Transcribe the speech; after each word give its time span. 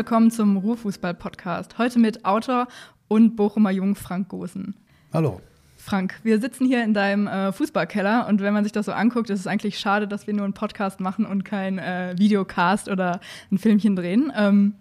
Willkommen 0.00 0.30
zum 0.30 0.56
Ruhrfußball-Podcast. 0.56 1.76
Heute 1.76 1.98
mit 1.98 2.24
Autor 2.24 2.68
und 3.08 3.36
Bochumer 3.36 3.70
Jung 3.70 3.94
Frank 3.94 4.30
Gosen. 4.30 4.74
Hallo. 5.12 5.42
Frank, 5.76 6.14
wir 6.22 6.40
sitzen 6.40 6.64
hier 6.64 6.82
in 6.82 6.94
deinem 6.94 7.26
äh, 7.26 7.52
Fußballkeller 7.52 8.26
und 8.26 8.40
wenn 8.40 8.54
man 8.54 8.64
sich 8.64 8.72
das 8.72 8.86
so 8.86 8.92
anguckt, 8.92 9.28
ist 9.28 9.40
es 9.40 9.46
eigentlich 9.46 9.78
schade, 9.78 10.08
dass 10.08 10.26
wir 10.26 10.32
nur 10.32 10.44
einen 10.44 10.54
Podcast 10.54 11.00
machen 11.00 11.26
und 11.26 11.44
kein 11.44 11.78
äh, 11.78 12.14
Videocast 12.16 12.88
oder 12.88 13.20
ein 13.52 13.58
Filmchen 13.58 13.94
drehen. 13.94 14.32
Ähm, 14.34 14.72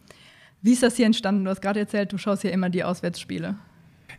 wie 0.61 0.71
ist 0.71 0.83
das 0.83 0.95
hier 0.95 1.05
entstanden? 1.05 1.43
Du 1.43 1.49
hast 1.49 1.61
gerade 1.61 1.81
erzählt, 1.81 2.13
du 2.13 2.17
schaust 2.17 2.43
hier 2.43 2.53
immer 2.53 2.69
die 2.69 2.85
Auswärtsspiele. 2.85 3.55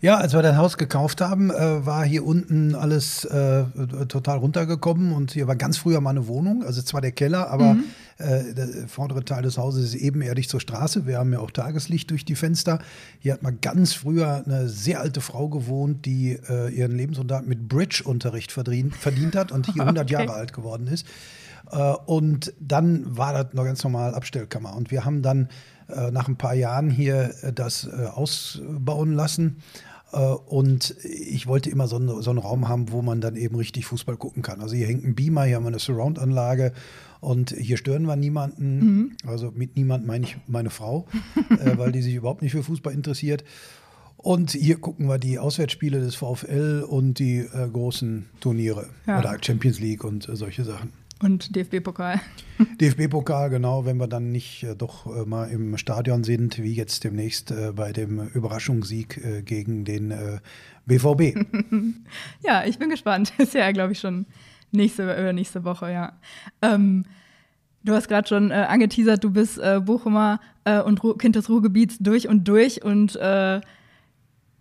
Ja, 0.02 0.16
als 0.16 0.32
wir 0.32 0.40
das 0.40 0.56
Haus 0.56 0.78
gekauft 0.78 1.20
haben, 1.20 1.50
äh, 1.50 1.84
war 1.84 2.06
hier 2.06 2.24
unten 2.24 2.74
alles 2.74 3.27
äh, 3.27 3.64
total 4.09 4.38
runtergekommen 4.38 5.12
und 5.12 5.32
hier 5.32 5.46
war 5.46 5.56
ganz 5.56 5.76
früher 5.76 6.00
mal 6.00 6.10
eine 6.10 6.26
Wohnung, 6.26 6.64
also 6.64 6.80
zwar 6.80 7.02
der 7.02 7.12
Keller, 7.12 7.50
aber 7.50 7.74
mhm. 7.74 7.84
äh, 8.16 8.54
der 8.54 8.88
vordere 8.88 9.26
Teil 9.26 9.42
des 9.42 9.59
Hauses 9.59 9.92
ist 9.92 9.95
ebenerdig 9.95 10.48
zur 10.48 10.59
Straße. 10.59 11.06
Wir 11.06 11.18
haben 11.18 11.34
ja 11.34 11.40
auch 11.40 11.50
Tageslicht 11.50 12.10
durch 12.10 12.24
die 12.24 12.34
Fenster. 12.34 12.78
Hier 13.18 13.34
hat 13.34 13.42
mal 13.42 13.52
ganz 13.52 13.92
früher 13.92 14.42
eine 14.46 14.70
sehr 14.70 15.00
alte 15.00 15.20
Frau 15.20 15.50
gewohnt, 15.50 16.06
die 16.06 16.38
äh, 16.48 16.70
ihren 16.70 16.96
Lebensunterhalt 16.96 17.46
mit 17.46 17.68
Bridge-Unterricht 17.68 18.52
verdient, 18.52 18.96
verdient 18.96 19.37
hat 19.37 19.52
und 19.52 19.66
hier 19.66 19.82
100 19.82 20.04
okay. 20.04 20.12
Jahre 20.14 20.32
alt 20.32 20.54
geworden 20.54 20.87
ist. 20.87 21.06
Äh, 21.70 21.76
und 22.06 22.54
dann 22.59 23.04
war 23.18 23.34
das 23.34 23.52
noch 23.52 23.64
ganz 23.64 23.84
normal 23.84 24.14
Abstellkammer 24.14 24.74
und 24.74 24.90
wir 24.90 25.04
haben 25.04 25.20
dann 25.20 25.51
äh, 25.88 26.10
nach 26.10 26.26
ein 26.26 26.37
paar 26.37 26.54
Jahren 26.54 26.88
hier 26.88 27.35
das 27.54 27.87
ausbauen 27.87 29.12
lassen 29.12 29.59
und 30.19 30.97
ich 31.05 31.47
wollte 31.47 31.71
immer 31.71 31.87
so 31.87 31.97
einen, 31.97 32.23
so 32.23 32.30
einen, 32.30 32.41
Raum 32.41 32.69
haben, 32.69 32.91
wo 32.91 33.01
man 33.01 33.21
dann 33.21 33.37
eben 33.37 33.55
richtig 33.55 33.87
Fußball 33.87 34.16
gucken 34.16 34.43
kann. 34.43 34.61
Also 34.61 34.75
hier 34.75 34.87
hängt 34.87 35.05
ein 35.05 35.15
Beamer, 35.15 35.45
hier 35.45 35.57
haben 35.57 35.65
wir 35.65 35.69
eine 35.69 35.79
Surround-Anlage 35.79 36.73
und 37.21 37.51
hier 37.51 37.77
stören 37.77 38.07
wir 38.07 38.16
niemanden. 38.16 38.79
Mhm. 38.79 39.16
Also 39.27 39.53
mit 39.55 39.77
niemand 39.77 40.07
meine 40.07 40.25
ich 40.25 40.37
meine 40.49 40.71
Frau, 40.71 41.07
äh, 41.51 41.73
weil 41.79 41.93
die 41.93 42.03
sich 42.03 42.15
überhaupt 42.15 42.43
nicht 42.43 42.53
für 42.53 42.63
Fußball 42.63 42.93
interessiert. 42.93 43.45
Und 44.16 44.51
hier 44.51 44.79
gucken 44.79 45.07
wir 45.07 45.19
die 45.19 45.38
Auswärtsspiele 45.38 46.01
des 46.01 46.15
VfL 46.15 46.85
und 46.87 47.19
die 47.19 47.38
äh, 47.38 47.69
großen 47.73 48.27
Turniere 48.41 48.88
ja. 49.07 49.19
oder 49.19 49.38
Champions 49.41 49.81
League 49.81 50.05
und 50.05 50.29
äh, 50.29 50.37
solche 50.37 50.65
Sachen. 50.65 50.93
Und 51.23 51.54
DFB-Pokal. 51.54 52.21
DFB-Pokal, 52.80 53.51
genau, 53.51 53.85
wenn 53.85 53.99
wir 53.99 54.09
dann 54.09 54.32
nicht 54.32 54.63
äh, 54.63 54.74
doch 54.74 55.07
äh, 55.07 55.26
mal 55.26 55.51
im 55.51 55.76
Stadion 55.76 56.24
sind, 56.24 56.63
wie 56.63 56.73
jetzt 56.73 57.04
demnächst 57.04 57.51
äh, 57.51 57.73
bei 57.74 57.93
dem 57.93 58.29
Überraschungssieg 58.29 59.18
äh, 59.23 59.43
gegen 59.43 59.85
den 59.85 60.15
BVB. 60.87 61.21
Äh, 61.21 61.45
ja, 62.43 62.65
ich 62.65 62.79
bin 62.79 62.88
gespannt. 62.88 63.35
Ist 63.38 63.52
ja, 63.52 63.71
glaube 63.73 63.93
ich, 63.93 64.00
schon 64.00 64.25
nächste, 64.72 65.15
äh, 65.15 65.32
nächste 65.34 65.65
Woche, 65.65 65.93
ja. 65.93 66.15
Ähm, 66.62 67.04
du 67.84 67.93
hast 67.93 68.09
gerade 68.09 68.26
schon 68.26 68.50
angeteasert, 68.50 69.25
du 69.25 69.31
bist 69.31 69.59
Bochumer 69.87 70.38
und 70.84 71.03
Ru 71.03 71.15
Kind 71.15 71.34
des 71.34 71.48
Ruhrgebiets 71.48 71.97
durch 71.98 72.28
und 72.28 72.47
durch 72.47 72.84
und 72.84 73.19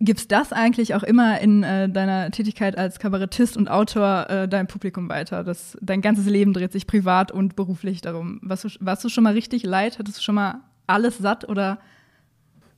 Gibst 0.02 0.32
das 0.32 0.52
eigentlich 0.52 0.94
auch 0.94 1.02
immer 1.02 1.40
in 1.40 1.62
äh, 1.62 1.86
deiner 1.88 2.30
Tätigkeit 2.30 2.78
als 2.78 2.98
Kabarettist 2.98 3.58
und 3.58 3.68
Autor 3.68 4.30
äh, 4.30 4.48
deinem 4.48 4.66
Publikum 4.66 5.10
weiter? 5.10 5.44
Das, 5.44 5.76
dein 5.82 6.00
ganzes 6.00 6.24
Leben 6.24 6.54
dreht 6.54 6.72
sich 6.72 6.86
privat 6.86 7.30
und 7.30 7.54
beruflich 7.54 8.00
darum. 8.00 8.40
Warst 8.42 8.64
du, 8.64 8.68
warst 8.80 9.04
du 9.04 9.10
schon 9.10 9.24
mal 9.24 9.34
richtig 9.34 9.62
leid? 9.62 9.98
Hattest 9.98 10.16
du 10.16 10.22
schon 10.22 10.36
mal 10.36 10.60
alles 10.86 11.18
satt 11.18 11.46
oder 11.46 11.78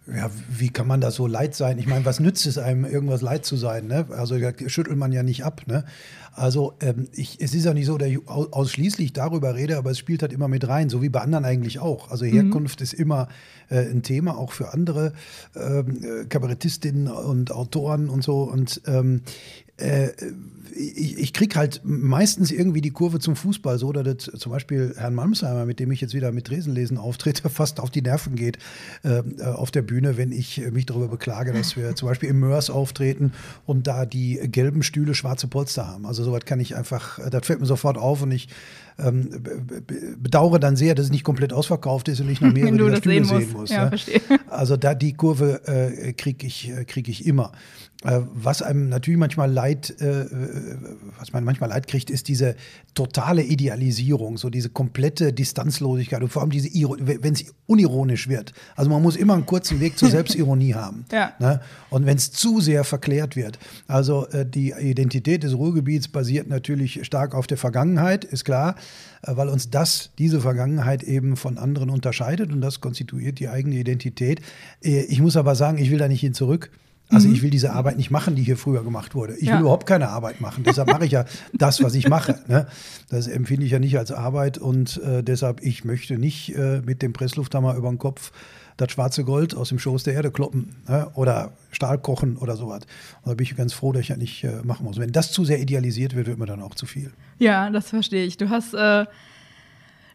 ja, 0.06 0.30
wie 0.48 0.68
kann 0.68 0.88
man 0.88 1.00
da 1.00 1.12
so 1.12 1.28
leid 1.28 1.54
sein? 1.54 1.78
Ich 1.78 1.86
meine, 1.86 2.04
was 2.04 2.18
nützt 2.18 2.44
es 2.46 2.58
einem, 2.58 2.84
irgendwas 2.84 3.22
leid 3.22 3.44
zu 3.44 3.56
sein? 3.56 3.86
Ne? 3.86 4.06
Also 4.10 4.36
da 4.36 4.52
schüttelt 4.66 4.96
man 4.96 5.12
ja 5.12 5.22
nicht 5.22 5.44
ab. 5.44 5.62
Ne? 5.66 5.84
Also 6.34 6.74
ähm, 6.80 7.08
ich, 7.12 7.40
es 7.40 7.54
ist 7.54 7.66
ja 7.66 7.74
nicht 7.74 7.86
so, 7.86 7.98
dass 7.98 8.08
ich 8.08 8.26
ausschließlich 8.26 9.12
darüber 9.12 9.54
rede, 9.54 9.76
aber 9.76 9.90
es 9.90 9.98
spielt 9.98 10.22
halt 10.22 10.32
immer 10.32 10.48
mit 10.48 10.66
rein, 10.66 10.88
so 10.88 11.02
wie 11.02 11.08
bei 11.08 11.20
anderen 11.20 11.44
eigentlich 11.44 11.78
auch. 11.78 12.10
Also 12.10 12.24
Herkunft 12.24 12.80
mhm. 12.80 12.84
ist 12.84 12.94
immer 12.94 13.28
äh, 13.68 13.78
ein 13.78 14.02
Thema, 14.02 14.36
auch 14.36 14.52
für 14.52 14.72
andere 14.72 15.12
ähm, 15.54 16.02
äh, 16.02 16.24
Kabarettistinnen 16.24 17.06
und 17.06 17.52
Autoren 17.52 18.08
und 18.08 18.24
so. 18.24 18.42
Und 18.42 18.80
ähm, 18.86 19.20
äh, 19.26 19.61
ich, 19.78 21.18
ich 21.18 21.32
kriege 21.32 21.56
halt 21.56 21.80
meistens 21.84 22.50
irgendwie 22.50 22.80
die 22.80 22.90
Kurve 22.90 23.18
zum 23.18 23.36
Fußball 23.36 23.78
so, 23.78 23.92
dass 23.92 24.26
das 24.26 24.40
zum 24.40 24.52
Beispiel 24.52 24.94
Herrn 24.96 25.14
Malmsheimer, 25.14 25.66
mit 25.66 25.80
dem 25.80 25.90
ich 25.92 26.00
jetzt 26.00 26.14
wieder 26.14 26.32
mit 26.32 26.46
Tresenlesen 26.46 26.98
auftrete, 26.98 27.48
fast 27.50 27.80
auf 27.80 27.90
die 27.90 28.02
Nerven 28.02 28.34
geht 28.34 28.58
äh, 29.02 29.22
auf 29.42 29.70
der 29.70 29.82
Bühne, 29.82 30.16
wenn 30.16 30.32
ich 30.32 30.62
mich 30.72 30.86
darüber 30.86 31.08
beklage, 31.08 31.52
dass 31.52 31.76
wir 31.76 31.94
zum 31.94 32.08
Beispiel 32.08 32.28
im 32.28 32.40
Mörs 32.40 32.70
auftreten 32.70 33.32
und 33.66 33.86
da 33.86 34.06
die 34.06 34.40
gelben 34.44 34.82
Stühle 34.82 35.14
schwarze 35.14 35.46
Polster 35.46 35.86
haben. 35.86 36.06
Also 36.06 36.24
sowas 36.24 36.44
kann 36.44 36.60
ich 36.60 36.76
einfach, 36.76 37.18
das 37.30 37.46
fällt 37.46 37.60
mir 37.60 37.66
sofort 37.66 37.98
auf 37.98 38.22
und 38.22 38.32
ich 38.32 38.48
ähm, 38.98 39.42
bedauere 40.18 40.58
dann 40.58 40.76
sehr, 40.76 40.94
dass 40.94 41.06
es 41.06 41.12
nicht 41.12 41.24
komplett 41.24 41.52
ausverkauft 41.52 42.08
ist 42.08 42.20
und 42.20 42.28
ich 42.28 42.40
noch 42.40 42.52
mehrere 42.52 42.96
Stühle 42.96 43.24
sehen, 43.24 43.40
sehen 43.40 43.52
muss. 43.52 43.70
Ja, 43.70 43.90
ja. 43.90 44.38
Also 44.48 44.76
da 44.76 44.94
die 44.94 45.14
Kurve 45.14 45.62
äh, 45.66 46.12
kriege 46.12 46.46
ich, 46.46 46.70
äh, 46.70 46.84
krieg 46.84 47.08
ich 47.08 47.26
immer. 47.26 47.52
Äh, 48.04 48.20
was 48.34 48.62
einem 48.62 48.88
natürlich 48.88 49.18
manchmal 49.18 49.50
leid, 49.50 49.94
äh, 50.00 50.26
was 51.18 51.32
man 51.32 51.44
manchmal 51.44 51.70
leid 51.70 51.86
kriegt, 51.86 52.10
ist 52.10 52.28
diese 52.28 52.56
totale 52.94 53.42
Idealisierung, 53.42 54.38
so 54.38 54.50
diese 54.50 54.70
komplette 54.70 55.32
Distanzlosigkeit 55.32 56.22
und 56.22 56.28
vor 56.28 56.42
allem 56.42 56.50
diese, 56.50 56.68
wenn 57.00 57.32
es 57.32 57.44
unironisch 57.66 58.28
wird. 58.28 58.52
Also 58.74 58.90
man 58.90 59.02
muss 59.02 59.16
immer 59.16 59.34
einen 59.34 59.46
kurzen 59.46 59.80
Weg 59.80 59.98
zur 59.98 60.10
Selbstironie 60.10 60.74
haben. 60.74 61.04
Ja. 61.12 61.32
Ne? 61.38 61.60
Und 61.90 62.06
wenn 62.06 62.16
es 62.16 62.32
zu 62.32 62.60
sehr 62.60 62.84
verklärt 62.84 63.36
wird. 63.36 63.58
Also 63.86 64.26
äh, 64.28 64.44
die 64.44 64.72
Identität 64.72 65.42
des 65.44 65.54
Ruhrgebiets 65.54 66.08
basiert 66.08 66.48
natürlich 66.48 67.04
stark 67.04 67.34
auf 67.34 67.46
der 67.46 67.58
Vergangenheit, 67.58 68.24
ist 68.24 68.44
klar, 68.44 68.74
äh, 69.22 69.36
weil 69.36 69.48
uns 69.48 69.70
das, 69.70 70.10
diese 70.18 70.40
Vergangenheit 70.40 71.02
eben 71.04 71.36
von 71.36 71.56
anderen 71.56 71.88
unterscheidet 71.88 72.52
und 72.52 72.60
das 72.60 72.80
konstituiert 72.80 73.38
die 73.38 73.48
eigene 73.48 73.76
Identität. 73.76 74.40
Äh, 74.82 75.02
ich 75.02 75.20
muss 75.20 75.36
aber 75.36 75.54
sagen, 75.54 75.78
ich 75.78 75.90
will 75.90 75.98
da 75.98 76.08
nicht 76.08 76.20
hin 76.20 76.34
zurück. 76.34 76.70
Also 77.08 77.28
mhm. 77.28 77.34
ich 77.34 77.42
will 77.42 77.50
diese 77.50 77.72
Arbeit 77.72 77.96
nicht 77.96 78.10
machen, 78.10 78.36
die 78.36 78.42
hier 78.42 78.56
früher 78.56 78.82
gemacht 78.82 79.14
wurde. 79.14 79.36
Ich 79.36 79.48
ja. 79.48 79.54
will 79.54 79.60
überhaupt 79.62 79.86
keine 79.86 80.08
Arbeit 80.08 80.40
machen. 80.40 80.64
Deshalb 80.64 80.88
mache 80.88 81.04
ich 81.04 81.12
ja 81.12 81.24
das, 81.52 81.82
was 81.82 81.94
ich 81.94 82.08
mache. 82.08 82.40
Ne? 82.48 82.66
Das 83.10 83.28
empfinde 83.28 83.66
ich 83.66 83.72
ja 83.72 83.78
nicht 83.78 83.98
als 83.98 84.12
Arbeit 84.12 84.58
und 84.58 85.00
äh, 85.02 85.22
deshalb, 85.22 85.62
ich 85.62 85.84
möchte 85.84 86.18
nicht 86.18 86.56
äh, 86.56 86.80
mit 86.80 87.02
dem 87.02 87.12
Presslufthammer 87.12 87.74
über 87.74 87.88
den 87.88 87.98
Kopf 87.98 88.32
das 88.78 88.90
schwarze 88.90 89.24
Gold 89.24 89.54
aus 89.54 89.68
dem 89.68 89.78
Schoß 89.78 90.04
der 90.04 90.14
Erde 90.14 90.30
kloppen 90.30 90.74
ne? 90.88 91.10
oder 91.14 91.52
Stahl 91.70 91.98
kochen 91.98 92.36
oder 92.36 92.56
sowas. 92.56 92.82
Und 93.22 93.30
da 93.30 93.34
bin 93.34 93.44
ich 93.44 93.54
ganz 93.56 93.72
froh, 93.72 93.92
dass 93.92 94.02
ich 94.02 94.08
ja 94.08 94.16
nicht 94.16 94.44
äh, 94.44 94.62
machen 94.64 94.84
muss. 94.84 94.98
Wenn 94.98 95.12
das 95.12 95.32
zu 95.32 95.44
sehr 95.44 95.60
idealisiert 95.60 96.16
wird, 96.16 96.26
wird 96.26 96.38
mir 96.38 96.46
dann 96.46 96.62
auch 96.62 96.74
zu 96.74 96.86
viel. 96.86 97.12
Ja, 97.38 97.70
das 97.70 97.90
verstehe 97.90 98.24
ich. 98.24 98.38
Du 98.38 98.48
hast 98.48 98.74
äh, 98.74 99.04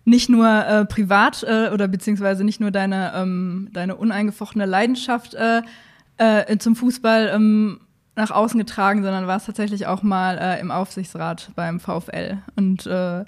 nicht 0.05 0.29
nur 0.29 0.47
äh, 0.47 0.85
privat 0.85 1.43
äh, 1.43 1.69
oder 1.69 1.87
beziehungsweise 1.87 2.43
nicht 2.43 2.59
nur 2.59 2.71
deine, 2.71 3.13
ähm, 3.15 3.69
deine 3.73 3.95
uneingefochtene 3.95 4.65
Leidenschaft 4.65 5.35
äh, 6.17 6.57
zum 6.57 6.75
Fußball 6.75 7.31
ähm, 7.33 7.79
nach 8.15 8.31
außen 8.31 8.59
getragen, 8.59 9.03
sondern 9.03 9.27
war 9.27 9.37
es 9.37 9.45
tatsächlich 9.45 9.85
auch 9.85 10.01
mal 10.01 10.37
äh, 10.37 10.59
im 10.59 10.71
Aufsichtsrat 10.71 11.51
beim 11.55 11.79
VfL. 11.79 12.39
Und 12.55 12.85
äh, 12.87 13.23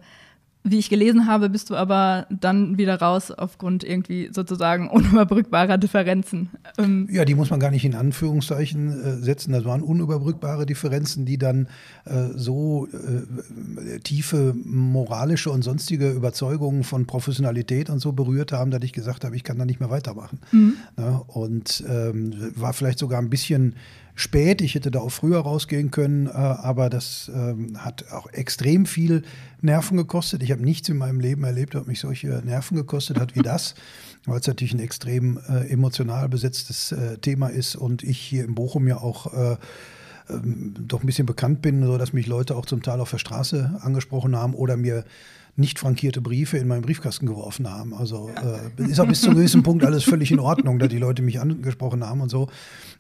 wie 0.63 0.77
ich 0.77 0.89
gelesen 0.89 1.25
habe, 1.25 1.49
bist 1.49 1.69
du 1.69 1.75
aber 1.75 2.27
dann 2.29 2.77
wieder 2.77 2.99
raus 2.99 3.31
aufgrund 3.31 3.83
irgendwie 3.83 4.29
sozusagen 4.33 4.89
unüberbrückbarer 4.89 5.77
Differenzen. 5.77 6.49
Ähm 6.77 7.07
ja, 7.09 7.23
die 7.23 7.33
muss 7.33 7.49
man 7.49 7.61
gar 7.61 7.71
nicht 7.71 7.85
in 7.85 7.95
Anführungszeichen 7.95 8.89
äh, 8.89 9.17
setzen. 9.23 9.53
Das 9.53 9.63
waren 9.63 9.81
unüberbrückbare 9.81 10.65
Differenzen, 10.65 11.25
die 11.25 11.37
dann 11.37 11.67
äh, 12.05 12.27
so 12.35 12.87
äh, 12.87 13.99
tiefe 13.99 14.53
moralische 14.65 15.49
und 15.49 15.63
sonstige 15.63 16.11
Überzeugungen 16.11 16.83
von 16.83 17.05
Professionalität 17.05 17.89
und 17.89 17.99
so 17.99 18.11
berührt 18.11 18.51
haben, 18.51 18.69
dass 18.69 18.83
ich 18.83 18.91
gesagt 18.91 19.23
habe, 19.23 19.38
ich 19.38 19.45
kann 19.45 19.57
da 19.57 19.65
nicht 19.65 19.79
mehr 19.79 19.89
weitermachen. 19.89 20.39
Mhm. 20.51 20.73
Ja, 20.97 21.23
und 21.27 21.83
ähm, 21.88 22.51
war 22.55 22.73
vielleicht 22.73 23.00
sogar 23.00 23.21
ein 23.21 23.29
bisschen 23.29 23.75
spät. 24.19 24.62
Ich 24.62 24.75
hätte 24.75 24.92
da 24.92 25.00
auch 25.00 25.12
früher 25.12 25.39
rausgehen 25.39 25.92
können, 25.92 26.27
äh, 26.27 26.31
aber 26.31 26.89
das 26.89 27.31
ähm, 27.33 27.83
hat 27.83 28.12
auch 28.12 28.27
extrem 28.31 28.86
viel 28.86 29.24
Nerven 29.62 29.98
gekostet. 29.98 30.44
Ich 30.44 30.51
habe 30.51 30.62
nichts 30.62 30.89
in 30.89 30.98
meinem 30.98 31.19
Leben 31.19 31.44
erlebt, 31.44 31.74
was 31.74 31.88
mich 31.88 32.00
solche 32.01 32.27
Nerven 32.27 32.75
gekostet 32.75 33.19
hat 33.19 33.36
wie 33.36 33.42
das, 33.42 33.75
weil 34.25 34.39
es 34.39 34.48
natürlich 34.48 34.74
ein 34.74 34.80
extrem 34.80 35.39
äh, 35.48 35.69
emotional 35.69 36.27
besetztes 36.27 36.92
äh, 36.92 37.18
Thema 37.18 37.48
ist 37.48 37.75
und 37.75 38.04
ich 38.04 38.19
hier 38.19 38.44
in 38.44 38.56
Bochum 38.56 38.88
ja 38.88 38.98
auch 38.98 39.33
äh, 39.33 39.57
ähm, 40.30 40.74
doch 40.77 41.01
ein 41.01 41.06
bisschen 41.06 41.25
bekannt 41.25 41.62
bin, 41.62 41.83
so 41.86 41.98
dass 41.98 42.12
mich 42.12 42.27
Leute 42.27 42.56
auch 42.56 42.65
zum 42.65 42.83
Teil 42.83 43.00
auf 43.00 43.12
der 43.12 43.19
Straße 43.19 43.80
angesprochen 43.81 44.36
haben 44.36 44.54
oder 44.54 44.75
mir 44.75 45.06
nicht 45.59 45.79
frankierte 45.79 46.21
Briefe 46.21 46.57
in 46.57 46.67
meinen 46.67 46.81
Briefkasten 46.81 47.25
geworfen 47.25 47.69
haben. 47.69 47.94
Also 47.94 48.29
äh, 48.29 48.83
ist 48.89 49.00
auch 49.00 49.07
bis 49.07 49.21
zu 49.21 49.27
einem 49.27 49.38
gewissen 49.38 49.63
Punkt 49.63 49.83
alles 49.85 50.03
völlig 50.03 50.31
in 50.31 50.39
Ordnung, 50.39 50.79
dass 50.79 50.89
die 50.89 50.97
Leute 50.97 51.21
mich 51.21 51.39
angesprochen 51.39 52.03
haben 52.03 52.21
und 52.21 52.29
so. 52.29 52.47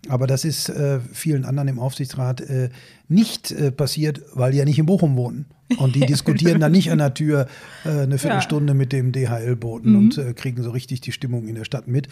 Aber 0.07 0.27
das 0.27 0.45
ist 0.45 0.69
äh, 0.69 0.99
vielen 1.11 1.45
anderen 1.45 1.69
im 1.69 1.79
Aufsichtsrat 1.79 2.41
äh, 2.41 2.69
nicht 3.09 3.51
äh, 3.51 3.71
passiert, 3.71 4.21
weil 4.33 4.51
die 4.51 4.59
ja 4.59 4.65
nicht 4.65 4.79
in 4.79 4.85
Bochum 4.85 5.17
wohnen. 5.17 5.45
Und 5.77 5.95
die 5.95 5.99
diskutieren 6.05 6.59
dann 6.59 6.71
nicht 6.71 6.91
an 6.91 6.99
der 6.99 7.13
Tür 7.13 7.47
äh, 7.85 7.89
eine 7.89 8.17
Viertelstunde 8.17 8.73
ja. 8.73 8.77
mit 8.77 8.91
dem 8.91 9.11
DHL-Boten 9.11 9.91
mhm. 9.91 9.97
und 9.97 10.17
äh, 10.17 10.33
kriegen 10.33 10.63
so 10.63 10.71
richtig 10.71 11.01
die 11.01 11.11
Stimmung 11.11 11.47
in 11.47 11.55
der 11.55 11.63
Stadt 11.63 11.87
mit. 11.87 12.07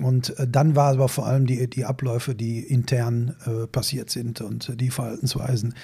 Und 0.00 0.38
äh, 0.38 0.46
dann 0.48 0.76
war 0.76 0.92
aber 0.92 1.08
vor 1.08 1.26
allem 1.26 1.46
die, 1.46 1.68
die 1.68 1.84
Abläufe, 1.84 2.34
die 2.34 2.60
intern 2.60 3.36
äh, 3.46 3.66
passiert 3.66 4.10
sind 4.10 4.40
und 4.40 4.80
die 4.80 4.90
Verhaltensweisen, 4.90 5.74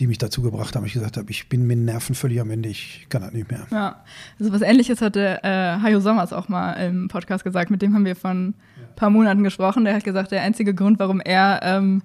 die 0.00 0.06
mich 0.06 0.18
dazu 0.18 0.42
gebracht 0.42 0.74
haben. 0.74 0.84
Ich 0.86 0.92
gesagt 0.92 1.16
habe, 1.16 1.30
ich 1.30 1.48
bin 1.48 1.66
mit 1.66 1.78
den 1.78 1.84
Nerven 1.84 2.14
völlig 2.14 2.40
am 2.40 2.50
Ende, 2.50 2.68
ich 2.68 3.06
kann 3.08 3.22
das 3.22 3.32
nicht 3.32 3.50
mehr. 3.50 3.66
Ja, 3.70 4.04
also 4.38 4.52
was 4.52 4.62
ähnliches 4.62 5.00
hatte 5.00 5.42
äh, 5.42 5.78
Hajo 5.82 6.00
Sommers 6.00 6.32
auch 6.32 6.48
mal 6.48 6.72
im 6.74 7.08
Podcast 7.08 7.44
gesagt. 7.44 7.70
Mit 7.70 7.82
dem 7.82 7.94
haben 7.94 8.04
wir 8.04 8.16
von 8.16 8.48
ein 8.48 8.54
paar 8.96 9.10
Monaten 9.10 9.44
gesprochen. 9.44 9.84
Der 9.84 9.94
hat 9.94 10.04
gesagt, 10.04 10.32
der 10.32 10.42
einzige 10.42 10.74
Grund, 10.74 10.98
warum 10.98 11.20
er 11.20 11.60
ähm, 11.62 12.02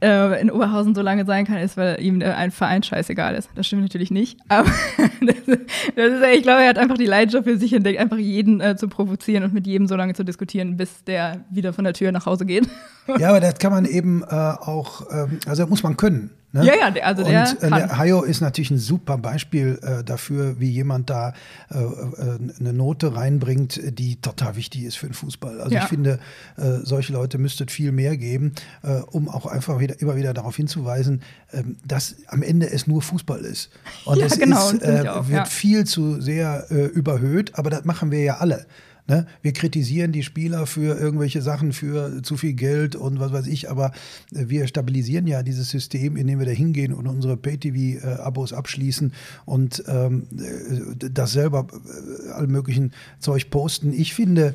äh, 0.00 0.40
in 0.40 0.50
Oberhausen 0.50 0.94
so 0.94 1.02
lange 1.02 1.24
sein 1.24 1.46
kann, 1.46 1.58
ist, 1.58 1.76
weil 1.76 2.00
ihm 2.00 2.22
ein 2.22 2.50
Verein 2.50 2.82
scheißegal 2.82 3.34
ist. 3.34 3.50
Das 3.54 3.66
stimmt 3.66 3.82
natürlich 3.82 4.10
nicht. 4.10 4.38
Aber 4.48 4.70
das 5.20 5.58
das 5.96 6.12
ist, 6.12 6.24
ich 6.34 6.42
glaube, 6.42 6.62
er 6.62 6.68
hat 6.68 6.78
einfach 6.78 6.98
die 6.98 7.06
Leidenschaft 7.06 7.44
für 7.44 7.56
sich 7.56 7.72
entdeckt, 7.72 7.98
einfach 7.98 8.18
jeden 8.18 8.60
äh, 8.60 8.76
zu 8.76 8.88
provozieren 8.88 9.44
und 9.44 9.52
mit 9.52 9.66
jedem 9.66 9.86
so 9.86 9.96
lange 9.96 10.14
zu 10.14 10.24
diskutieren, 10.24 10.76
bis 10.76 11.04
der 11.04 11.44
wieder 11.50 11.72
von 11.72 11.84
der 11.84 11.94
Tür 11.94 12.12
nach 12.12 12.26
Hause 12.26 12.46
geht. 12.46 12.68
Ja, 13.18 13.30
aber 13.30 13.40
das 13.40 13.58
kann 13.58 13.72
man 13.72 13.84
eben 13.86 14.22
äh, 14.22 14.26
auch, 14.26 15.06
ähm, 15.10 15.40
also 15.46 15.66
muss 15.66 15.82
man 15.82 15.96
können. 15.96 16.30
Ne? 16.52 16.64
Ja, 16.64 16.74
ja, 16.74 17.02
also 17.02 17.24
der 17.24 17.42
Und 17.42 17.62
äh, 17.62 17.68
der 17.68 17.98
Hayo 17.98 18.22
ist 18.22 18.40
natürlich 18.40 18.70
ein 18.70 18.78
super 18.78 19.18
Beispiel 19.18 19.78
äh, 19.82 20.02
dafür, 20.02 20.58
wie 20.58 20.70
jemand 20.70 21.10
da 21.10 21.34
äh, 21.70 21.78
äh, 21.78 22.38
eine 22.58 22.72
Note 22.72 23.14
reinbringt, 23.14 23.78
die 23.98 24.16
total 24.16 24.56
wichtig 24.56 24.84
ist 24.84 24.96
für 24.96 25.06
den 25.06 25.12
Fußball. 25.12 25.60
Also 25.60 25.74
ja. 25.74 25.82
ich 25.82 25.88
finde, 25.88 26.18
äh, 26.56 26.78
solche 26.84 27.12
Leute 27.12 27.36
müsste 27.36 27.64
es 27.64 27.72
viel 27.72 27.92
mehr 27.92 28.16
geben, 28.16 28.54
äh, 28.82 28.94
um 29.10 29.28
auch 29.28 29.44
einfach 29.44 29.78
wieder, 29.78 30.00
immer 30.00 30.16
wieder 30.16 30.32
darauf 30.32 30.56
hinzuweisen, 30.56 31.20
ähm, 31.52 31.76
dass 31.86 32.16
am 32.28 32.42
Ende 32.42 32.70
es 32.70 32.86
nur 32.86 33.02
Fußball 33.02 33.40
ist. 33.40 33.70
Und 34.06 34.16
ja, 34.16 34.24
es 34.24 34.38
genau, 34.38 34.70
ist, 34.70 34.82
auch, 35.06 35.28
wird 35.28 35.38
ja. 35.40 35.44
viel 35.44 35.84
zu 35.84 36.18
sehr 36.20 36.70
überhöht, 36.70 37.58
aber 37.58 37.68
das 37.68 37.84
machen 37.84 38.10
wir 38.10 38.22
ja 38.22 38.38
alle. 38.38 38.66
Ne? 39.08 39.26
Wir 39.40 39.52
kritisieren 39.52 40.12
die 40.12 40.22
Spieler 40.22 40.66
für 40.66 40.98
irgendwelche 40.98 41.40
Sachen, 41.40 41.72
für 41.72 42.22
zu 42.22 42.36
viel 42.36 42.52
Geld 42.52 42.94
und 42.94 43.18
was 43.18 43.32
weiß 43.32 43.46
ich, 43.46 43.70
aber 43.70 43.92
äh, 44.34 44.48
wir 44.48 44.66
stabilisieren 44.66 45.26
ja 45.26 45.42
dieses 45.42 45.70
System, 45.70 46.16
indem 46.16 46.38
wir 46.38 46.46
da 46.46 46.52
hingehen 46.52 46.92
und 46.92 47.06
unsere 47.06 47.38
Pay-TV-Abos 47.38 48.52
abschließen 48.52 49.12
und 49.46 49.82
ähm, 49.88 50.26
äh, 50.38 51.08
das 51.10 51.32
selber 51.32 51.68
äh, 51.72 52.32
all 52.32 52.48
möglichen 52.48 52.92
Zeug 53.18 53.48
posten. 53.48 53.94
Ich 53.94 54.12
finde, 54.12 54.54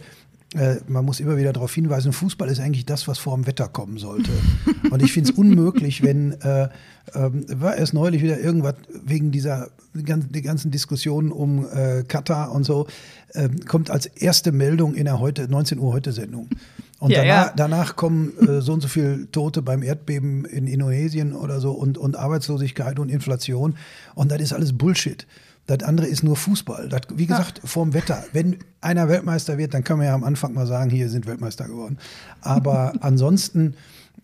äh, 0.55 0.77
man 0.87 1.05
muss 1.05 1.19
immer 1.19 1.37
wieder 1.37 1.53
darauf 1.53 1.73
hinweisen, 1.73 2.13
Fußball 2.13 2.49
ist 2.49 2.59
eigentlich 2.59 2.85
das, 2.85 3.07
was 3.07 3.17
vor 3.17 3.35
dem 3.35 3.47
Wetter 3.47 3.67
kommen 3.67 3.97
sollte. 3.97 4.31
Und 4.91 5.01
ich 5.01 5.11
finde 5.11 5.31
es 5.31 5.37
unmöglich, 5.37 6.03
wenn, 6.03 6.33
äh, 6.41 6.63
äh, 6.63 6.69
war 7.13 7.75
erst 7.75 7.93
neulich 7.93 8.21
wieder 8.21 8.39
irgendwas 8.39 8.75
wegen 9.03 9.31
dieser 9.31 9.69
die 9.93 10.41
ganzen 10.41 10.71
Diskussionen 10.71 11.31
um 11.31 11.67
äh, 11.71 12.03
Katar 12.03 12.51
und 12.51 12.63
so, 12.63 12.87
äh, 13.33 13.47
kommt 13.67 13.91
als 13.91 14.07
erste 14.07 14.51
Meldung 14.51 14.95
in 14.95 15.05
der 15.05 15.19
heute 15.19 15.47
19 15.47 15.77
Uhr 15.77 15.93
heute 15.93 16.11
Sendung. 16.11 16.49
Und 16.99 17.11
ja, 17.11 17.19
danach, 17.19 17.45
ja. 17.47 17.53
danach, 17.55 17.95
kommen 17.95 18.31
äh, 18.47 18.61
so 18.61 18.73
und 18.73 18.81
so 18.81 18.87
viele 18.87 19.29
Tote 19.29 19.61
beim 19.61 19.83
Erdbeben 19.83 20.45
in 20.45 20.67
Indonesien 20.67 21.35
oder 21.35 21.59
so 21.59 21.71
und, 21.73 21.97
und 21.97 22.15
Arbeitslosigkeit 22.15 22.97
und 22.97 23.09
Inflation. 23.09 23.75
Und 24.15 24.31
das 24.31 24.41
ist 24.41 24.53
alles 24.53 24.73
Bullshit. 24.77 25.27
Das 25.65 25.81
andere 25.83 26.07
ist 26.07 26.23
nur 26.23 26.35
Fußball. 26.35 26.89
Das, 26.89 27.01
wie 27.15 27.25
gesagt, 27.25 27.59
ja. 27.59 27.67
vorm 27.67 27.93
Wetter. 27.93 28.23
Wenn 28.33 28.57
einer 28.81 29.07
Weltmeister 29.07 29.57
wird, 29.57 29.73
dann 29.73 29.83
kann 29.83 29.97
man 29.97 30.07
ja 30.07 30.13
am 30.13 30.23
Anfang 30.23 30.53
mal 30.53 30.67
sagen, 30.67 30.89
hier 30.89 31.09
sind 31.09 31.25
Weltmeister 31.25 31.67
geworden. 31.67 31.97
Aber 32.41 32.93
ansonsten 32.99 33.75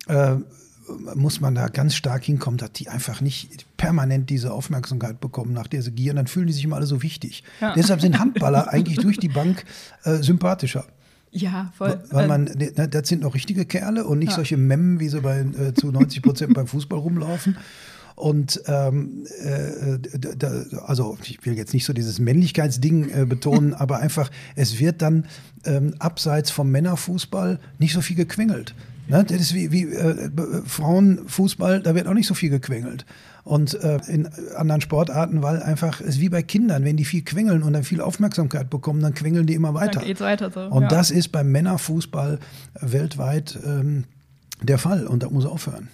äh, 0.07 0.35
muss 1.15 1.39
man 1.39 1.55
da 1.55 1.67
ganz 1.67 1.95
stark 1.95 2.23
hinkommen, 2.23 2.57
dass 2.57 2.73
die 2.73 2.89
einfach 2.89 3.21
nicht 3.21 3.65
permanent 3.77 4.29
diese 4.29 4.51
Aufmerksamkeit 4.51 5.21
bekommen, 5.21 5.53
nach 5.53 5.67
der 5.67 5.81
sie 5.81 5.91
gieren. 5.91 6.17
Dann 6.17 6.27
fühlen 6.27 6.47
die 6.47 6.53
sich 6.53 6.63
immer 6.63 6.75
alle 6.75 6.85
so 6.85 7.01
wichtig. 7.01 7.43
Ja. 7.61 7.73
Deshalb 7.73 8.01
sind 8.01 8.19
Handballer 8.19 8.69
eigentlich 8.69 8.97
durch 8.97 9.17
die 9.17 9.29
Bank 9.29 9.63
äh, 10.03 10.17
sympathischer. 10.17 10.85
Ja, 11.31 11.71
voll. 11.77 12.01
Weil 12.09 12.27
man, 12.27 12.45
ne, 12.45 12.71
ne, 12.75 12.89
das 12.89 13.07
sind 13.07 13.21
noch 13.21 13.35
richtige 13.35 13.65
Kerle 13.65 14.05
und 14.05 14.19
nicht 14.19 14.29
ja. 14.29 14.35
solche 14.35 14.57
Memmen, 14.57 14.99
wie 14.99 15.09
sie 15.09 15.21
bei, 15.21 15.39
äh, 15.39 15.73
zu 15.73 15.91
90 15.91 16.21
Prozent 16.21 16.53
beim 16.53 16.67
Fußball 16.67 16.99
rumlaufen. 16.99 17.55
Und 18.19 18.61
ähm, 18.67 19.25
äh, 19.45 19.97
da, 20.37 20.65
also 20.85 21.17
ich 21.23 21.45
will 21.45 21.53
jetzt 21.53 21.73
nicht 21.73 21.85
so 21.85 21.93
dieses 21.93 22.19
Männlichkeitsding 22.19 23.09
äh, 23.09 23.25
betonen, 23.25 23.73
aber 23.75 23.99
einfach, 23.99 24.29
es 24.57 24.77
wird 24.77 25.01
dann 25.01 25.25
ähm, 25.63 25.93
abseits 25.99 26.51
vom 26.51 26.69
Männerfußball 26.69 27.59
nicht 27.77 27.93
so 27.93 28.01
viel 28.01 28.17
gequengelt. 28.17 28.75
Ne? 29.07 29.23
Das 29.23 29.39
ist 29.39 29.53
wie, 29.53 29.71
wie 29.71 29.85
äh, 29.85 30.29
Frauenfußball, 30.65 31.81
da 31.81 31.95
wird 31.95 32.07
auch 32.07 32.13
nicht 32.13 32.27
so 32.27 32.33
viel 32.33 32.49
gequengelt. 32.49 33.05
Und 33.45 33.81
äh, 33.81 33.99
in 34.09 34.27
anderen 34.57 34.81
Sportarten, 34.81 35.41
weil 35.41 35.63
einfach 35.63 36.01
es 36.01 36.07
ist 36.07 36.19
wie 36.19 36.27
bei 36.27 36.43
Kindern, 36.43 36.83
wenn 36.83 36.97
die 36.97 37.05
viel 37.05 37.23
quengeln 37.23 37.63
und 37.63 37.71
dann 37.71 37.83
viel 37.85 38.01
Aufmerksamkeit 38.01 38.69
bekommen, 38.69 39.01
dann 39.01 39.13
quengeln 39.13 39.47
die 39.47 39.53
immer 39.53 39.73
weiter. 39.73 39.99
Dann 39.99 40.07
geht's 40.07 40.19
weiter 40.19 40.51
so. 40.51 40.59
Und 40.59 40.83
ja. 40.83 40.87
das 40.89 41.09
ist 41.09 41.29
beim 41.29 41.53
Männerfußball 41.53 42.39
weltweit 42.81 43.57
ähm, 43.65 44.03
der 44.61 44.77
Fall 44.77 45.07
und 45.07 45.23
da 45.23 45.29
muss 45.29 45.45
aufhören. 45.45 45.87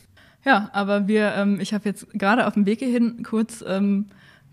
Ja, 0.46 0.70
aber 0.74 1.08
wir, 1.08 1.34
ähm, 1.36 1.60
ich 1.60 1.74
habe 1.74 1.90
jetzt 1.90 2.08
gerade 2.14 2.46
auf 2.46 2.54
dem 2.54 2.66
Weg 2.68 2.80
hierhin 2.80 3.24
kurz 3.24 3.64
ähm, 3.68 4.06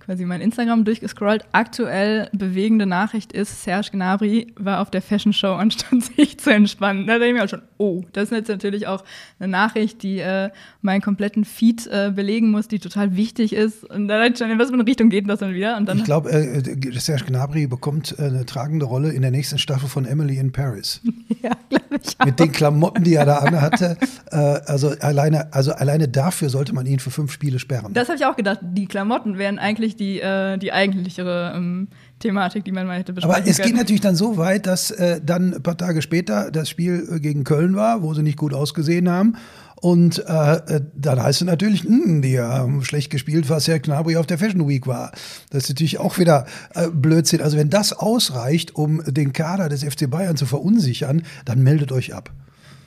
quasi 0.04 0.24
mein 0.24 0.40
Instagram 0.40 0.84
durchgescrollt. 0.84 1.44
Aktuell 1.52 2.28
bewegende 2.32 2.86
Nachricht 2.86 3.32
ist, 3.32 3.62
Serge 3.62 3.90
Gnabry 3.92 4.48
war 4.56 4.80
auf 4.80 4.90
der 4.90 5.00
Fashion 5.00 5.32
Show 5.32 5.52
anstatt 5.52 6.02
sich 6.16 6.38
zu 6.38 6.50
entspannen. 6.50 7.06
Da 7.06 7.18
denke 7.18 7.28
ich 7.28 7.34
mir 7.34 7.44
auch 7.44 7.48
schon, 7.48 7.62
oh, 7.78 8.02
das 8.12 8.24
ist 8.24 8.32
jetzt 8.32 8.48
natürlich 8.48 8.86
auch 8.86 9.04
eine 9.38 9.48
Nachricht, 9.48 10.02
die 10.02 10.18
äh, 10.18 10.50
meinen 10.80 11.00
kompletten 11.00 11.44
Feed 11.44 11.86
äh, 11.86 12.12
belegen 12.14 12.50
muss, 12.50 12.68
die 12.68 12.78
total 12.78 13.16
wichtig 13.16 13.52
ist. 13.52 13.84
Und 13.84 14.08
da 14.08 14.22
schon, 14.36 14.50
in 14.50 14.58
was 14.58 14.68
für 14.68 14.74
eine 14.74 14.86
Richtung 14.86 15.08
geht 15.08 15.28
das 15.28 15.38
dann 15.38 15.54
wieder? 15.54 15.76
Und 15.76 15.88
dann 15.88 15.98
ich 15.98 16.04
glaube, 16.04 16.30
äh, 16.30 16.98
Serge 16.98 17.24
Gnabry 17.26 17.66
bekommt 17.66 18.16
äh, 18.18 18.24
eine 18.24 18.44
tragende 18.44 18.86
Rolle 18.86 19.12
in 19.12 19.22
der 19.22 19.30
nächsten 19.30 19.58
Staffel 19.58 19.88
von 19.88 20.04
Emily 20.04 20.36
in 20.36 20.52
Paris. 20.52 21.00
ja, 21.42 21.50
glaube 21.68 21.84
ich 22.02 22.18
auch. 22.18 22.26
Mit 22.26 22.40
den 22.40 22.52
Klamotten, 22.52 23.04
die 23.04 23.14
er 23.14 23.26
da 23.26 23.38
anhatte. 23.38 23.96
äh, 24.30 24.36
also 24.36 24.90
alleine, 25.00 25.52
also 25.52 25.72
alleine 25.72 26.08
dafür 26.08 26.48
sollte 26.48 26.74
man 26.74 26.86
ihn 26.86 26.98
für 26.98 27.10
fünf 27.10 27.32
Spiele 27.32 27.58
sperren. 27.58 27.92
Das 27.92 28.08
habe 28.08 28.18
ich 28.18 28.26
auch 28.26 28.36
gedacht. 28.36 28.58
Die 28.62 28.86
Klamotten 28.86 29.38
wären 29.38 29.58
eigentlich 29.58 29.91
eigentlich 29.92 29.96
die, 29.96 30.20
äh, 30.20 30.58
die 30.58 30.72
eigentlichere 30.72 31.52
ähm, 31.56 31.88
Thematik, 32.18 32.64
die 32.64 32.72
man 32.72 32.86
mal 32.86 32.98
hätte 32.98 33.12
besprechen 33.12 33.36
Aber 33.36 33.48
es 33.48 33.56
können. 33.56 33.68
geht 33.68 33.76
natürlich 33.76 34.00
dann 34.00 34.16
so 34.16 34.36
weit, 34.36 34.66
dass 34.66 34.90
äh, 34.90 35.20
dann 35.24 35.54
ein 35.54 35.62
paar 35.62 35.76
Tage 35.76 36.02
später 36.02 36.50
das 36.50 36.68
Spiel 36.68 37.08
äh, 37.10 37.20
gegen 37.20 37.44
Köln 37.44 37.76
war, 37.76 38.02
wo 38.02 38.14
sie 38.14 38.22
nicht 38.22 38.38
gut 38.38 38.54
ausgesehen 38.54 39.08
haben. 39.08 39.36
Und 39.80 40.24
äh, 40.28 40.54
äh 40.56 40.80
dann 40.94 41.20
heißt 41.20 41.42
es 41.42 41.46
natürlich, 41.46 41.84
mh, 41.84 42.04
hm, 42.04 42.22
die 42.22 42.38
haben 42.38 42.84
schlecht 42.84 43.10
gespielt, 43.10 43.50
was 43.50 43.66
Herr 43.66 43.80
Knabri 43.80 44.16
auf 44.16 44.26
der 44.26 44.38
Fashion 44.38 44.68
Week 44.68 44.86
war. 44.86 45.10
Das 45.50 45.64
ist 45.64 45.70
natürlich 45.70 45.98
auch 45.98 46.18
wieder 46.18 46.46
äh, 46.74 46.88
Blödsinn. 46.88 47.40
Also 47.40 47.56
wenn 47.56 47.70
das 47.70 47.92
ausreicht, 47.92 48.76
um 48.76 49.02
den 49.04 49.32
Kader 49.32 49.68
des 49.68 49.82
FC 49.82 50.08
Bayern 50.08 50.36
zu 50.36 50.46
verunsichern, 50.46 51.22
dann 51.44 51.62
meldet 51.62 51.90
euch 51.90 52.14
ab. 52.14 52.30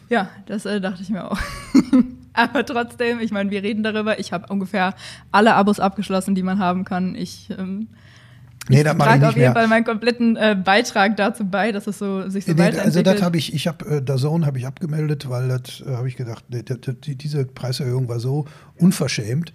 Ja, 0.10 0.30
das 0.46 0.66
äh, 0.66 0.80
dachte 0.82 1.02
ich 1.02 1.10
mir 1.10 1.30
auch. 1.32 1.40
Aber 2.34 2.66
trotzdem, 2.66 3.20
ich 3.20 3.32
meine, 3.32 3.50
wir 3.50 3.64
reden 3.64 3.84
darüber. 3.84 4.20
Ich 4.20 4.34
habe 4.34 4.52
ungefähr 4.52 4.94
alle 5.32 5.56
Abos 5.56 5.80
abgeschlossen, 5.80 6.36
die 6.36 6.44
man 6.44 6.60
haben 6.60 6.84
kann. 6.84 7.16
Ich, 7.16 7.50
ähm, 7.58 7.88
nee, 8.68 8.82
ich 8.82 8.84
trage 8.84 9.28
auf 9.30 9.38
jeden 9.38 9.54
Fall 9.54 9.68
meinen 9.68 9.86
kompletten 9.86 10.36
äh, 10.36 10.56
Beitrag 10.62 11.16
dazu 11.16 11.46
bei, 11.46 11.72
dass 11.72 11.88
es 11.88 11.98
so 11.98 12.30
sich 12.30 12.46
so 12.46 12.52
nee, 12.52 12.58
weiterentwickelt. 12.58 12.86
Also 12.86 13.02
das 13.04 13.22
habe 13.22 13.38
ich, 13.38 13.54
ich 13.54 13.68
habe 13.68 13.86
äh, 13.86 14.02
Dazone 14.02 14.46
habe 14.46 14.58
ich 14.58 14.68
abgemeldet, 14.68 15.30
weil 15.30 15.48
das 15.48 15.82
äh, 15.82 15.96
habe 15.96 16.10
ich 16.10 16.18
gedacht, 16.18 16.44
nee, 16.50 16.64
die, 16.64 17.16
diese 17.16 17.46
Preiserhöhung 17.46 18.10
war 18.10 18.20
so 18.20 18.46
unverschämt. 18.78 19.54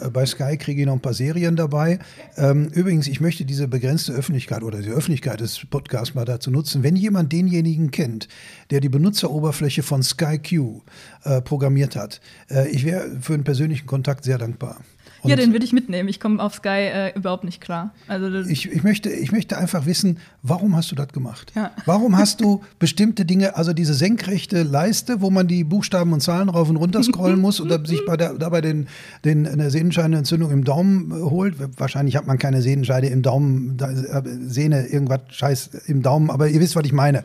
Äh, 0.00 0.10
bei 0.10 0.26
Sky 0.26 0.56
kriege 0.56 0.80
ich 0.80 0.86
noch 0.86 0.94
ein 0.94 1.00
paar 1.00 1.14
Serien 1.14 1.56
dabei. 1.56 1.98
Ähm, 2.36 2.68
übrigens, 2.68 3.06
ich 3.06 3.20
möchte 3.20 3.44
diese 3.44 3.68
begrenzte 3.68 4.12
Öffentlichkeit 4.12 4.62
oder 4.62 4.80
die 4.80 4.90
Öffentlichkeit 4.90 5.40
des 5.40 5.66
Podcasts 5.68 6.14
mal 6.14 6.24
dazu 6.24 6.50
nutzen. 6.50 6.82
Wenn 6.82 6.96
jemand 6.96 7.32
denjenigen 7.32 7.90
kennt, 7.90 8.28
der 8.70 8.80
die 8.80 8.88
Benutzeroberfläche 8.88 9.82
von 9.82 10.02
Sky 10.02 10.38
Q 10.38 10.80
äh, 11.24 11.40
programmiert 11.40 11.96
hat, 11.96 12.20
äh, 12.50 12.68
ich 12.68 12.84
wäre 12.84 13.18
für 13.20 13.34
einen 13.34 13.44
persönlichen 13.44 13.86
Kontakt 13.86 14.24
sehr 14.24 14.38
dankbar. 14.38 14.78
Und 15.22 15.30
ja, 15.30 15.36
den 15.36 15.52
würde 15.52 15.64
ich 15.64 15.72
mitnehmen. 15.72 16.08
Ich 16.08 16.20
komme 16.20 16.42
auf 16.42 16.54
Sky 16.54 16.68
äh, 16.68 17.12
überhaupt 17.16 17.44
nicht 17.44 17.60
klar. 17.60 17.92
Also 18.08 18.32
ich, 18.48 18.70
ich, 18.70 18.82
möchte, 18.82 19.10
ich 19.10 19.32
möchte 19.32 19.58
einfach 19.58 19.86
wissen, 19.86 20.18
warum 20.42 20.76
hast 20.76 20.90
du 20.90 20.94
das 20.94 21.08
gemacht? 21.08 21.52
Ja. 21.54 21.72
Warum 21.84 22.16
hast 22.16 22.40
du 22.40 22.62
bestimmte 22.78 23.24
Dinge, 23.24 23.56
also 23.56 23.72
diese 23.72 23.94
senkrechte 23.94 24.62
Leiste, 24.62 25.20
wo 25.20 25.30
man 25.30 25.46
die 25.46 25.64
Buchstaben 25.64 26.12
und 26.12 26.20
Zahlen 26.20 26.48
rauf 26.48 26.68
und 26.70 26.76
runter 26.76 27.02
scrollen 27.02 27.40
muss 27.40 27.60
oder 27.60 27.84
sich 27.84 28.00
bei 28.06 28.16
der, 28.16 28.34
dabei 28.34 28.60
den, 28.60 28.88
den, 29.24 29.46
eine 29.46 29.70
Sehnenscheidenentzündung 29.70 30.50
im 30.50 30.64
Daumen 30.64 31.12
holt? 31.12 31.56
Wahrscheinlich 31.78 32.16
hat 32.16 32.26
man 32.26 32.38
keine 32.38 32.62
Sehnenscheide 32.62 33.08
im 33.08 33.22
Daumen, 33.22 33.78
äh, 33.78 34.22
Sehne, 34.46 34.86
irgendwas 34.86 35.20
Scheiß 35.28 35.70
im 35.86 36.02
Daumen, 36.02 36.30
aber 36.30 36.48
ihr 36.48 36.60
wisst, 36.60 36.76
was 36.76 36.84
ich 36.84 36.92
meine. 36.92 37.22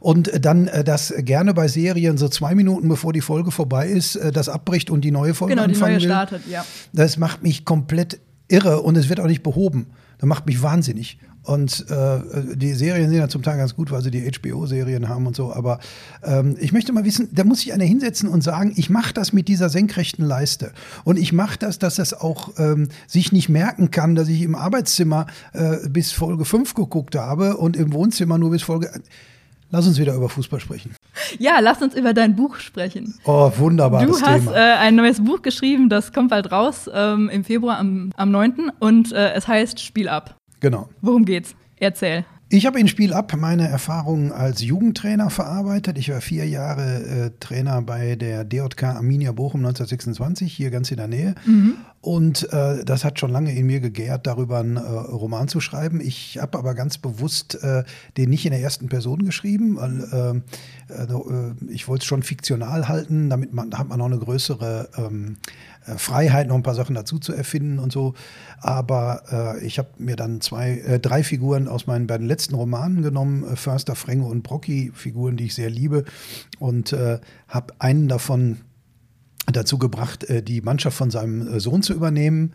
Und 0.00 0.44
dann 0.44 0.66
äh, 0.68 0.82
das 0.82 1.14
gerne 1.18 1.54
bei 1.54 1.68
Serien 1.68 2.18
so 2.18 2.28
zwei 2.28 2.54
Minuten 2.54 2.88
bevor 2.88 3.12
die 3.12 3.20
Folge 3.20 3.50
vorbei 3.50 3.88
ist, 3.88 4.16
äh, 4.16 4.32
das 4.32 4.48
abbricht 4.48 4.90
und 4.90 5.02
die 5.02 5.10
neue 5.10 5.34
Folge 5.34 5.54
genau, 5.54 5.64
anfangen 5.64 5.98
die 5.98 6.06
neue 6.06 6.18
will. 6.18 6.28
startet, 6.28 6.42
ja. 6.50 6.64
Das 6.92 7.16
macht 7.18 7.42
mich 7.42 7.64
komplett 7.64 8.18
irre 8.48 8.80
und 8.80 8.96
es 8.96 9.08
wird 9.08 9.20
auch 9.20 9.26
nicht 9.26 9.42
behoben. 9.42 9.86
Das 10.18 10.28
macht 10.28 10.46
mich 10.46 10.62
wahnsinnig. 10.62 11.18
Und 11.42 11.86
äh, 11.88 12.18
die 12.54 12.74
Serien 12.74 13.08
sind 13.08 13.18
ja 13.18 13.28
zum 13.28 13.42
Teil 13.42 13.56
ganz 13.56 13.74
gut, 13.74 13.90
weil 13.90 14.02
sie 14.02 14.10
die 14.10 14.30
HBO-Serien 14.30 15.08
haben 15.08 15.26
und 15.26 15.34
so. 15.34 15.52
Aber 15.54 15.80
ähm, 16.22 16.56
ich 16.60 16.72
möchte 16.72 16.92
mal 16.92 17.04
wissen, 17.04 17.28
da 17.32 17.44
muss 17.44 17.60
sich 17.60 17.72
einer 17.72 17.84
hinsetzen 17.84 18.28
und 18.28 18.42
sagen, 18.42 18.74
ich 18.76 18.90
mache 18.90 19.14
das 19.14 19.32
mit 19.32 19.48
dieser 19.48 19.70
senkrechten 19.70 20.24
Leiste. 20.24 20.72
Und 21.04 21.18
ich 21.18 21.32
mache 21.32 21.58
das, 21.58 21.78
dass 21.78 21.94
das 21.94 22.12
auch 22.12 22.50
ähm, 22.58 22.88
sich 23.06 23.32
nicht 23.32 23.48
merken 23.48 23.90
kann, 23.90 24.14
dass 24.14 24.28
ich 24.28 24.42
im 24.42 24.54
Arbeitszimmer 24.54 25.26
äh, 25.54 25.88
bis 25.88 26.12
Folge 26.12 26.44
5 26.44 26.74
geguckt 26.74 27.16
habe 27.16 27.56
und 27.56 27.74
im 27.76 27.94
Wohnzimmer 27.94 28.36
nur 28.36 28.50
bis 28.50 28.62
Folge. 28.62 28.90
Lass 29.72 29.86
uns 29.86 29.98
wieder 29.98 30.14
über 30.14 30.28
Fußball 30.28 30.58
sprechen. 30.58 30.94
Ja, 31.38 31.60
lass 31.60 31.80
uns 31.80 31.94
über 31.94 32.12
dein 32.12 32.34
Buch 32.34 32.56
sprechen. 32.56 33.14
Oh, 33.24 33.50
wunderbar. 33.56 34.04
Du 34.04 34.20
hast 34.20 34.48
äh, 34.48 34.54
ein 34.54 34.96
neues 34.96 35.22
Buch 35.22 35.42
geschrieben, 35.42 35.88
das 35.88 36.12
kommt 36.12 36.30
bald 36.30 36.50
raus, 36.50 36.90
ähm, 36.92 37.28
im 37.28 37.44
Februar 37.44 37.78
am, 37.78 38.10
am 38.16 38.30
9. 38.32 38.72
Und 38.80 39.12
äh, 39.12 39.32
es 39.34 39.46
heißt 39.46 39.78
Spiel 39.80 40.08
ab. 40.08 40.36
Genau. 40.58 40.88
Worum 41.00 41.24
geht's? 41.24 41.54
Erzähl. 41.78 42.24
Ich 42.52 42.66
habe 42.66 42.80
in 42.80 42.88
Spiel 42.88 43.12
ab 43.12 43.32
meine 43.38 43.68
Erfahrungen 43.68 44.32
als 44.32 44.60
Jugendtrainer 44.60 45.30
verarbeitet. 45.30 45.96
Ich 45.98 46.10
war 46.10 46.20
vier 46.20 46.48
Jahre 46.48 47.04
äh, 47.04 47.30
Trainer 47.38 47.80
bei 47.80 48.16
der 48.16 48.42
DJK 48.42 48.96
Arminia 48.96 49.30
Bochum 49.30 49.60
1926, 49.60 50.52
hier 50.52 50.70
ganz 50.70 50.90
in 50.90 50.96
der 50.96 51.06
Nähe. 51.06 51.36
Mhm. 51.46 51.76
Und 52.00 52.52
äh, 52.52 52.84
das 52.84 53.04
hat 53.04 53.20
schon 53.20 53.30
lange 53.30 53.54
in 53.54 53.66
mir 53.66 53.78
gegärt, 53.78 54.26
darüber 54.26 54.58
einen 54.58 54.78
äh, 54.78 54.80
Roman 54.80 55.46
zu 55.46 55.60
schreiben. 55.60 56.00
Ich 56.00 56.38
habe 56.38 56.58
aber 56.58 56.74
ganz 56.74 56.98
bewusst 56.98 57.62
äh, 57.62 57.84
den 58.16 58.30
nicht 58.30 58.44
in 58.46 58.50
der 58.50 58.60
ersten 58.60 58.88
Person 58.88 59.24
geschrieben, 59.24 59.76
weil 59.76 60.08
ähm, 60.12 60.42
äh, 60.88 61.72
ich 61.72 61.86
wollte 61.86 62.02
es 62.02 62.06
schon 62.06 62.24
fiktional 62.24 62.88
halten, 62.88 63.30
damit 63.30 63.52
man, 63.52 63.72
hat 63.74 63.88
man 63.88 63.98
noch 63.98 64.06
eine 64.06 64.18
größere 64.18 64.88
ähm, 64.96 65.36
äh, 65.36 65.69
Freiheit, 65.98 66.48
noch 66.48 66.56
ein 66.56 66.62
paar 66.62 66.74
Sachen 66.74 66.94
dazu 66.94 67.18
zu 67.18 67.32
erfinden 67.32 67.78
und 67.78 67.92
so. 67.92 68.14
Aber 68.60 69.22
äh, 69.30 69.64
ich 69.64 69.78
habe 69.78 69.88
mir 69.98 70.16
dann 70.16 70.40
zwei, 70.40 70.78
äh, 70.78 71.00
drei 71.00 71.22
Figuren 71.22 71.68
aus 71.68 71.86
meinen 71.86 72.06
beiden 72.06 72.26
letzten 72.26 72.54
Romanen 72.54 73.02
genommen, 73.02 73.44
äh, 73.44 73.56
Förster, 73.56 73.94
Frenge 73.94 74.26
und 74.26 74.42
Brocky, 74.42 74.92
Figuren, 74.94 75.36
die 75.36 75.46
ich 75.46 75.54
sehr 75.54 75.70
liebe, 75.70 76.04
und 76.58 76.92
äh, 76.92 77.18
habe 77.48 77.74
einen 77.78 78.08
davon 78.08 78.58
dazu 79.50 79.78
gebracht, 79.78 80.24
äh, 80.24 80.42
die 80.42 80.60
Mannschaft 80.60 80.96
von 80.96 81.10
seinem 81.10 81.58
Sohn 81.60 81.82
zu 81.82 81.94
übernehmen. 81.94 82.52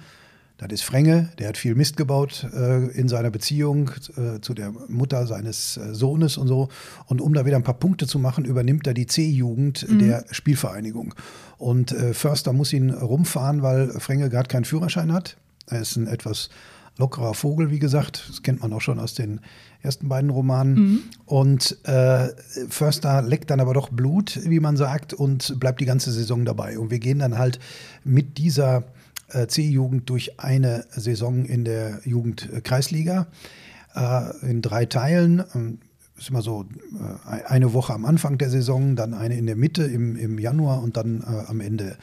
Das 0.57 0.71
ist 0.71 0.83
Frenge, 0.83 1.29
der 1.37 1.49
hat 1.49 1.57
viel 1.57 1.75
Mist 1.75 1.97
gebaut 1.97 2.47
äh, 2.53 2.85
in 2.91 3.09
seiner 3.09 3.29
Beziehung 3.29 3.91
äh, 4.15 4.39
zu 4.39 4.53
der 4.53 4.71
Mutter 4.87 5.27
seines 5.27 5.75
äh, 5.75 5.93
Sohnes 5.93 6.37
und 6.37 6.47
so. 6.47 6.69
Und 7.07 7.19
um 7.19 7.33
da 7.33 7.45
wieder 7.45 7.57
ein 7.57 7.63
paar 7.63 7.79
Punkte 7.79 8.07
zu 8.07 8.19
machen, 8.19 8.45
übernimmt 8.45 8.87
er 8.87 8.93
die 8.93 9.05
C-Jugend 9.05 9.89
mhm. 9.89 9.99
der 9.99 10.25
Spielvereinigung. 10.31 11.13
Und 11.57 11.91
äh, 11.91 12.13
Förster 12.13 12.53
muss 12.53 12.71
ihn 12.71 12.91
rumfahren, 12.91 13.63
weil 13.63 13.89
Frenge 13.99 14.29
gerade 14.29 14.47
keinen 14.47 14.63
Führerschein 14.63 15.11
hat. 15.11 15.35
Er 15.67 15.81
ist 15.81 15.97
ein 15.97 16.07
etwas 16.07 16.49
lockerer 16.97 17.33
Vogel, 17.33 17.69
wie 17.69 17.79
gesagt. 17.79 18.25
Das 18.29 18.41
kennt 18.41 18.61
man 18.61 18.71
auch 18.71 18.79
schon 18.79 18.99
aus 18.99 19.13
den 19.13 19.41
ersten 19.81 20.07
beiden 20.07 20.29
Romanen. 20.29 20.73
Mhm. 20.73 20.99
Und 21.25 21.85
äh, 21.85 22.29
Förster 22.69 23.21
leckt 23.21 23.49
dann 23.49 23.59
aber 23.59 23.73
doch 23.73 23.89
Blut, 23.89 24.39
wie 24.45 24.61
man 24.61 24.77
sagt, 24.77 25.13
und 25.13 25.59
bleibt 25.59 25.81
die 25.81 25.85
ganze 25.85 26.13
Saison 26.13 26.45
dabei. 26.45 26.79
Und 26.79 26.91
wir 26.91 26.99
gehen 26.99 27.19
dann 27.19 27.37
halt 27.37 27.59
mit 28.05 28.37
dieser 28.37 28.85
C-Jugend 29.27 30.09
durch 30.09 30.39
eine 30.39 30.85
Saison 30.91 31.45
in 31.45 31.65
der 31.65 32.01
Jugendkreisliga 32.03 33.27
äh, 33.95 34.49
in 34.49 34.61
drei 34.61 34.85
Teilen. 34.85 35.43
Ähm, 35.53 35.79
ist 36.17 36.29
immer 36.29 36.41
so 36.41 36.65
äh, 37.29 37.43
eine 37.47 37.73
Woche 37.73 37.93
am 37.93 38.05
Anfang 38.05 38.37
der 38.37 38.49
Saison, 38.49 38.95
dann 38.95 39.13
eine 39.13 39.37
in 39.37 39.45
der 39.45 39.55
Mitte 39.55 39.83
im, 39.83 40.15
im 40.15 40.39
Januar 40.39 40.81
und 40.81 40.97
dann 40.97 41.21
äh, 41.21 41.49
am 41.49 41.59
Ende 41.59 41.91
äh, 41.91 41.95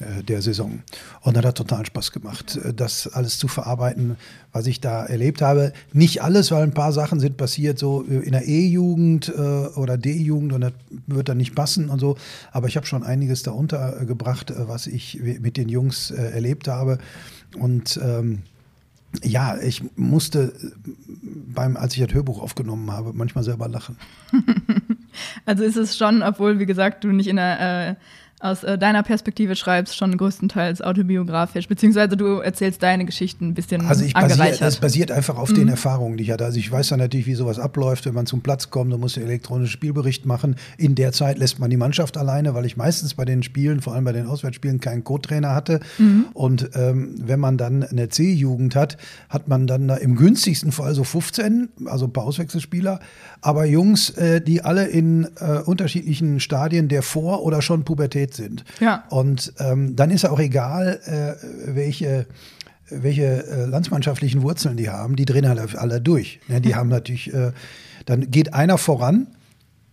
der 0.00 0.42
Saison. 0.42 0.82
Und 1.22 1.36
das 1.36 1.44
hat 1.44 1.56
total 1.56 1.84
Spaß 1.86 2.12
gemacht, 2.12 2.56
äh, 2.56 2.72
das 2.72 3.08
alles 3.08 3.38
zu 3.38 3.48
verarbeiten, 3.48 4.16
was 4.52 4.66
ich 4.66 4.80
da 4.80 5.04
erlebt 5.04 5.42
habe. 5.42 5.72
Nicht 5.92 6.22
alles, 6.22 6.50
weil 6.50 6.62
ein 6.62 6.74
paar 6.74 6.92
Sachen 6.92 7.20
sind 7.20 7.36
passiert, 7.36 7.78
so 7.78 8.02
in 8.02 8.32
der 8.32 8.46
E-Jugend 8.46 9.28
äh, 9.28 9.40
oder 9.40 9.98
D-Jugend 9.98 10.52
und 10.52 10.60
das 10.60 10.72
wird 11.06 11.28
dann 11.28 11.36
nicht 11.36 11.54
passen 11.54 11.90
und 11.90 11.98
so. 11.98 12.16
Aber 12.52 12.68
ich 12.68 12.76
habe 12.76 12.86
schon 12.86 13.02
einiges 13.02 13.42
da 13.42 13.50
untergebracht, 13.50 14.52
was 14.56 14.86
ich 14.86 15.20
mit 15.22 15.56
den 15.56 15.68
Jungs 15.68 16.10
erlebt 16.10 16.68
habe. 16.68 16.98
Und 17.56 17.98
ähm, 18.02 18.42
ja, 19.22 19.56
ich 19.58 19.82
musste 19.96 20.52
beim, 21.22 21.76
als 21.76 21.96
ich 21.96 22.04
das 22.04 22.14
Hörbuch 22.14 22.40
aufgenommen 22.42 22.90
habe, 22.90 23.12
manchmal 23.14 23.42
selber 23.42 23.68
lachen. 23.68 23.96
also 25.46 25.64
ist 25.64 25.76
es 25.76 25.96
schon, 25.96 26.22
obwohl, 26.22 26.58
wie 26.58 26.66
gesagt, 26.66 27.04
du 27.04 27.08
nicht 27.08 27.26
in 27.26 27.36
der 27.36 27.88
äh, 27.90 27.94
aus 28.40 28.62
äh, 28.62 28.78
deiner 28.78 29.02
Perspektive 29.02 29.56
schreibst, 29.56 29.96
schon 29.96 30.16
größtenteils 30.16 30.80
autobiografisch, 30.80 31.66
beziehungsweise 31.66 32.16
du 32.16 32.38
erzählst 32.38 32.82
deine 32.82 33.04
Geschichten 33.04 33.48
ein 33.48 33.54
bisschen 33.54 33.84
also 33.86 34.04
ich 34.04 34.14
angereichert. 34.14 34.60
das 34.60 34.76
basiert 34.76 35.10
einfach 35.10 35.36
auf 35.36 35.50
mhm. 35.50 35.56
den 35.56 35.68
Erfahrungen, 35.68 36.16
die 36.16 36.24
ich 36.24 36.30
hatte. 36.30 36.44
Also 36.44 36.58
ich 36.58 36.70
weiß 36.70 36.88
dann 36.88 37.00
natürlich, 37.00 37.26
wie 37.26 37.34
sowas 37.34 37.58
abläuft, 37.58 38.06
wenn 38.06 38.14
man 38.14 38.26
zum 38.26 38.40
Platz 38.40 38.70
kommt, 38.70 38.92
dann 38.92 39.00
muss 39.00 39.14
der 39.14 39.24
elektronische 39.24 39.72
Spielbericht 39.72 40.24
machen. 40.24 40.56
In 40.76 40.94
der 40.94 41.12
Zeit 41.12 41.38
lässt 41.38 41.58
man 41.58 41.68
die 41.70 41.76
Mannschaft 41.76 42.16
alleine, 42.16 42.54
weil 42.54 42.64
ich 42.64 42.76
meistens 42.76 43.14
bei 43.14 43.24
den 43.24 43.42
Spielen, 43.42 43.80
vor 43.80 43.94
allem 43.94 44.04
bei 44.04 44.12
den 44.12 44.26
Auswärtsspielen, 44.26 44.78
keinen 44.78 45.02
Co-Trainer 45.02 45.54
hatte. 45.54 45.80
Mhm. 45.98 46.26
Und 46.32 46.70
ähm, 46.74 47.16
wenn 47.18 47.40
man 47.40 47.56
dann 47.56 47.82
eine 47.82 48.08
C-Jugend 48.08 48.76
hat, 48.76 48.98
hat 49.28 49.48
man 49.48 49.66
dann 49.66 49.88
im 49.88 50.14
günstigsten 50.14 50.70
Fall 50.70 50.94
so 50.94 51.02
15, 51.02 51.70
also 51.86 52.06
ein 52.06 52.12
paar 52.12 52.24
Auswechselspieler, 52.24 53.00
aber 53.40 53.64
Jungs, 53.64 54.10
äh, 54.10 54.40
die 54.40 54.62
alle 54.62 54.86
in 54.86 55.26
äh, 55.40 55.58
unterschiedlichen 55.64 56.38
Stadien 56.38 56.88
der 56.88 57.02
Vor- 57.02 57.42
oder 57.42 57.62
schon 57.62 57.84
Pubertät 57.84 58.27
sind. 58.34 58.64
Ja. 58.80 59.04
Und 59.10 59.52
ähm, 59.58 59.96
dann 59.96 60.10
ist 60.10 60.24
auch 60.24 60.40
egal, 60.40 61.00
äh, 61.04 61.74
welche 61.74 62.26
welche 62.90 63.46
äh, 63.46 63.66
landsmannschaftlichen 63.66 64.42
Wurzeln 64.42 64.76
die 64.76 64.88
haben, 64.88 65.16
die 65.16 65.24
drehen 65.24 65.48
halt 65.48 65.76
alle 65.76 66.00
durch. 66.00 66.40
Ja, 66.48 66.60
die 66.60 66.74
haben 66.74 66.88
natürlich, 66.88 67.32
äh, 67.32 67.52
dann 68.06 68.30
geht 68.30 68.54
einer 68.54 68.78
voran 68.78 69.28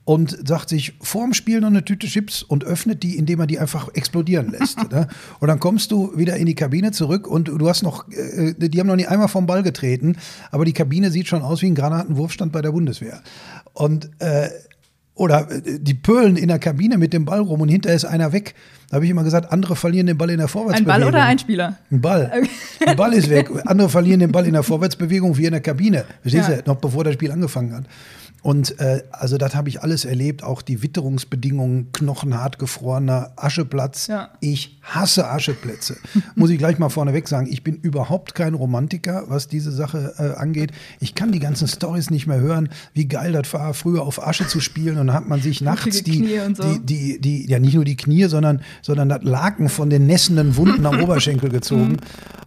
und 0.06 0.48
sagt 0.48 0.70
sich 0.70 0.94
vorm 1.02 1.34
Spiel 1.34 1.60
noch 1.62 1.68
eine 1.68 1.84
Tüte 1.84 2.08
Chips 2.08 2.44
und 2.44 2.64
öffnet 2.64 3.02
die, 3.02 3.18
indem 3.18 3.40
er 3.40 3.48
die 3.48 3.60
einfach 3.60 3.90
explodieren 3.96 4.52
lässt. 4.52 4.78
ne? 4.92 5.08
Und 5.40 5.48
dann 5.48 5.60
kommst 5.60 5.92
du 5.92 6.16
wieder 6.16 6.38
in 6.38 6.46
die 6.46 6.56
Kabine 6.56 6.92
zurück 6.92 7.28
und 7.28 7.48
du 7.48 7.68
hast 7.68 7.82
noch, 7.82 8.08
äh, 8.12 8.54
die 8.54 8.80
haben 8.80 8.88
noch 8.88 8.96
nie 8.96 9.08
einmal 9.08 9.28
vom 9.28 9.48
Ball 9.48 9.64
getreten, 9.64 10.18
aber 10.52 10.64
die 10.64 10.74
Kabine 10.74 11.12
sieht 11.12 11.28
schon 11.28 11.42
aus 11.42 11.62
wie 11.62 11.68
ein 11.68 11.76
Granatenwurfstand 11.76 12.52
bei 12.52 12.62
der 12.62 12.72
Bundeswehr. 12.72 13.22
Und 13.74 14.10
äh, 14.20 14.50
oder 15.16 15.50
äh, 15.50 15.80
die 15.80 15.94
pölen 15.94 16.38
in 16.38 16.50
der 16.50 16.60
Kabine 16.60 16.98
mit 16.98 17.14
dem 17.14 17.26
Ball 17.26 17.40
rum 17.40 17.62
und 17.62 17.70
hinterher 17.70 17.96
ist 17.96 18.06
einer 18.06 18.32
weg. 18.34 18.54
Da 18.90 18.96
habe 18.96 19.06
ich 19.06 19.12
immer 19.12 19.24
gesagt, 19.24 19.52
andere 19.52 19.76
verlieren 19.76 20.08
den 20.08 20.18
Ball 20.18 20.30
in 20.30 20.38
der 20.38 20.48
Vorwärtsbewegung. 20.48 20.94
Ein 20.94 21.02
Ball 21.02 21.08
oder 21.08 21.24
ein 21.24 21.40
Spieler? 21.40 21.78
Ein 21.90 22.02
Ball. 22.02 22.32
Okay. 22.32 22.50
Ein 22.86 22.96
Ball 22.98 23.14
ist 23.14 23.30
weg. 23.30 23.50
Andere 23.66 23.90
verlieren 23.90 24.20
den 24.20 24.32
Ball 24.32 24.46
in 24.46 24.54
der 24.54 24.62
Vorwärtsbewegung 24.62 25.38
wie 25.38 25.46
in 25.46 25.52
der 25.52 25.62
Kabine. 25.62 26.06
Verstehst 26.22 26.50
ja. 26.50 26.58
du? 26.58 26.70
Noch 26.70 26.78
bevor 26.78 27.04
das 27.04 27.16
Spiel 27.16 27.32
angefangen 27.32 27.74
hat. 27.74 27.86
Und 28.46 28.80
äh, 28.80 29.02
also 29.10 29.40
das 29.40 29.56
habe 29.56 29.70
ich 29.70 29.82
alles 29.82 30.06
erlebt, 30.06 30.44
auch 30.44 30.62
die 30.62 30.84
Witterungsbedingungen, 30.84 31.92
knochenhart 31.94 32.60
gefrorener 32.60 33.32
Ascheplatz. 33.38 34.06
Ja. 34.06 34.30
Ich 34.40 34.78
hasse 34.84 35.28
Ascheplätze. 35.28 35.98
Muss 36.36 36.52
ich 36.52 36.60
gleich 36.60 36.78
mal 36.78 36.90
vorneweg 36.90 37.28
sagen, 37.28 37.48
ich 37.50 37.64
bin 37.64 37.78
überhaupt 37.78 38.36
kein 38.36 38.54
Romantiker, 38.54 39.24
was 39.30 39.48
diese 39.48 39.72
Sache 39.72 40.14
äh, 40.20 40.40
angeht. 40.40 40.74
Ich 41.00 41.16
kann 41.16 41.32
die 41.32 41.40
ganzen 41.40 41.68
Stories 41.68 42.12
nicht 42.12 42.28
mehr 42.28 42.40
hören, 42.40 42.70
wie 42.94 43.08
geil 43.08 43.32
das 43.32 43.52
war, 43.52 43.74
früher 43.74 44.04
auf 44.04 44.22
Asche 44.22 44.46
zu 44.46 44.60
spielen 44.60 45.00
und 45.00 45.08
dann 45.08 45.16
hat 45.16 45.28
man 45.28 45.42
sich 45.42 45.62
nachts 45.62 46.04
die, 46.04 46.40
so. 46.54 46.78
die, 46.78 46.86
die, 46.86 47.20
die, 47.20 47.50
ja 47.50 47.58
nicht 47.58 47.74
nur 47.74 47.84
die 47.84 47.98
Knie, 47.98 48.26
sondern, 48.26 48.62
sondern 48.84 49.10
das 49.10 49.24
Laken 49.24 49.70
von 49.70 49.90
den 49.90 50.06
nässenden 50.06 50.56
Wunden 50.56 50.86
am 50.86 51.00
Oberschenkel 51.02 51.50
gezogen. 51.50 51.94
Mhm. 51.94 51.98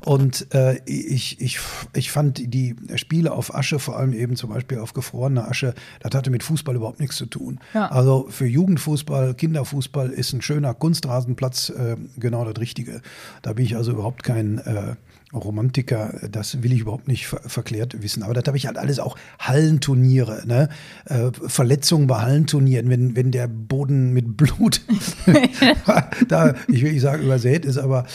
Und 0.04 0.54
äh, 0.54 0.80
ich, 0.86 1.40
ich, 1.40 1.58
ich 1.92 2.10
fand 2.10 2.54
die 2.54 2.76
Spiele 2.94 3.32
auf 3.32 3.54
Asche, 3.54 3.78
vor 3.78 3.98
allem 3.98 4.14
eben 4.14 4.36
zum 4.36 4.48
Beispiel 4.48 4.78
auf 4.78 4.94
gefrorene 4.94 5.46
Asche, 5.46 5.74
das 6.00 6.14
hatte 6.14 6.30
mit 6.30 6.42
Fußball 6.42 6.76
überhaupt 6.76 7.00
nichts 7.00 7.16
zu 7.16 7.26
tun. 7.26 7.60
Ja. 7.74 7.86
Also 7.90 8.26
für 8.30 8.46
Jugendfußball, 8.46 9.34
Kinderfußball 9.34 10.10
ist 10.10 10.32
ein 10.32 10.42
schöner 10.42 10.74
Kunstrasenplatz 10.74 11.70
äh, 11.70 11.96
genau 12.18 12.44
das 12.44 12.60
Richtige. 12.60 13.02
Da 13.42 13.52
bin 13.52 13.64
ich 13.64 13.76
also 13.76 13.92
überhaupt 13.92 14.22
kein 14.22 14.58
äh, 14.58 14.94
Romantiker, 15.32 16.14
das 16.30 16.62
will 16.62 16.72
ich 16.72 16.80
überhaupt 16.80 17.06
nicht 17.06 17.26
ver 17.26 17.40
verklärt 17.46 18.02
wissen. 18.02 18.22
Aber 18.22 18.32
das 18.32 18.44
habe 18.46 18.56
ich 18.56 18.66
halt 18.66 18.78
alles 18.78 18.98
auch 18.98 19.16
Hallenturniere, 19.38 20.46
ne? 20.46 20.68
Äh, 21.04 21.30
Verletzungen 21.46 22.06
bei 22.06 22.20
Hallenturnieren, 22.22 22.88
wenn, 22.88 23.14
wenn 23.14 23.30
der 23.30 23.46
Boden 23.46 24.12
mit 24.12 24.36
Blut, 24.36 24.80
da, 26.28 26.54
ich 26.68 26.82
will 26.82 26.92
nicht 26.92 27.02
sagen 27.02 27.22
übersät 27.22 27.66
ist, 27.66 27.76
aber, 27.76 28.06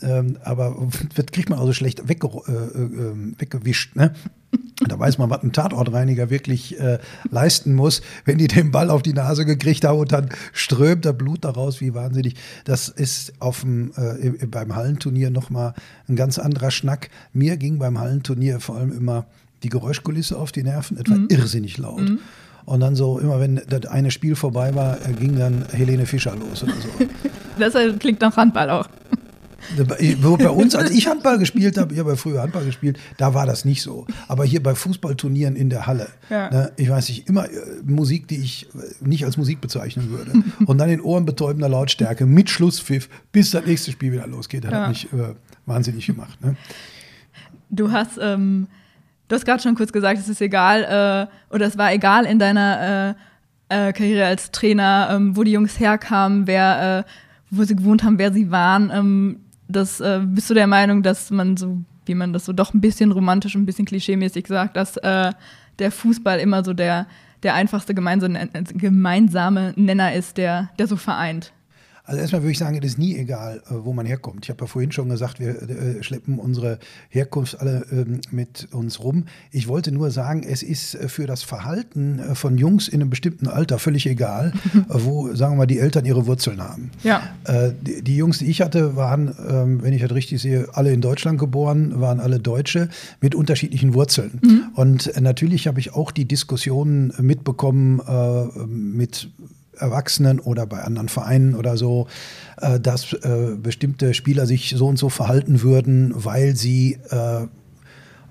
ähm, 0.00 0.38
aber 0.42 0.88
das 1.14 1.26
kriegt 1.26 1.50
man 1.50 1.58
also 1.58 1.72
schlecht 1.72 2.08
wegge 2.08 2.28
äh, 2.28 2.52
äh, 2.52 3.34
weggewischt. 3.38 3.94
Ne? 3.96 4.14
Da 4.88 4.98
weiß 4.98 5.18
man, 5.18 5.30
was 5.30 5.42
ein 5.42 5.52
Tatortreiniger 5.52 6.28
wirklich 6.28 6.78
äh, 6.80 6.98
leisten 7.30 7.74
muss, 7.74 8.02
wenn 8.24 8.38
die 8.38 8.48
den 8.48 8.72
Ball 8.72 8.90
auf 8.90 9.02
die 9.02 9.12
Nase 9.12 9.44
gekriegt 9.44 9.84
haben 9.84 9.98
und 9.98 10.10
dann 10.10 10.30
strömt 10.52 11.04
der 11.04 11.12
Blut 11.12 11.44
daraus, 11.44 11.80
wie 11.80 11.94
wahnsinnig. 11.94 12.34
Das 12.64 12.88
ist 12.88 13.32
auf 13.38 13.60
dem, 13.60 13.92
äh, 13.96 14.46
beim 14.46 14.74
Hallenturnier 14.74 15.30
nochmal 15.30 15.74
ein 16.08 16.16
ganz 16.16 16.38
anderer 16.38 16.72
Schnack. 16.72 17.10
Mir 17.32 17.56
ging 17.56 17.78
beim 17.78 18.00
Hallenturnier 18.00 18.58
vor 18.58 18.76
allem 18.76 18.92
immer 18.92 19.26
die 19.62 19.68
Geräuschkulisse 19.68 20.36
auf 20.36 20.50
die 20.50 20.64
Nerven, 20.64 20.98
etwa 20.98 21.14
mhm. 21.14 21.28
irrsinnig 21.30 21.78
laut. 21.78 22.00
Mhm. 22.00 22.18
Und 22.64 22.80
dann 22.80 22.94
so, 22.94 23.18
immer 23.18 23.40
wenn 23.40 23.60
das 23.68 23.86
eine 23.86 24.10
Spiel 24.10 24.36
vorbei 24.36 24.74
war, 24.74 24.96
ging 25.18 25.36
dann 25.36 25.64
Helene 25.72 26.06
Fischer 26.06 26.34
los 26.36 26.62
oder 26.62 26.74
so. 26.74 26.88
Das 27.58 27.74
klingt 27.98 28.22
nach 28.22 28.34
Handball 28.34 28.70
auch. 28.70 28.88
Bei 29.76 30.50
uns, 30.50 30.74
als 30.74 30.90
ich 30.90 31.06
Handball 31.06 31.38
gespielt 31.38 31.78
habe, 31.78 31.92
ich 31.92 32.00
habe 32.00 32.10
ja 32.10 32.16
früher 32.16 32.42
Handball 32.42 32.64
gespielt, 32.64 32.98
da 33.16 33.34
war 33.34 33.46
das 33.46 33.64
nicht 33.64 33.82
so. 33.82 34.06
Aber 34.28 34.44
hier 34.44 34.62
bei 34.62 34.74
Fußballturnieren 34.74 35.56
in 35.56 35.70
der 35.70 35.86
Halle, 35.86 36.08
ja. 36.30 36.50
ne, 36.50 36.72
ich 36.76 36.88
weiß 36.88 37.08
nicht, 37.08 37.28
immer 37.28 37.46
äh, 37.46 37.82
Musik, 37.84 38.28
die 38.28 38.36
ich 38.36 38.68
äh, 38.74 39.06
nicht 39.06 39.24
als 39.24 39.36
Musik 39.36 39.60
bezeichnen 39.60 40.10
würde. 40.10 40.32
Und 40.66 40.78
dann 40.78 40.90
in 40.90 41.00
ohrenbetäubender 41.00 41.68
Lautstärke 41.68 42.26
mit 42.26 42.50
Schlusspfiff, 42.50 43.08
bis 43.30 43.52
das 43.52 43.64
nächste 43.64 43.92
Spiel 43.92 44.12
wieder 44.12 44.26
losgeht. 44.26 44.64
Das 44.64 44.72
ja. 44.72 44.82
hat 44.82 44.88
mich 44.88 45.12
äh, 45.12 45.34
wahnsinnig 45.66 46.06
gemacht. 46.06 46.40
Ne? 46.42 46.56
Du 47.70 47.90
hast, 47.90 48.18
ähm, 48.20 48.66
du 49.28 49.36
hast 49.36 49.44
gerade 49.44 49.62
schon 49.62 49.74
kurz 49.74 49.92
gesagt, 49.92 50.18
es 50.18 50.28
ist 50.28 50.40
egal, 50.40 50.82
äh, 50.82 51.54
oder 51.54 51.66
es 51.66 51.78
war 51.78 51.92
egal 51.92 52.26
in 52.26 52.38
deiner 52.38 53.16
äh, 53.70 53.88
äh, 53.88 53.92
Karriere 53.92 54.26
als 54.26 54.50
Trainer, 54.50 55.10
ähm, 55.12 55.36
wo 55.36 55.44
die 55.44 55.52
Jungs 55.52 55.78
herkamen, 55.80 56.46
wer, 56.46 57.06
wo 57.50 57.64
sie 57.64 57.76
gewohnt 57.76 58.02
haben, 58.02 58.18
wer 58.18 58.32
sie 58.32 58.50
waren. 58.50 58.90
Ähm, 58.92 59.40
das, 59.72 60.00
äh, 60.00 60.20
bist 60.24 60.50
du 60.50 60.54
der 60.54 60.66
Meinung, 60.66 61.02
dass 61.02 61.30
man 61.30 61.56
so, 61.56 61.78
wie 62.06 62.14
man 62.14 62.32
das 62.32 62.44
so 62.44 62.52
doch 62.52 62.74
ein 62.74 62.80
bisschen 62.80 63.12
romantisch 63.12 63.54
und 63.54 63.62
ein 63.62 63.66
bisschen 63.66 63.86
klischeemäßig 63.86 64.46
sagt, 64.46 64.76
dass 64.76 64.96
äh, 64.98 65.32
der 65.78 65.90
Fußball 65.90 66.38
immer 66.38 66.64
so 66.64 66.72
der, 66.72 67.06
der 67.42 67.54
einfachste 67.54 67.94
gemeinsame, 67.94 68.48
gemeinsame 68.74 69.72
Nenner 69.76 70.14
ist, 70.14 70.36
der, 70.36 70.70
der 70.78 70.86
so 70.86 70.96
vereint? 70.96 71.52
Also 72.04 72.20
erstmal 72.20 72.42
würde 72.42 72.50
ich 72.50 72.58
sagen, 72.58 72.76
es 72.78 72.84
ist 72.84 72.98
nie 72.98 73.16
egal, 73.16 73.62
äh, 73.70 73.74
wo 73.84 73.92
man 73.92 74.06
herkommt. 74.06 74.44
Ich 74.44 74.50
habe 74.50 74.60
ja 74.62 74.66
vorhin 74.66 74.90
schon 74.90 75.08
gesagt, 75.08 75.38
wir 75.38 75.62
äh, 75.62 76.02
schleppen 76.02 76.38
unsere 76.38 76.80
Herkunft 77.08 77.60
alle 77.60 77.86
ähm, 77.92 78.20
mit 78.32 78.68
uns 78.72 79.00
rum. 79.00 79.26
Ich 79.52 79.68
wollte 79.68 79.92
nur 79.92 80.10
sagen, 80.10 80.42
es 80.42 80.64
ist 80.64 80.96
äh, 80.96 81.08
für 81.08 81.26
das 81.26 81.44
Verhalten 81.44 82.20
von 82.34 82.58
Jungs 82.58 82.88
in 82.88 83.00
einem 83.00 83.10
bestimmten 83.10 83.46
Alter 83.46 83.78
völlig 83.78 84.06
egal, 84.06 84.52
wo, 84.88 85.32
sagen 85.34 85.54
wir 85.54 85.58
mal, 85.58 85.66
die 85.66 85.78
Eltern 85.78 86.04
ihre 86.04 86.26
Wurzeln 86.26 86.60
haben. 86.60 86.90
Ja. 87.02 87.22
Die 87.82 88.16
Jungs, 88.16 88.38
die 88.38 88.46
ich 88.46 88.60
hatte, 88.62 88.96
waren, 88.96 89.34
ähm, 89.48 89.82
wenn 89.82 89.92
ich 89.92 90.02
das 90.02 90.12
richtig 90.12 90.40
sehe, 90.40 90.68
alle 90.72 90.92
in 90.92 91.00
Deutschland 91.00 91.38
geboren, 91.38 92.00
waren 92.00 92.20
alle 92.20 92.40
Deutsche 92.40 92.88
mit 93.20 93.34
unterschiedlichen 93.34 93.94
Wurzeln. 93.94 94.40
Mhm. 94.42 94.64
Und 94.74 95.20
natürlich 95.20 95.66
habe 95.66 95.80
ich 95.80 95.94
auch 95.94 96.10
die 96.10 96.24
Diskussionen 96.24 97.12
mitbekommen 97.18 98.00
mit 98.66 99.30
Erwachsenen 99.82 100.40
oder 100.40 100.66
bei 100.66 100.82
anderen 100.82 101.08
Vereinen 101.08 101.54
oder 101.54 101.76
so, 101.76 102.06
äh, 102.60 102.80
dass 102.80 103.12
äh, 103.12 103.56
bestimmte 103.60 104.14
Spieler 104.14 104.46
sich 104.46 104.74
so 104.76 104.86
und 104.86 104.98
so 104.98 105.08
verhalten 105.08 105.62
würden, 105.62 106.12
weil 106.14 106.56
sie 106.56 106.98
äh, 107.10 107.46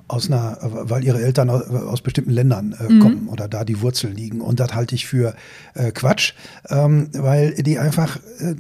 aus 0.08 0.29
einer, 0.29 0.58
weil 0.62 1.05
ihre 1.05 1.22
Eltern 1.22 1.50
aus 1.50 2.01
bestimmten 2.01 2.31
Ländern 2.31 2.75
äh, 2.77 2.91
mhm. 2.91 3.00
kommen 3.00 3.27
oder 3.29 3.48
da 3.48 3.63
die 3.63 3.81
Wurzeln 3.81 4.15
liegen. 4.15 4.41
Und 4.41 4.60
das 4.60 4.74
halte 4.74 4.93
ich 4.93 5.08
für 5.08 5.36
äh, 5.74 5.91
Quatsch, 5.91 6.34
ähm, 6.70 7.10
weil 7.13 7.53
die 7.53 7.79
einfach 7.79 8.17
äh, 8.39 8.55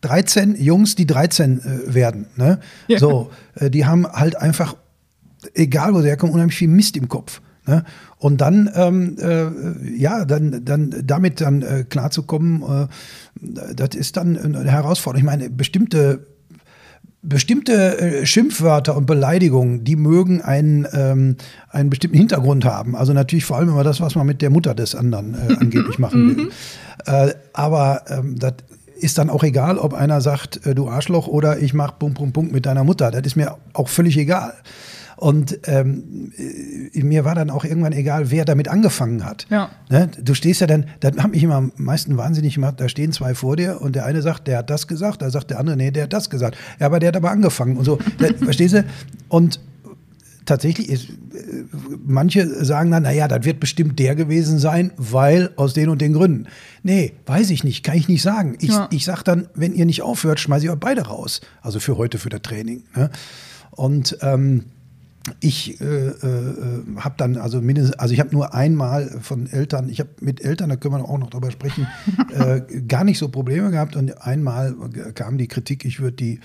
13 0.00 0.56
Jungs, 0.56 0.94
die 0.94 1.06
13 1.06 1.60
äh, 1.60 1.94
werden, 1.94 2.26
ne? 2.36 2.60
Ja. 2.88 2.98
so, 2.98 3.30
äh, 3.56 3.70
die 3.70 3.84
haben 3.84 4.06
halt 4.06 4.36
einfach, 4.36 4.76
egal 5.54 5.92
wo 5.94 6.00
sie 6.00 6.08
herkommen, 6.08 6.34
unheimlich 6.34 6.56
viel 6.56 6.68
Mist 6.68 6.96
im 6.96 7.08
Kopf. 7.08 7.40
Ne? 7.66 7.84
Und 8.18 8.40
dann, 8.40 8.70
ähm, 8.74 9.16
äh, 9.18 9.96
ja, 9.96 10.24
dann, 10.24 10.64
dann 10.64 11.02
damit 11.04 11.40
dann 11.40 11.62
äh, 11.62 11.84
klarzukommen, 11.84 12.62
äh, 12.62 12.86
das 13.74 13.94
ist 13.94 14.16
dann 14.16 14.38
eine 14.38 14.70
Herausforderung. 14.70 15.20
Ich 15.20 15.26
meine, 15.26 15.50
bestimmte 15.50 16.26
bestimmte 17.28 17.98
äh, 17.98 18.26
Schimpfwörter 18.26 18.96
und 18.96 19.06
Beleidigungen, 19.06 19.84
die 19.84 19.96
mögen 19.96 20.42
einen, 20.42 20.86
ähm, 20.92 21.36
einen 21.70 21.90
bestimmten 21.90 22.16
Hintergrund 22.16 22.64
haben. 22.64 22.94
Also 22.94 23.12
natürlich 23.12 23.44
vor 23.44 23.56
allem 23.56 23.68
immer 23.68 23.84
das, 23.84 24.00
was 24.00 24.14
man 24.14 24.26
mit 24.26 24.42
der 24.42 24.50
Mutter 24.50 24.74
des 24.74 24.94
anderen 24.94 25.34
äh, 25.34 25.56
angeblich 25.60 25.98
machen 25.98 26.28
will. 26.28 26.44
Mhm. 26.44 26.50
äh, 27.06 27.34
aber 27.52 28.02
ähm, 28.08 28.38
das 28.38 28.54
ist 28.98 29.18
dann 29.18 29.28
auch 29.28 29.42
egal, 29.42 29.78
ob 29.78 29.92
einer 29.92 30.20
sagt, 30.20 30.64
äh, 30.66 30.74
du 30.74 30.88
Arschloch 30.88 31.26
oder 31.26 31.58
ich 31.58 31.74
mach 31.74 31.98
Punkt, 31.98 32.16
Punkt, 32.16 32.32
Punkt 32.32 32.52
mit 32.52 32.64
deiner 32.64 32.84
Mutter. 32.84 33.10
Das 33.10 33.22
ist 33.26 33.36
mir 33.36 33.56
auch 33.72 33.88
völlig 33.88 34.16
egal. 34.16 34.54
Und 35.16 35.58
ähm, 35.64 36.32
äh, 36.36 37.02
mir 37.02 37.24
war 37.24 37.34
dann 37.34 37.48
auch 37.50 37.64
irgendwann 37.64 37.92
egal, 37.92 38.30
wer 38.30 38.44
damit 38.44 38.68
angefangen 38.68 39.24
hat. 39.24 39.46
Ja. 39.50 39.70
Ne? 39.88 40.10
Du 40.22 40.34
stehst 40.34 40.60
ja 40.60 40.66
dann, 40.66 40.86
das 41.00 41.16
hat 41.16 41.30
mich 41.30 41.42
immer 41.42 41.54
am 41.54 41.72
meisten 41.76 42.18
wahnsinnig 42.18 42.54
gemacht, 42.54 42.74
da 42.78 42.88
stehen 42.88 43.12
zwei 43.12 43.34
vor 43.34 43.56
dir 43.56 43.80
und 43.80 43.96
der 43.96 44.04
eine 44.04 44.20
sagt, 44.20 44.46
der 44.46 44.58
hat 44.58 44.70
das 44.70 44.86
gesagt, 44.86 45.22
da 45.22 45.30
sagt 45.30 45.50
der 45.50 45.58
andere, 45.58 45.76
nee, 45.76 45.90
der 45.90 46.04
hat 46.04 46.12
das 46.12 46.28
gesagt. 46.28 46.58
Ja, 46.78 46.86
aber 46.86 47.00
der 47.00 47.08
hat 47.08 47.16
aber 47.16 47.30
angefangen 47.30 47.76
und 47.76 47.84
so. 47.84 47.98
Der, 48.20 48.34
verstehst 48.34 48.74
du? 48.74 48.84
Und 49.28 49.60
tatsächlich 50.44 50.88
ist, 50.88 51.08
äh, 51.08 51.64
manche 52.04 52.64
sagen 52.64 52.90
dann, 52.90 53.02
naja, 53.02 53.28
das 53.28 53.44
wird 53.44 53.60
bestimmt 53.60 53.98
der 53.98 54.14
gewesen 54.14 54.58
sein, 54.58 54.92
weil 54.96 55.50
aus 55.56 55.74
den 55.74 55.88
und 55.88 56.00
den 56.00 56.12
Gründen. 56.12 56.46
Nee, 56.82 57.12
weiß 57.26 57.50
ich 57.50 57.64
nicht, 57.64 57.82
kann 57.82 57.96
ich 57.96 58.08
nicht 58.08 58.22
sagen. 58.22 58.56
Ich, 58.60 58.70
ja. 58.70 58.88
ich 58.90 59.04
sag 59.04 59.22
dann, 59.22 59.48
wenn 59.54 59.74
ihr 59.74 59.86
nicht 59.86 60.02
aufhört, 60.02 60.40
schmeiße 60.40 60.66
ich 60.66 60.70
euch 60.70 60.78
beide 60.78 61.02
raus. 61.06 61.40
Also 61.62 61.80
für 61.80 61.96
heute, 61.96 62.18
für 62.18 62.28
das 62.28 62.42
Training. 62.42 62.84
Ne? 62.94 63.10
Und 63.70 64.18
ähm, 64.22 64.64
ich 65.40 65.80
äh, 65.80 65.84
äh, 65.84 66.82
habe 66.98 67.14
dann 67.16 67.36
also 67.36 67.60
mindestens, 67.60 67.98
also 67.98 68.14
ich 68.14 68.20
habe 68.20 68.30
nur 68.32 68.54
einmal 68.54 69.18
von 69.20 69.46
Eltern, 69.46 69.88
ich 69.88 70.00
habe 70.00 70.10
mit 70.20 70.44
Eltern, 70.44 70.68
da 70.68 70.76
können 70.76 70.94
wir 70.94 71.08
auch 71.08 71.18
noch 71.18 71.30
drüber 71.30 71.50
sprechen, 71.50 71.86
äh, 72.32 72.60
gar 72.82 73.04
nicht 73.04 73.18
so 73.18 73.28
Probleme 73.28 73.70
gehabt 73.70 73.96
und 73.96 74.22
einmal 74.22 74.74
kam 75.14 75.38
die 75.38 75.48
Kritik, 75.48 75.84
ich 75.84 76.00
würde 76.00 76.16
die 76.16 76.40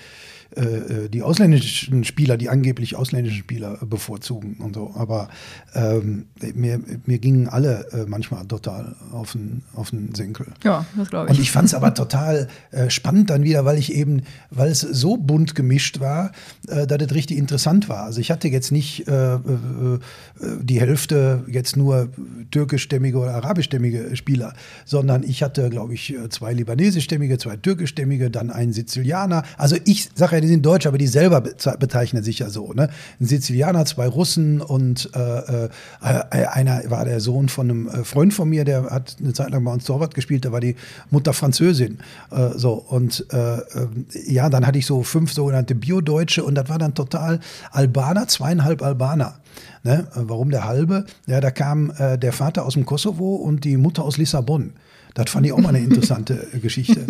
äh, 0.56 1.04
äh, 1.04 1.08
die 1.08 1.22
ausländischen 1.22 2.04
Spieler, 2.04 2.36
die 2.36 2.50
angeblich 2.50 2.94
ausländischen 2.96 3.38
Spieler 3.38 3.78
bevorzugen 3.86 4.56
und 4.58 4.74
so. 4.74 4.92
Aber 4.96 5.28
ähm, 5.74 6.26
mir, 6.54 6.78
mir 7.06 7.18
gingen 7.18 7.48
alle 7.48 7.86
äh, 7.92 8.04
manchmal 8.06 8.44
total 8.46 8.94
auf 9.12 9.32
den, 9.32 9.62
auf 9.74 9.90
den 9.90 10.14
Senkel. 10.14 10.46
Ja, 10.62 10.84
das 10.96 11.08
glaube 11.08 11.30
ich. 11.30 11.38
Und 11.38 11.42
ich 11.42 11.50
fand 11.50 11.68
es 11.68 11.74
aber 11.74 11.94
total 11.94 12.48
äh, 12.70 12.90
spannend 12.90 13.30
dann 13.30 13.44
wieder, 13.44 13.64
weil 13.64 13.78
ich 13.78 13.94
eben, 13.94 14.24
weil 14.50 14.70
es 14.70 14.80
so 14.80 15.16
bunt 15.16 15.54
gemischt 15.54 16.00
war, 16.00 16.32
äh, 16.68 16.86
dass 16.86 17.00
es 17.00 17.14
richtig 17.14 17.38
interessant 17.38 17.88
war. 17.88 18.04
Also 18.04 18.20
ich 18.20 18.30
hatte 18.30 18.48
jetzt 18.48 18.72
nicht 18.72 19.04
die 19.06 20.80
Hälfte 20.80 21.44
jetzt 21.46 21.76
nur 21.76 22.10
türkischstämmige 22.50 23.18
oder 23.18 23.34
arabischstämmige 23.34 24.14
Spieler, 24.16 24.54
sondern 24.84 25.22
ich 25.22 25.42
hatte, 25.42 25.70
glaube 25.70 25.94
ich, 25.94 26.14
zwei 26.30 26.52
libanesischstämmige, 26.52 27.38
zwei 27.38 27.56
türkischstämmige, 27.56 28.30
dann 28.30 28.50
einen 28.50 28.72
Sizilianer. 28.72 29.44
Also 29.56 29.76
ich 29.84 30.10
sage 30.14 30.36
ja 30.36 30.41
die 30.42 30.48
sind 30.48 30.64
Deutsch, 30.64 30.86
aber 30.86 30.98
die 30.98 31.06
selber 31.06 31.40
bezeichnen 31.40 32.22
sich 32.22 32.40
ja 32.40 32.50
so. 32.50 32.72
Ne? 32.72 32.90
Ein 33.20 33.26
Sizilianer, 33.26 33.84
zwei 33.84 34.06
Russen 34.06 34.60
und 34.60 35.10
äh, 35.14 35.64
äh, 35.64 36.46
einer 36.46 36.82
war 36.90 37.04
der 37.04 37.20
Sohn 37.20 37.48
von 37.48 37.70
einem 37.70 37.88
äh, 37.88 38.04
Freund 38.04 38.34
von 38.34 38.48
mir, 38.48 38.64
der 38.64 38.90
hat 38.90 39.16
eine 39.20 39.32
Zeit 39.32 39.50
lang 39.50 39.64
bei 39.64 39.72
uns 39.72 39.84
Torwart 39.84 40.14
gespielt, 40.14 40.44
da 40.44 40.52
war 40.52 40.60
die 40.60 40.76
Mutter 41.10 41.32
Französin. 41.32 41.98
Äh, 42.30 42.50
so 42.56 42.72
und 42.74 43.26
äh, 43.32 43.56
äh, 43.56 43.88
ja, 44.26 44.50
dann 44.50 44.66
hatte 44.66 44.78
ich 44.78 44.86
so 44.86 45.02
fünf 45.02 45.32
sogenannte 45.32 45.74
Bio-Deutsche 45.74 46.44
und 46.44 46.54
das 46.54 46.68
war 46.68 46.78
dann 46.78 46.94
total 46.94 47.40
Albaner, 47.70 48.28
zweieinhalb 48.28 48.82
Albaner. 48.82 49.36
Ne? 49.84 50.06
Warum 50.14 50.50
der 50.50 50.64
halbe? 50.64 51.06
Ja, 51.26 51.40
da 51.40 51.50
kam 51.50 51.92
äh, 51.98 52.18
der 52.18 52.32
Vater 52.32 52.64
aus 52.64 52.74
dem 52.74 52.86
Kosovo 52.86 53.34
und 53.36 53.64
die 53.64 53.76
Mutter 53.76 54.04
aus 54.04 54.16
Lissabon. 54.16 54.74
Das 55.14 55.30
fand 55.30 55.46
ich 55.46 55.52
auch 55.52 55.58
mal 55.58 55.70
eine 55.70 55.78
interessante 55.84 56.46
Geschichte. 56.60 57.06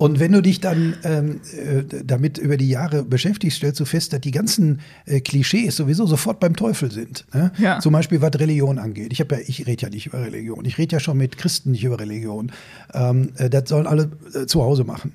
Und 0.00 0.18
wenn 0.18 0.32
du 0.32 0.40
dich 0.40 0.60
dann 0.60 0.94
ähm, 1.04 1.42
äh, 1.54 1.84
damit 2.02 2.38
über 2.38 2.56
die 2.56 2.70
Jahre 2.70 3.04
beschäftigst, 3.04 3.58
stellst 3.58 3.80
du 3.80 3.84
fest, 3.84 4.14
dass 4.14 4.22
die 4.22 4.30
ganzen 4.30 4.80
äh, 5.04 5.20
Klischees 5.20 5.76
sowieso 5.76 6.06
sofort 6.06 6.40
beim 6.40 6.56
Teufel 6.56 6.90
sind. 6.90 7.26
Ne? 7.34 7.52
Ja. 7.58 7.80
Zum 7.80 7.92
Beispiel, 7.92 8.22
was 8.22 8.30
Religion 8.40 8.78
angeht. 8.78 9.12
Ich, 9.12 9.18
ja, 9.18 9.26
ich 9.46 9.66
rede 9.66 9.82
ja 9.82 9.90
nicht 9.90 10.06
über 10.06 10.22
Religion. 10.22 10.64
Ich 10.64 10.78
rede 10.78 10.96
ja 10.96 11.00
schon 11.00 11.18
mit 11.18 11.36
Christen 11.36 11.72
nicht 11.72 11.84
über 11.84 12.00
Religion. 12.00 12.50
Ähm, 12.94 13.32
äh, 13.36 13.50
das 13.50 13.68
sollen 13.68 13.86
alle 13.86 14.10
äh, 14.32 14.46
zu 14.46 14.62
Hause 14.62 14.84
machen. 14.84 15.12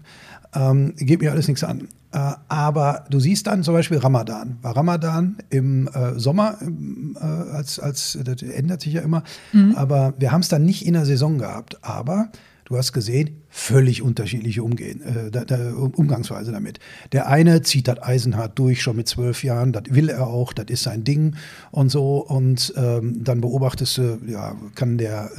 Ähm, 0.54 0.94
geht 0.98 1.20
mir 1.20 1.32
alles 1.32 1.48
nichts 1.48 1.64
an. 1.64 1.88
Äh, 2.12 2.34
aber 2.48 3.06
du 3.10 3.20
siehst 3.20 3.48
dann 3.48 3.64
zum 3.64 3.74
Beispiel 3.74 3.98
Ramadan. 3.98 4.60
War 4.62 4.78
Ramadan 4.78 5.38
im 5.50 5.88
äh, 5.88 6.20
Sommer, 6.20 6.60
äh, 6.62 7.26
als, 7.26 7.80
als, 7.80 8.20
das 8.24 8.44
ändert 8.44 8.82
sich 8.82 8.94
ja 8.94 9.02
immer. 9.02 9.24
Mhm. 9.52 9.74
Aber 9.78 10.14
wir 10.20 10.32
haben 10.32 10.42
es 10.42 10.50
dann 10.50 10.64
nicht 10.64 10.86
in 10.86 10.94
der 10.94 11.06
Saison 11.06 11.40
gehabt. 11.40 11.84
Aber 11.84 12.30
du 12.66 12.78
hast 12.78 12.94
gesehen, 12.94 13.42
völlig 13.50 14.02
unterschiedliche 14.02 14.64
Umgehen, 14.64 15.02
äh, 15.02 15.32
da, 15.32 15.46
da, 15.46 15.74
Umgangsweise 15.74 16.52
damit. 16.52 16.80
Der 17.12 17.28
eine 17.28 17.62
zieht 17.62 17.88
das 17.88 18.02
eisenhart 18.02 18.58
durch, 18.60 18.82
schon 18.82 18.98
mit 18.98 19.08
zwölf 19.08 19.44
Jahren, 19.44 19.72
das 19.72 19.84
will 19.90 20.10
er 20.10 20.28
auch, 20.28 20.52
das 20.52 20.66
ist 20.70 20.84
sein 20.84 21.04
Ding 21.04 21.36
und 21.72 21.90
so. 21.90 22.18
Und 22.18 22.74
ähm, 22.76 23.24
dann 23.24 23.42
beobachtest 23.42 24.00
du, 24.00 24.20
ja, 24.28 24.56
kann 24.74 24.98
der, 24.98 25.30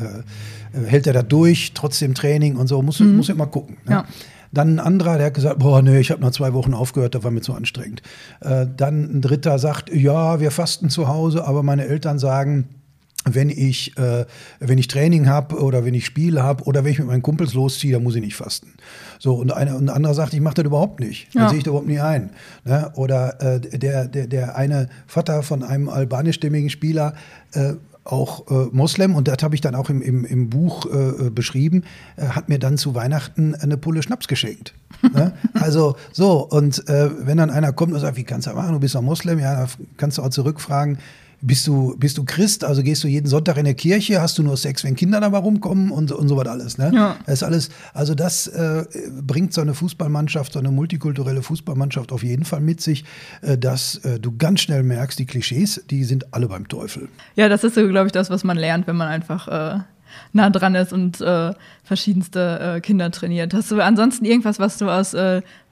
äh, 0.72 0.86
hält 0.86 1.06
er 1.06 1.12
da 1.12 1.22
durch, 1.22 1.72
trotzdem 1.74 2.14
Training 2.14 2.56
und 2.56 2.68
so, 2.68 2.80
muss, 2.80 3.00
mhm. 3.00 3.16
muss 3.16 3.28
immer 3.28 3.46
gucken. 3.46 3.76
Ne? 3.84 3.92
Ja. 3.92 4.04
Dann 4.52 4.76
ein 4.76 4.80
anderer, 4.80 5.18
der 5.18 5.26
hat 5.26 5.34
gesagt, 5.34 5.58
boah, 5.58 5.82
nee, 5.82 5.98
ich 5.98 6.12
habe 6.12 6.22
nach 6.22 6.30
zwei 6.30 6.54
Wochen 6.54 6.72
aufgehört, 6.72 7.14
das 7.16 7.24
war 7.24 7.32
mir 7.32 7.40
zu 7.40 7.52
anstrengend. 7.52 8.02
Äh, 8.40 8.66
dann 8.74 9.16
ein 9.16 9.20
dritter 9.20 9.58
sagt, 9.58 9.92
ja, 9.92 10.40
wir 10.40 10.52
fasten 10.52 10.88
zu 10.88 11.08
Hause, 11.08 11.44
aber 11.44 11.64
meine 11.64 11.86
Eltern 11.86 12.18
sagen, 12.20 12.68
wenn 13.26 13.50
ich, 13.50 13.96
äh, 13.98 14.24
wenn 14.60 14.78
ich 14.78 14.88
Training 14.88 15.28
habe 15.28 15.60
oder 15.60 15.84
wenn 15.84 15.94
ich 15.94 16.06
Spiele 16.06 16.42
habe 16.42 16.64
oder 16.64 16.84
wenn 16.84 16.92
ich 16.92 16.98
mit 16.98 17.08
meinen 17.08 17.22
Kumpels 17.22 17.54
losziehe, 17.54 17.92
dann 17.92 18.02
muss 18.02 18.14
ich 18.14 18.22
nicht 18.22 18.36
fasten. 18.36 18.72
So, 19.18 19.34
und, 19.34 19.52
einer, 19.52 19.76
und 19.76 19.88
ein 19.90 19.94
anderer 19.94 20.14
sagt, 20.14 20.32
ich 20.32 20.40
mache 20.40 20.54
das 20.54 20.64
überhaupt 20.64 21.00
nicht. 21.00 21.34
Ja. 21.34 21.42
Dann 21.42 21.50
sehe 21.50 21.58
ich 21.58 21.64
da 21.64 21.70
überhaupt 21.70 21.88
nicht 21.88 22.00
ein. 22.00 22.30
Ne? 22.64 22.90
Oder 22.94 23.40
äh, 23.42 23.60
der, 23.60 24.06
der, 24.06 24.26
der 24.28 24.56
eine 24.56 24.88
Vater 25.06 25.42
von 25.42 25.62
einem 25.62 25.88
albanischstämmigen 25.88 26.70
Spieler 26.70 27.14
äh, 27.52 27.74
auch 28.04 28.48
äh, 28.48 28.68
Moslem, 28.70 29.16
und 29.16 29.26
das 29.26 29.42
habe 29.42 29.56
ich 29.56 29.60
dann 29.60 29.74
auch 29.74 29.90
im, 29.90 30.00
im, 30.00 30.24
im 30.24 30.48
Buch 30.48 30.86
äh, 30.86 31.30
beschrieben, 31.30 31.82
äh, 32.16 32.26
hat 32.26 32.48
mir 32.48 32.60
dann 32.60 32.78
zu 32.78 32.94
Weihnachten 32.94 33.56
eine 33.56 33.76
Pulle 33.76 34.02
Schnaps 34.02 34.28
geschenkt. 34.28 34.74
ne? 35.12 35.32
Also 35.54 35.96
so, 36.12 36.46
und 36.46 36.88
äh, 36.88 37.10
wenn 37.26 37.38
dann 37.38 37.50
einer 37.50 37.72
kommt 37.72 37.92
und 37.92 37.98
sagt, 37.98 38.16
wie 38.16 38.22
kannst 38.22 38.46
du 38.46 38.50
das 38.50 38.56
machen, 38.56 38.74
du 38.74 38.78
bist 38.78 38.94
doch 38.94 39.02
Moslem, 39.02 39.40
ja, 39.40 39.66
kannst 39.96 40.18
du 40.18 40.22
auch 40.22 40.28
zurückfragen, 40.28 40.98
bist 41.40 41.66
du, 41.66 41.96
bist 41.99 42.18
du 42.18 42.25
Christ, 42.25 42.64
also 42.64 42.83
gehst 42.83 43.05
du 43.05 43.09
jeden 43.09 43.27
Sonntag 43.27 43.57
in 43.59 43.64
der 43.64 43.75
Kirche, 43.75 44.20
hast 44.20 44.38
du 44.38 44.42
nur 44.42 44.57
Sex, 44.57 44.85
wenn 44.85 44.96
Kinder 44.96 45.20
dabei 45.20 45.38
rumkommen 45.38 45.90
und, 45.90 46.12
und 46.12 46.29
so 46.29 46.37
was 46.37 46.46
alles. 46.46 46.79
Ne? 46.79 46.90
Ja. 46.94 47.16
Das 47.27 47.35
ist 47.35 47.42
alles, 47.42 47.70
also 47.92 48.14
das 48.14 48.46
äh, 48.46 48.85
bringt 49.22 49.53
so 49.53 49.61
eine 49.61 49.75
Fußballmannschaft, 49.75 50.53
so 50.53 50.59
eine 50.59 50.70
multikulturelle 50.70 51.42
Fußballmannschaft 51.42 52.12
auf 52.12 52.22
jeden 52.22 52.44
Fall 52.44 52.61
mit 52.61 52.81
sich, 52.81 53.05
äh, 53.42 53.59
dass 53.59 53.96
äh, 53.96 54.18
du 54.18 54.37
ganz 54.37 54.61
schnell 54.61 54.83
merkst, 54.83 55.18
die 55.18 55.27
Klischees, 55.27 55.85
die 55.90 56.05
sind 56.05 56.33
alle 56.33 56.49
beim 56.49 56.68
Teufel. 56.68 57.09
Ja, 57.35 57.49
das 57.49 57.64
ist 57.64 57.75
so, 57.75 57.87
glaube 57.87 58.07
ich, 58.07 58.12
das, 58.12 58.31
was 58.31 58.44
man 58.44 58.57
lernt, 58.57 58.87
wenn 58.87 58.96
man 58.96 59.09
einfach 59.09 59.49
äh, 59.49 59.81
nah 60.33 60.51
dran 60.51 60.75
ist 60.75 60.92
und 60.92 61.20
äh, 61.20 61.53
verschiedenste 61.85 62.77
äh, 62.77 62.81
Kinder 62.81 63.11
trainiert. 63.11 63.53
Hast 63.53 63.70
du 63.70 63.81
ansonsten 63.81 64.25
irgendwas, 64.25 64.59
was 64.59 64.79
du 64.79 64.88
aus, 64.88 65.14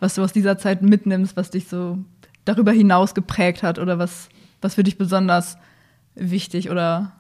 was 0.01 0.15
du 0.15 0.23
aus 0.23 0.33
dieser 0.33 0.59
Zeit 0.59 0.83
mitnimmst, 0.83 1.37
was 1.37 1.51
dich 1.51 1.69
so 1.69 1.99
darüber 2.45 2.73
hinaus 2.73 3.15
geprägt 3.15 3.63
hat 3.63 3.79
oder 3.79 3.99
was 3.99 4.29
was 4.65 4.75
für 4.75 4.83
dich 4.83 4.99
besonders 4.99 5.59
wichtig 6.15 6.71
oder 6.71 7.13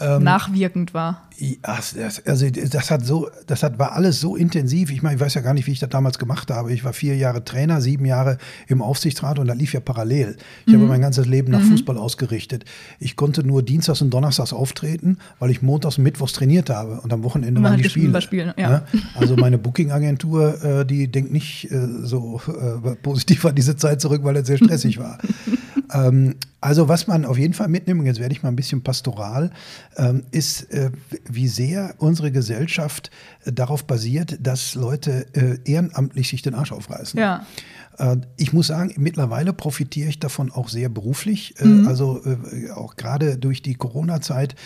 ähm, 0.00 0.22
nachwirkend 0.22 0.94
war? 0.94 1.28
Ja, 1.38 1.56
das, 1.64 2.24
also 2.26 2.50
das 2.50 2.90
hat 2.90 3.04
so, 3.04 3.28
das 3.46 3.62
hat, 3.62 3.78
war 3.78 3.92
alles 3.92 4.20
so 4.20 4.36
intensiv. 4.36 4.90
Ich 4.90 5.02
meine, 5.02 5.16
ich 5.16 5.20
weiß 5.20 5.34
ja 5.34 5.40
gar 5.40 5.54
nicht, 5.54 5.66
wie 5.66 5.72
ich 5.72 5.80
das 5.80 5.90
damals 5.90 6.18
gemacht 6.18 6.50
habe. 6.50 6.72
Ich 6.72 6.84
war 6.84 6.92
vier 6.92 7.16
Jahre 7.16 7.44
Trainer, 7.44 7.80
sieben 7.80 8.04
Jahre 8.04 8.38
im 8.66 8.80
Aufsichtsrat 8.80 9.38
und 9.38 9.46
da 9.46 9.54
lief 9.54 9.74
ja 9.74 9.80
parallel. 9.80 10.36
Ich 10.66 10.72
mhm. 10.72 10.78
habe 10.78 10.88
mein 10.88 11.00
ganzes 11.00 11.26
Leben 11.26 11.52
nach 11.52 11.60
mhm. 11.60 11.70
Fußball 11.70 11.96
ausgerichtet. 11.98 12.64
Ich 12.98 13.16
konnte 13.16 13.46
nur 13.46 13.62
Dienstags 13.62 14.02
und 14.02 14.10
Donnerstags 14.10 14.52
auftreten, 14.52 15.18
weil 15.38 15.50
ich 15.50 15.62
montags 15.62 15.98
und 15.98 16.04
mittwochs 16.04 16.32
trainiert 16.32 16.70
habe 16.70 17.00
und 17.00 17.12
am 17.12 17.22
Wochenende 17.22 17.62
waren 17.62 17.76
die 17.76 17.88
Spiele. 17.88 18.20
Spielen, 18.20 18.54
ja. 18.56 18.70
Ja? 18.70 18.82
Also 19.14 19.36
meine 19.36 19.58
Booking-Agentur, 19.58 20.64
äh, 20.64 20.86
die 20.86 21.08
denkt 21.08 21.32
nicht 21.32 21.70
äh, 21.70 21.86
so 22.02 22.40
äh, 22.48 22.94
positiv 22.96 23.44
an 23.44 23.54
diese 23.54 23.76
Zeit 23.76 24.00
zurück, 24.00 24.22
weil 24.24 24.36
es 24.36 24.46
sehr 24.46 24.58
stressig 24.58 24.98
war. 24.98 25.18
ähm, 25.92 26.36
also 26.60 26.88
was 26.88 27.06
man 27.06 27.24
auf 27.24 27.38
jeden 27.38 27.54
Fall 27.54 27.68
mitnimmt, 27.68 28.00
und 28.00 28.06
jetzt 28.06 28.18
werde 28.18 28.32
ich 28.32 28.42
mal 28.42 28.48
ein 28.48 28.56
bisschen 28.56 28.82
pastoral, 28.82 29.50
ähm, 29.96 30.24
ist, 30.32 30.72
äh, 30.72 30.90
wie 31.28 31.48
sehr 31.48 31.94
unsere 31.98 32.32
Gesellschaft 32.32 33.10
äh, 33.44 33.52
darauf 33.52 33.86
basiert, 33.86 34.38
dass 34.40 34.74
Leute 34.74 35.26
äh, 35.34 35.58
ehrenamtlich 35.64 36.28
sich 36.28 36.42
den 36.42 36.54
Arsch 36.54 36.72
aufreißen. 36.72 37.18
Ja. 37.18 37.46
Äh, 37.98 38.16
ich 38.36 38.52
muss 38.52 38.68
sagen, 38.68 38.92
mittlerweile 38.96 39.52
profitiere 39.52 40.08
ich 40.08 40.18
davon 40.18 40.50
auch 40.50 40.68
sehr 40.68 40.88
beruflich. 40.88 41.54
Äh, 41.60 41.66
mhm. 41.66 41.88
Also 41.88 42.22
äh, 42.24 42.70
auch 42.70 42.96
gerade 42.96 43.38
durch 43.38 43.62
die 43.62 43.74
Corona-Zeit 43.74 44.56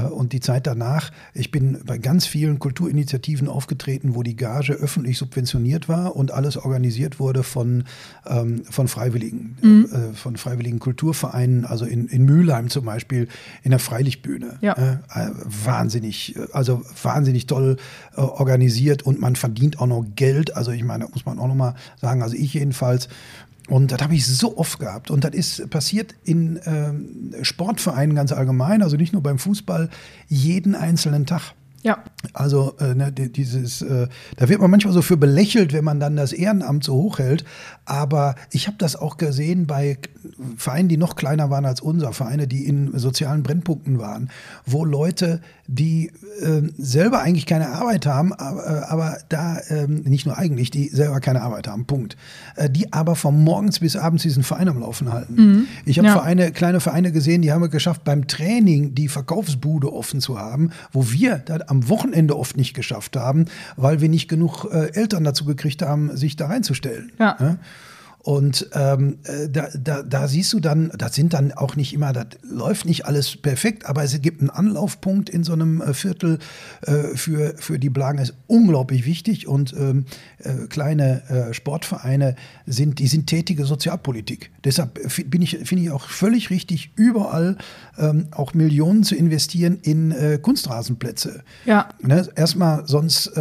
und 0.00 0.32
die 0.32 0.40
Zeit 0.40 0.66
danach. 0.66 1.10
Ich 1.34 1.50
bin 1.50 1.80
bei 1.84 1.98
ganz 1.98 2.26
vielen 2.26 2.58
Kulturinitiativen 2.58 3.48
aufgetreten, 3.48 4.14
wo 4.14 4.22
die 4.22 4.36
Gage 4.36 4.72
öffentlich 4.74 5.18
subventioniert 5.18 5.88
war 5.88 6.16
und 6.16 6.32
alles 6.32 6.56
organisiert 6.56 7.20
wurde 7.20 7.42
von, 7.42 7.84
ähm, 8.26 8.64
von 8.64 8.88
Freiwilligen, 8.88 9.56
mhm. 9.60 10.14
von 10.14 10.36
freiwilligen 10.36 10.78
Kulturvereinen. 10.78 11.64
Also 11.64 11.84
in, 11.84 12.06
in 12.08 12.24
Mülheim 12.24 12.68
zum 12.68 12.84
Beispiel 12.84 13.28
in 13.62 13.70
der 13.70 13.80
Freilichtbühne. 13.80 14.58
Ja. 14.60 15.00
wahnsinnig, 15.44 16.36
also 16.52 16.82
wahnsinnig 17.02 17.46
toll 17.46 17.76
organisiert 18.16 19.02
und 19.02 19.20
man 19.20 19.36
verdient 19.36 19.80
auch 19.80 19.86
noch 19.86 20.04
Geld. 20.16 20.56
Also 20.56 20.70
ich 20.70 20.84
meine, 20.84 21.04
da 21.04 21.10
muss 21.10 21.26
man 21.26 21.38
auch 21.38 21.48
noch 21.48 21.54
mal 21.54 21.74
sagen, 22.00 22.22
also 22.22 22.36
ich 22.36 22.54
jedenfalls. 22.54 23.08
Und 23.68 23.92
das 23.92 24.02
habe 24.02 24.14
ich 24.14 24.26
so 24.26 24.56
oft 24.58 24.78
gehabt. 24.78 25.10
Und 25.10 25.24
das 25.24 25.34
ist 25.34 25.70
passiert 25.70 26.14
in 26.24 26.60
ähm, 26.64 27.32
Sportvereinen 27.42 28.14
ganz 28.14 28.32
allgemein, 28.32 28.82
also 28.82 28.96
nicht 28.96 29.12
nur 29.12 29.22
beim 29.22 29.38
Fußball, 29.38 29.88
jeden 30.28 30.74
einzelnen 30.74 31.26
Tag. 31.26 31.54
Ja. 31.82 31.98
Also 32.32 32.76
äh, 32.78 32.94
ne, 32.94 33.10
dieses, 33.10 33.82
äh, 33.82 34.06
da 34.36 34.48
wird 34.48 34.60
man 34.60 34.70
manchmal 34.70 34.94
so 34.94 35.02
für 35.02 35.16
belächelt, 35.16 35.72
wenn 35.72 35.84
man 35.84 35.98
dann 35.98 36.14
das 36.14 36.32
Ehrenamt 36.32 36.84
so 36.84 36.94
hochhält. 36.94 37.44
Aber 37.84 38.36
ich 38.52 38.68
habe 38.68 38.76
das 38.78 38.94
auch 38.94 39.16
gesehen 39.16 39.66
bei 39.66 39.98
Vereinen, 40.56 40.88
die 40.88 40.96
noch 40.96 41.16
kleiner 41.16 41.50
waren 41.50 41.64
als 41.64 41.80
unser, 41.80 42.12
Vereine, 42.12 42.46
die 42.46 42.66
in 42.66 42.96
sozialen 42.96 43.42
Brennpunkten 43.42 43.98
waren, 43.98 44.30
wo 44.64 44.84
Leute, 44.84 45.40
die 45.72 46.12
äh, 46.40 46.62
selber 46.76 47.22
eigentlich 47.22 47.46
keine 47.46 47.70
Arbeit 47.70 48.04
haben, 48.04 48.32
aber, 48.34 48.66
äh, 48.66 48.84
aber 48.90 49.18
da 49.30 49.58
ähm, 49.68 50.02
nicht 50.02 50.26
nur 50.26 50.36
eigentlich, 50.36 50.70
die 50.70 50.88
selber 50.88 51.20
keine 51.20 51.40
Arbeit 51.40 51.66
haben, 51.66 51.86
Punkt. 51.86 52.16
Äh, 52.56 52.68
die 52.68 52.92
aber 52.92 53.16
von 53.16 53.42
morgens 53.42 53.80
bis 53.80 53.96
abends 53.96 54.22
diesen 54.22 54.42
Verein 54.42 54.68
am 54.68 54.80
Laufen 54.80 55.12
halten. 55.12 55.34
Mhm. 55.34 55.66
Ich 55.86 55.98
habe 55.98 56.08
ja. 56.08 56.14
Vereine, 56.14 56.52
kleine 56.52 56.80
Vereine 56.80 57.10
gesehen, 57.10 57.40
die 57.40 57.52
haben 57.52 57.62
es 57.64 57.70
geschafft, 57.70 58.04
beim 58.04 58.26
Training 58.26 58.94
die 58.94 59.08
Verkaufsbude 59.08 59.92
offen 59.92 60.20
zu 60.20 60.38
haben, 60.38 60.70
wo 60.92 61.10
wir 61.10 61.38
das 61.38 61.62
am 61.68 61.88
Wochenende 61.88 62.36
oft 62.36 62.56
nicht 62.56 62.74
geschafft 62.74 63.16
haben, 63.16 63.46
weil 63.76 64.00
wir 64.02 64.10
nicht 64.10 64.28
genug 64.28 64.66
äh, 64.70 64.92
Eltern 64.92 65.24
dazu 65.24 65.46
gekriegt 65.46 65.80
haben, 65.80 66.14
sich 66.16 66.36
da 66.36 66.48
reinzustellen. 66.48 67.12
Ja. 67.18 67.36
ja? 67.40 67.56
Und 68.22 68.68
ähm, 68.72 69.18
äh, 69.24 69.48
da, 69.48 69.68
da, 69.76 70.02
da 70.02 70.28
siehst 70.28 70.52
du 70.52 70.60
dann, 70.60 70.92
das 70.96 71.14
sind 71.14 71.34
dann 71.34 71.52
auch 71.52 71.74
nicht 71.74 71.92
immer, 71.92 72.12
das 72.12 72.26
läuft 72.42 72.86
nicht 72.86 73.04
alles 73.04 73.36
perfekt, 73.36 73.86
aber 73.86 74.04
es 74.04 74.20
gibt 74.20 74.40
einen 74.40 74.50
Anlaufpunkt 74.50 75.28
in 75.28 75.42
so 75.42 75.52
einem 75.52 75.80
äh, 75.80 75.92
Viertel 75.92 76.38
äh, 76.82 77.16
für, 77.16 77.54
für 77.56 77.80
die 77.80 77.90
Blagen, 77.90 78.18
ist 78.18 78.34
unglaublich 78.46 79.06
wichtig. 79.06 79.48
Und 79.48 79.74
ähm, 79.76 80.04
äh, 80.38 80.66
kleine 80.68 81.28
äh, 81.28 81.54
Sportvereine 81.54 82.36
sind, 82.64 83.00
die 83.00 83.08
sind 83.08 83.26
tätige 83.26 83.64
Sozialpolitik. 83.64 84.52
Deshalb 84.64 85.00
bin 85.26 85.42
ich, 85.42 85.58
finde 85.64 85.82
ich 85.82 85.90
auch 85.90 86.08
völlig 86.08 86.50
richtig, 86.50 86.92
überall 86.94 87.56
ähm, 87.98 88.28
auch 88.30 88.54
Millionen 88.54 89.02
zu 89.02 89.16
investieren 89.16 89.78
in 89.82 90.12
äh, 90.12 90.38
Kunstrasenplätze. 90.40 91.42
Ja. 91.64 91.88
Ne? 92.00 92.28
Erstmal 92.36 92.86
sonst 92.86 93.32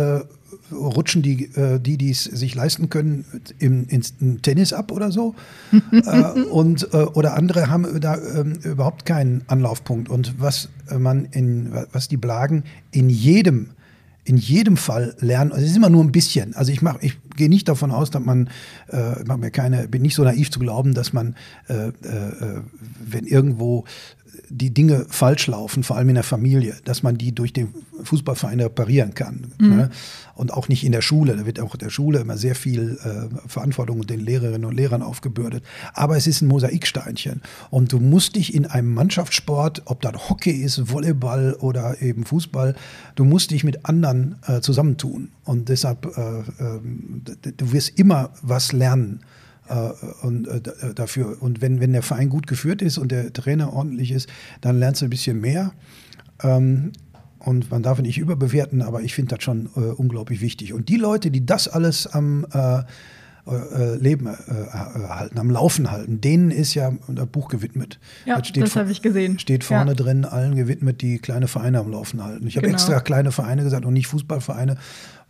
rutschen 0.72 1.22
die, 1.22 1.46
äh, 1.56 1.80
die 1.80 2.10
es 2.10 2.24
sich 2.24 2.56
leisten 2.56 2.90
können, 2.90 3.26
im, 3.60 3.88
ins 3.88 4.16
Tennis 4.42 4.74
ab 4.74 4.92
oder 4.92 5.12
so. 5.12 5.36
äh, 5.92 6.42
und, 6.44 6.94
äh, 6.94 6.98
oder 6.98 7.36
andere 7.36 7.70
haben 7.70 8.00
da 8.00 8.18
ähm, 8.18 8.54
überhaupt 8.64 9.06
keinen 9.06 9.44
Anlaufpunkt. 9.48 10.10
Und 10.10 10.40
was 10.40 10.70
man 10.98 11.26
in, 11.26 11.72
was 11.92 12.08
die 12.08 12.18
Blagen 12.18 12.64
in 12.92 13.10
jedem 13.10 13.70
in 14.24 14.38
jedem 14.38 14.78
Fall 14.78 15.16
lernen. 15.20 15.52
Also 15.52 15.66
es 15.66 15.72
ist 15.72 15.78
immer 15.78 15.90
nur 15.90 16.04
ein 16.04 16.12
bisschen. 16.12 16.56
Also 16.56 16.72
ich 16.72 16.82
mache, 16.82 17.00
ich 17.02 17.18
gehe 17.36 17.50
nicht 17.50 17.68
davon 17.68 17.92
aus, 17.92 18.12
dass 18.12 18.24
man, 18.24 18.50
äh, 18.90 19.24
mach 19.26 19.38
mir 19.38 19.50
keine, 19.50 19.88
bin 19.88 20.04
nicht 20.04 20.16
so 20.16 20.24
naiv 20.24 20.52
zu 20.52 20.60
glauben, 20.60 20.94
dass 20.94 21.12
man, 21.12 21.36
äh, 21.68 21.88
äh, 21.88 22.62
wenn 23.04 23.26
irgendwo 23.26 23.86
die 24.50 24.74
Dinge 24.74 25.06
falsch 25.10 25.48
laufen, 25.48 25.84
vor 25.84 25.98
allem 25.98 26.10
in 26.10 26.16
der 26.16 26.24
Familie, 26.24 26.76
dass 26.84 27.04
man 27.04 27.18
die 27.18 27.34
durch 27.34 27.54
den 27.54 27.74
Fußballverein 28.04 28.60
reparieren 28.60 29.14
kann. 29.14 29.54
Mhm. 29.60 29.70
Ne? 29.70 29.90
Und 30.36 30.54
auch 30.54 30.68
nicht 30.68 30.84
in 30.84 30.92
der 30.92 31.02
Schule. 31.02 31.36
Da 31.36 31.46
wird 31.46 31.60
auch 31.60 31.74
in 31.74 31.80
der 31.80 31.90
Schule 31.90 32.20
immer 32.20 32.38
sehr 32.38 32.56
viel 32.56 32.98
äh, 33.04 33.48
Verantwortung 33.48 34.06
den 34.08 34.20
Lehrerinnen 34.20 34.66
und 34.66 34.76
Lehrern 34.76 35.02
aufgebürdet. 35.02 35.64
Aber 35.94 36.18
es 36.18 36.28
ist 36.28 36.42
ein 36.42 36.48
Mosaiksteinchen. 36.48 37.42
Und 37.70 37.92
du 37.92 38.00
musst 38.00 38.36
dich 38.36 38.54
in 38.54 38.66
einem 38.66 38.94
Mannschaftssport, 38.94 39.84
ob 39.86 40.02
das 40.02 40.30
Hockey 40.30 40.52
ist, 40.52 40.92
Volleyball 40.92 41.54
oder 41.60 42.02
eben 42.02 42.26
Fußball, 42.26 42.76
du 43.16 43.26
musst 43.26 43.52
dich 43.52 43.64
mit 43.64 43.86
anderen 43.86 44.36
äh, 44.48 44.62
zusammentun. 44.62 45.30
Und 45.44 45.70
deshalb, 45.70 46.06
äh, 46.18 46.40
ähm, 46.60 47.22
du 47.58 47.72
wirst 47.72 47.98
immer 48.00 48.32
was 48.42 48.72
lernen. 48.72 49.22
Äh, 49.72 50.26
und 50.26 50.48
äh, 50.48 50.58
äh, 50.58 50.94
dafür. 50.94 51.42
Und 51.42 51.62
wenn, 51.62 51.80
wenn 51.80 51.94
der 51.94 52.04
Verein 52.04 52.28
gut 52.30 52.46
geführt 52.46 52.82
ist 52.82 52.98
und 52.98 53.12
der 53.12 53.32
Trainer 53.32 53.72
ordentlich 53.72 54.12
ist, 54.12 54.28
dann 54.60 54.78
lernst 54.80 55.02
du 55.02 55.06
ein 55.06 55.10
bisschen 55.10 55.40
mehr. 55.40 55.72
Ähm, 56.44 56.92
und 57.40 57.72
man 57.72 57.82
darf 57.82 58.00
nicht 58.02 58.18
überbewerten, 58.18 58.82
aber 58.82 59.02
ich 59.02 59.16
finde 59.16 59.36
das 59.36 59.44
schon 59.44 59.66
unglaublich 59.66 60.42
wichtig. 60.42 60.74
Und 60.74 60.90
die 60.90 60.98
Leute, 60.98 61.32
die 61.32 61.44
das 61.44 61.68
alles 61.68 62.06
am 62.06 62.46
Leben 64.00 64.30
halten, 64.30 65.40
am 65.40 65.50
Laufen 65.50 65.90
halten, 65.90 66.22
denen 66.22 66.52
ist 66.52 66.76
ja 66.76 66.94
das 67.08 67.26
Buch 67.26 67.48
gewidmet. 67.48 68.00
Ja, 68.28 68.40
das, 68.40 68.52
das 68.54 68.76
habe 68.76 68.92
ich 68.92 69.02
gesehen. 69.02 69.40
Steht 69.40 69.64
vorne 69.64 69.92
ja. 69.92 69.96
drin, 69.96 70.24
allen 70.24 70.54
gewidmet, 70.56 71.02
die 71.02 71.18
kleine 71.18 71.48
Vereine 71.48 71.80
am 71.80 71.90
Laufen 71.90 72.24
halten. 72.24 72.46
Ich 72.46 72.58
habe 72.58 72.68
genau. 72.68 72.76
extra 72.76 73.00
kleine 73.00 73.32
Vereine 73.32 73.64
gesagt 73.64 73.86
und 73.86 73.94
nicht 73.94 74.06
Fußballvereine, 74.06 74.78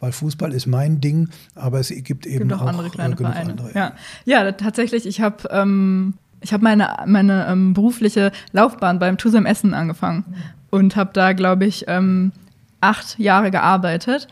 weil 0.01 0.11
Fußball 0.11 0.51
ist 0.51 0.67
mein 0.67 0.99
Ding, 0.99 1.29
aber 1.55 1.79
es 1.79 1.89
gibt 1.89 2.25
eben 2.25 2.49
gibt 2.49 2.53
auch, 2.53 2.63
auch, 2.63 2.67
andere 2.67 2.89
kleine 2.89 3.13
äh, 3.13 3.17
Vereine. 3.17 3.51
Andere. 3.51 3.71
Ja. 3.73 3.93
ja, 4.25 4.51
tatsächlich, 4.51 5.05
ich 5.05 5.21
habe 5.21 5.47
ähm, 5.51 6.15
ich 6.41 6.51
habe 6.53 6.63
meine, 6.63 6.97
meine 7.05 7.47
ähm, 7.47 7.73
berufliche 7.73 8.31
Laufbahn 8.51 8.99
beim 8.99 9.17
TUSEM 9.17 9.45
Essen 9.45 9.73
angefangen 9.73 10.25
und 10.71 10.95
habe 10.95 11.11
da, 11.13 11.33
glaube 11.33 11.65
ich, 11.65 11.85
ähm, 11.87 12.31
acht 12.81 13.19
Jahre 13.19 13.51
gearbeitet. 13.51 14.27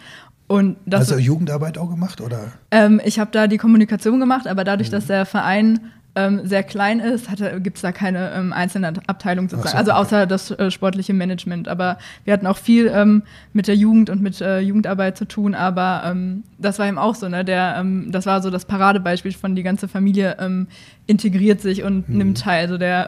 Und 0.47 0.77
das, 0.87 1.11
also 1.11 1.17
Jugendarbeit 1.21 1.77
auch 1.77 1.91
gemacht, 1.91 2.21
oder? 2.21 2.51
Ähm, 2.71 2.99
ich 3.05 3.19
habe 3.19 3.29
da 3.31 3.45
die 3.45 3.57
Kommunikation 3.57 4.19
gemacht, 4.19 4.47
aber 4.47 4.63
dadurch, 4.63 4.89
mhm. 4.89 4.93
dass 4.93 5.05
der 5.05 5.27
Verein 5.27 5.79
ähm, 6.15 6.41
sehr 6.43 6.63
klein 6.63 6.99
ist, 6.99 7.27
gibt 7.63 7.77
es 7.77 7.81
da 7.81 7.91
keine 7.91 8.31
ähm, 8.33 8.51
einzelne 8.51 8.93
Abteilung 9.07 9.47
sozusagen. 9.47 9.71
So, 9.71 9.77
also 9.77 9.91
außer 9.91 10.25
das 10.25 10.51
äh, 10.51 10.71
sportliche 10.71 11.13
Management. 11.13 11.67
Aber 11.67 11.97
wir 12.25 12.33
hatten 12.33 12.47
auch 12.47 12.57
viel 12.57 12.91
ähm, 12.93 13.23
mit 13.53 13.67
der 13.67 13.75
Jugend 13.75 14.09
und 14.09 14.21
mit 14.21 14.41
äh, 14.41 14.59
Jugendarbeit 14.59 15.17
zu 15.17 15.25
tun. 15.25 15.55
Aber 15.55 16.03
ähm, 16.05 16.43
das 16.57 16.79
war 16.79 16.87
eben 16.87 16.97
auch 16.97 17.15
so, 17.15 17.29
ne? 17.29 17.45
Der, 17.45 17.75
ähm, 17.79 18.11
das 18.11 18.25
war 18.25 18.41
so 18.41 18.49
das 18.49 18.65
Paradebeispiel 18.65 19.33
von 19.33 19.55
die 19.55 19.63
ganze 19.63 19.87
Familie 19.87 20.37
ähm, 20.39 20.67
integriert 21.05 21.61
sich 21.61 21.83
und 21.83 22.09
mhm. 22.09 22.17
nimmt 22.17 22.41
teil. 22.41 22.61
Also 22.61 22.77
der 22.77 23.07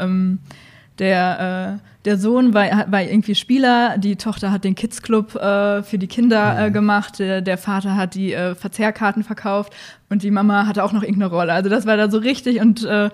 der, 1.01 1.79
äh, 1.81 2.05
der 2.05 2.17
Sohn 2.17 2.53
war, 2.53 2.67
war 2.91 3.01
irgendwie 3.01 3.33
Spieler, 3.33 3.97
die 3.97 4.15
Tochter 4.15 4.51
hat 4.51 4.63
den 4.63 4.75
Kids 4.75 5.01
Club 5.01 5.35
äh, 5.35 5.81
für 5.81 5.97
die 5.97 6.07
Kinder 6.07 6.57
äh, 6.57 6.69
mhm. 6.69 6.73
gemacht, 6.73 7.17
der, 7.17 7.41
der, 7.41 7.57
Vater 7.57 7.95
hat 7.95 8.13
die 8.13 8.33
äh, 8.33 8.53
Verzehrkarten 8.53 9.23
verkauft 9.23 9.73
und 10.09 10.21
die 10.21 10.29
Mama 10.29 10.67
hatte 10.67 10.83
auch 10.83 10.93
noch 10.93 11.01
irgendeine 11.01 11.31
Rolle. 11.31 11.53
Also 11.53 11.69
das 11.69 11.87
war 11.87 11.97
da 11.97 12.09
so 12.09 12.19
richtig 12.19 12.61
und 12.61 12.85
äh, 12.85 13.09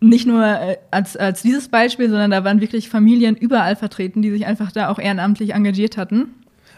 nicht 0.00 0.26
nur 0.26 0.44
äh, 0.44 0.76
als, 0.90 1.16
als 1.16 1.40
dieses 1.40 1.68
Beispiel, 1.68 2.10
sondern 2.10 2.30
da 2.30 2.44
waren 2.44 2.60
wirklich 2.60 2.90
Familien 2.90 3.36
überall 3.36 3.74
vertreten, 3.74 4.20
die 4.20 4.30
sich 4.30 4.44
einfach 4.44 4.70
da 4.70 4.90
auch 4.90 4.98
ehrenamtlich 4.98 5.54
engagiert 5.54 5.96
hatten. 5.96 6.34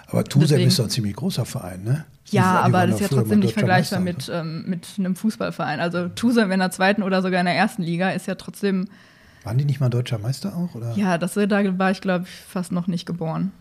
Aber 0.07 0.23
Tusem 0.23 0.61
ist 0.61 0.79
doch 0.79 0.85
ein 0.85 0.91
ziemlich 0.91 1.17
großer 1.17 1.45
Verein, 1.45 1.83
ne? 1.83 2.05
Ja, 2.27 2.61
aber 2.61 2.87
das 2.87 3.01
ist 3.01 3.11
ja 3.11 3.17
trotzdem 3.17 3.41
nicht 3.41 3.55
vergleichbar 3.55 3.99
mit, 3.99 4.31
ähm, 4.33 4.65
mit 4.67 4.87
einem 4.97 5.17
Fußballverein. 5.17 5.81
Also 5.81 6.09
Tusem 6.09 6.53
in 6.53 6.61
der 6.61 6.71
zweiten 6.71 7.03
oder 7.03 7.21
sogar 7.21 7.41
in 7.41 7.47
der 7.47 7.57
ersten 7.57 7.83
Liga 7.83 8.11
ist 8.11 8.29
ja 8.29 8.37
trotzdem. 8.37 8.87
Waren 9.45 9.59
die 9.59 9.67
nicht 9.67 9.79
mal 9.79 9.91
deutscher 9.91 10.19
Meister 10.19 10.57
auch? 10.57 10.75
Oder? 10.75 10.95
Ja, 10.97 11.19
das, 11.19 11.35
da 11.35 11.79
war 11.79 11.91
ich, 11.91 12.01
glaube 12.01 12.25
ich, 12.25 12.31
fast 12.31 12.73
noch 12.73 12.87
nicht 12.87 13.07
geboren. 13.07 13.53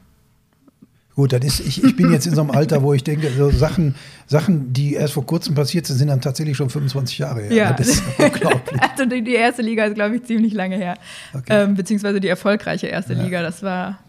Gut, 1.15 1.32
das 1.32 1.43
ist, 1.43 1.60
ich, 1.60 1.84
ich 1.84 1.96
bin 1.96 2.12
jetzt 2.12 2.26
in 2.26 2.34
so 2.34 2.41
einem 2.41 2.50
Alter, 2.50 2.82
wo 2.82 2.93
ich 2.93 3.04
denke, 3.04 3.30
so 3.30 3.52
Sachen, 3.52 3.93
Sachen, 4.26 4.74
die 4.74 4.96
erst 4.96 5.13
vor 5.13 5.26
kurzem 5.26 5.54
passiert 5.54 5.86
sind, 5.86 5.98
sind 5.98 6.08
dann 6.08 6.22
tatsächlich 6.22 6.58
schon 6.58 6.72
25 6.72 7.19
Jahre 7.19 7.41
her. 7.43 7.54
Ja, 7.54 7.74
das 7.74 7.88
ist 7.89 8.04
unglaublich. 8.17 8.82
also 8.82 9.06
die, 9.06 9.24
die, 9.24 9.36
erste 9.36 9.62
Liga 9.62 9.86
ist, 9.86 9.93
glaube 9.93 10.15
ich, 10.15 10.24
ziemlich 10.24 10.54
lange 10.54 10.76
her. 10.76 10.96
Okay. 11.36 11.65
Ähm, 11.65 11.76
beziehungsweise 11.76 12.19
die 12.19 12.30
erfolgreiche 12.30 12.88
erste 12.88 13.13
ja. 13.13 13.22
Liga. 13.22 13.43
Das 13.43 13.62
war, 13.62 14.00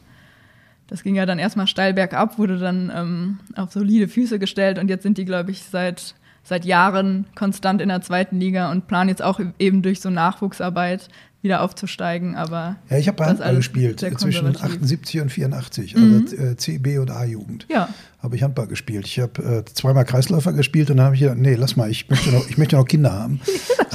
das 0.87 1.03
ging 1.03 1.15
ja 1.15 1.27
dann 1.27 1.39
erstmal 1.39 1.67
steil 1.67 1.93
bergab, 1.93 2.39
wurde 2.39 2.59
dann 2.59 2.91
ähm, 2.95 3.39
auf 3.55 3.71
solide 3.71 4.09
Füße 4.09 4.39
gestellt 4.39 4.79
und 4.79 4.89
jetzt 4.89 5.03
sind 5.03 5.19
die, 5.19 5.27
glaube 5.27 5.51
ich, 5.51 5.63
seit, 5.63 6.15
seit 6.43 6.65
Jahren 6.65 7.27
konstant 7.35 7.83
in 7.83 7.91
der 7.91 8.01
zweiten 8.01 8.41
Liga 8.41 8.71
und 8.71 8.87
planen 8.87 9.11
jetzt 9.11 9.23
auch 9.23 9.41
eben 9.59 9.83
durch 9.83 10.01
so 10.01 10.09
Nachwuchsarbeit 10.09 11.11
wieder 11.45 11.61
aufzusteigen. 11.61 12.35
Aber 12.35 12.77
ja, 12.91 12.97
ich 12.97 13.07
habe 13.07 13.25
Handball 13.25 13.55
gespielt 13.55 14.01
zwischen 14.01 14.57
78 14.57 15.21
und 15.21 15.31
84, 15.31 15.95
also 15.95 16.07
mhm. 16.07 16.27
äh, 16.53 16.57
C, 16.57 16.79
B 16.79 16.99
und 16.99 17.11
A-Jugend. 17.11 17.67
Ja. 17.71 17.89
Habe 18.21 18.37
ich 18.37 18.43
Handball 18.43 18.67
gespielt. 18.67 19.07
Ich 19.07 19.21
habe 19.21 19.43
äh, 19.43 19.65
zweimal 19.73 20.07
Kreisläufer 20.07 20.55
gespielt 20.55 20.91
und 20.91 20.97
dann 20.97 21.07
habe 21.07 21.15
ich 21.15 21.21
gedacht, 21.21 21.39
nee, 21.39 21.55
lass 21.55 21.77
mal, 21.77 21.91
ich 21.91 22.09
möchte 22.09 22.31
noch, 22.31 22.49
ich 22.49 22.57
möchte 22.57 22.77
noch 22.77 22.87
Kinder 22.87 23.13
haben. 23.13 23.41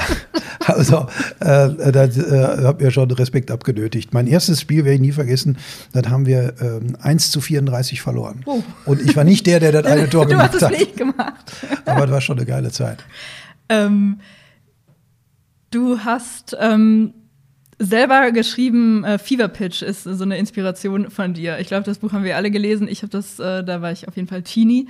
also 0.68 1.08
äh, 1.40 1.92
da 1.92 2.06
äh, 2.06 2.64
habe 2.64 2.84
mir 2.84 2.92
schon 2.92 3.10
Respekt 3.10 3.50
abgenötigt. 3.50 4.14
Mein 4.14 4.28
erstes 4.28 4.62
Spiel 4.62 4.86
werde 4.86 4.96
ich 4.96 5.02
nie 5.02 5.12
vergessen. 5.12 5.58
Das 5.92 6.08
haben 6.08 6.28
wir 6.28 6.54
ähm, 6.62 6.96
1 7.02 7.32
zu 7.32 7.42
34 7.42 8.00
verloren. 8.02 8.44
Oh. 8.46 8.62
Und 8.86 9.02
ich 9.02 9.16
war 9.16 9.24
nicht 9.24 9.48
der, 9.48 9.60
der 9.60 9.72
das 9.72 9.86
eine 9.86 10.08
Tor 10.12 10.28
gemacht 10.28 10.54
hat. 10.54 10.62
Du 10.62 10.66
hast 10.66 10.74
es 10.74 10.80
nicht 10.80 10.98
gemacht. 10.98 11.52
Aber 11.86 12.06
es 12.06 12.12
war 12.12 12.22
schon 12.22 12.38
eine 12.38 12.46
geile 12.46 12.72
Zeit. 12.72 13.04
Ähm, 13.70 14.20
du 15.72 16.00
hast 16.00 16.56
ähm, 16.60 17.14
selber 17.80 18.32
geschrieben, 18.32 19.04
äh, 19.04 19.18
Fever 19.18 19.48
Pitch 19.48 19.82
ist 19.82 20.04
so 20.04 20.24
eine 20.24 20.38
Inspiration 20.38 21.10
von 21.10 21.34
dir. 21.34 21.60
Ich 21.60 21.68
glaube, 21.68 21.84
das 21.84 22.00
Buch 22.00 22.12
haben 22.12 22.24
wir 22.24 22.36
alle 22.36 22.52
gelesen. 22.52 22.88
Ich 22.88 23.02
habe 23.02 23.10
das, 23.10 23.40
äh, 23.40 23.64
da 23.64 23.82
war 23.82 23.92
ich 23.92 24.08
auf 24.08 24.16
jeden 24.16 24.28
Fall 24.28 24.44
Teenie. 24.44 24.88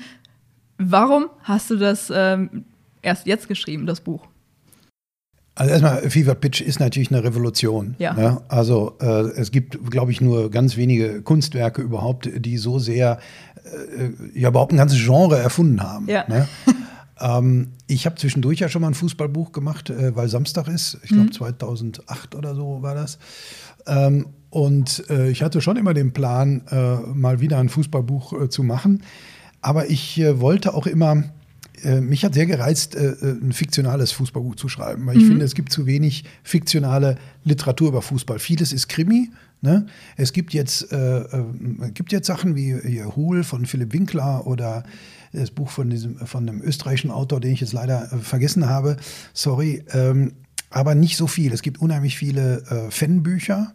Warum 0.78 1.28
hast 1.44 1.70
du 1.70 1.76
das 1.76 2.12
ähm, 2.14 2.66
erst 3.02 3.28
jetzt 3.28 3.48
geschrieben, 3.48 3.86
das 3.86 4.02
Buch? 4.02 4.26
Also 5.56 5.72
erstmal, 5.74 6.10
Fever 6.10 6.36
Pitch 6.36 6.62
ist 6.62 6.80
natürlich 6.80 7.12
eine 7.12 7.24
Revolution. 7.24 7.96
Ja. 8.00 8.14
Ne? 8.14 8.42
Also 8.48 8.96
äh, 9.02 9.06
es 9.36 9.52
gibt, 9.52 9.92
glaube 9.92 10.12
ich, 10.12 10.22
nur 10.22 10.50
ganz 10.50 10.78
wenige 10.78 11.22
Kunstwerke 11.22 11.82
überhaupt, 11.82 12.30
die 12.34 12.58
so 12.58 12.80
sehr 12.80 13.20
äh, 13.66 14.40
ja 14.40 14.50
überhaupt 14.50 14.72
ein 14.72 14.78
ganzes 14.78 15.00
Genre 15.00 15.38
erfunden 15.38 15.84
haben. 15.84 16.08
Ja. 16.08 16.26
Ne? 16.28 16.48
Ähm, 17.20 17.70
ich 17.88 18.06
habe 18.06 18.16
zwischendurch 18.16 18.60
ja 18.60 18.70
schon 18.70 18.82
mal 18.82 18.88
ein 18.90 18.94
Fußballbuch 18.94 19.52
gemacht, 19.52 19.90
äh, 19.90 20.16
weil 20.16 20.30
Samstag 20.30 20.68
ist. 20.68 20.98
Ich 21.04 21.10
glaube, 21.10 21.26
mhm. 21.26 21.32
2008 21.32 22.36
oder 22.36 22.56
so 22.56 22.82
war 22.82 22.96
das. 22.96 23.20
Ähm, 23.86 24.28
und 24.50 25.04
äh, 25.10 25.30
ich 25.30 25.44
hatte 25.44 25.62
schon 25.62 25.78
immer 25.78 25.94
den 25.94 26.14
Plan, 26.14 26.64
äh, 26.70 26.98
mal 27.14 27.40
wieder 27.40 27.60
ein 27.60 27.70
Fußballbuch 27.70 28.42
äh, 28.42 28.50
zu 28.50 28.64
machen. 28.64 29.04
Aber 29.62 29.90
ich 29.90 30.20
äh, 30.20 30.40
wollte 30.40 30.74
auch 30.74 30.88
immer, 30.88 31.24
äh, 31.84 32.02
mich 32.02 32.26
hat 32.26 32.34
sehr 32.34 32.46
gereizt, 32.46 32.96
ein 32.96 33.52
fiktionales 33.52 34.12
Fußballbuch 34.12 34.56
zu 34.56 34.70
schreiben, 34.70 35.06
weil 35.06 35.18
ich 35.18 35.24
mhm. 35.24 35.30
finde, 35.30 35.46
es 35.46 35.56
gibt 35.56 35.72
zu 35.72 35.86
wenig 35.86 36.24
fiktionale 36.44 37.18
Literatur 37.44 37.90
über 37.90 38.02
Fußball. 38.02 38.40
Vieles 38.40 38.74
ist 38.74 38.88
Krimi, 38.88 39.30
Ne? 39.62 39.88
Es 40.16 40.32
gibt 40.32 40.54
jetzt, 40.54 40.92
äh, 40.94 41.20
äh, 41.20 41.44
gibt 41.94 42.14
jetzt 42.14 42.28
Sachen 42.28 42.56
wie 42.56 43.04
Huhl 43.04 43.44
von 43.44 43.66
Philipp 43.66 43.92
Winkler 43.94 44.48
oder 44.48 44.84
das 45.34 45.52
Buch 45.52 45.70
von, 45.70 45.90
diesem, 45.90 46.18
von 46.18 46.48
einem 46.48 46.62
österreichischen 46.62 47.12
Autor, 47.12 47.40
den 47.40 47.52
ich 47.52 47.62
jetzt 47.62 47.74
leider 47.74 48.12
äh, 48.12 48.18
vergessen 48.18 48.68
habe. 48.68 48.98
Sorry. 49.34 49.84
Ähm, 49.94 50.34
aber 50.70 50.96
nicht 50.96 51.18
so 51.18 51.28
viel. 51.28 51.54
Es 51.54 51.62
gibt 51.62 51.82
unheimlich 51.82 52.18
viele 52.18 52.64
äh, 52.70 52.92
Fanbücher, 52.92 53.74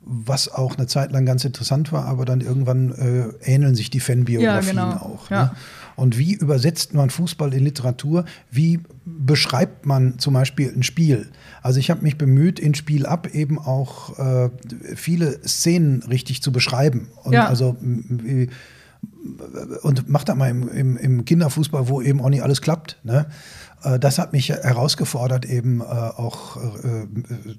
was 0.00 0.48
auch 0.48 0.76
eine 0.76 0.86
Zeit 0.86 1.10
lang 1.12 1.26
ganz 1.26 1.44
interessant 1.44 1.92
war, 1.92 2.04
aber 2.04 2.24
dann 2.24 2.40
irgendwann 2.40 2.92
äh, 2.92 3.50
ähneln 3.50 3.74
sich 3.74 3.90
die 3.90 4.00
Fanbiografien 4.00 4.76
ja, 4.76 4.90
genau. 4.92 5.04
auch. 5.04 5.30
Ne? 5.30 5.36
Ja. 5.36 5.56
Und 5.96 6.18
wie 6.18 6.34
übersetzt 6.34 6.92
man 6.92 7.08
Fußball 7.08 7.54
in 7.54 7.64
Literatur? 7.64 8.26
Wie 8.50 8.80
beschreibt 9.04 9.86
man 9.86 10.18
zum 10.18 10.34
Beispiel 10.34 10.70
ein 10.70 10.82
Spiel? 10.82 11.28
Also 11.62 11.80
ich 11.80 11.90
habe 11.90 12.02
mich 12.02 12.18
bemüht, 12.18 12.60
in 12.60 12.74
Spiel 12.74 13.06
ab 13.06 13.28
eben 13.32 13.58
auch 13.58 14.18
äh, 14.18 14.50
viele 14.94 15.40
Szenen 15.42 16.02
richtig 16.02 16.42
zu 16.42 16.52
beschreiben. 16.52 17.08
Und 17.24 17.32
ja. 17.32 17.48
also 17.48 17.76
und 19.82 20.08
mach 20.08 20.24
da 20.24 20.34
mal 20.34 20.50
im, 20.50 20.68
im, 20.68 20.96
im, 20.96 21.24
Kinderfußball, 21.24 21.88
wo 21.88 22.00
eben 22.00 22.20
auch 22.20 22.28
nicht 22.28 22.42
alles 22.42 22.60
klappt. 22.60 22.98
Ne? 23.02 23.26
Äh, 23.82 23.98
das 23.98 24.18
hat 24.18 24.32
mich 24.32 24.48
herausgefordert, 24.48 25.44
eben 25.44 25.80
äh, 25.80 25.84
auch 25.84 26.56
äh, 26.56 27.06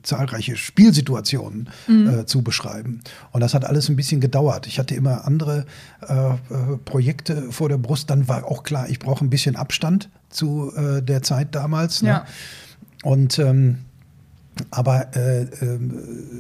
zahlreiche 0.04 0.56
Spielsituationen 0.56 1.70
mhm. 1.88 2.28
zu 2.28 2.42
beschreiben. 2.42 3.02
Und 3.32 3.42
das 3.42 3.54
hat 3.54 3.66
alles 3.66 3.90
ein 3.90 3.96
bisschen 3.96 4.22
gedauert. 4.22 4.68
Ich 4.68 4.80
hatte 4.80 4.96
immer 4.96 5.26
andere 5.26 5.66
Projekte 6.86 7.52
vor 7.52 7.70
der 7.70 7.78
Brust. 7.78 8.10
Dann 8.10 8.28
war 8.28 8.46
auch 8.46 8.64
klar, 8.64 8.90
ich 8.90 9.00
brauche 9.00 9.24
ein 9.26 9.30
bisschen 9.30 9.56
Abstand 9.56 10.10
zu 10.30 10.72
der 11.02 11.22
Zeit 11.24 11.56
damals. 11.56 12.02
Ne? 12.02 12.10
Ja. 12.10 12.26
Und 13.04 13.40
ähm, 13.40 13.80
aber 14.72 15.15
äh, 15.15 15.43
äh, 15.43 15.80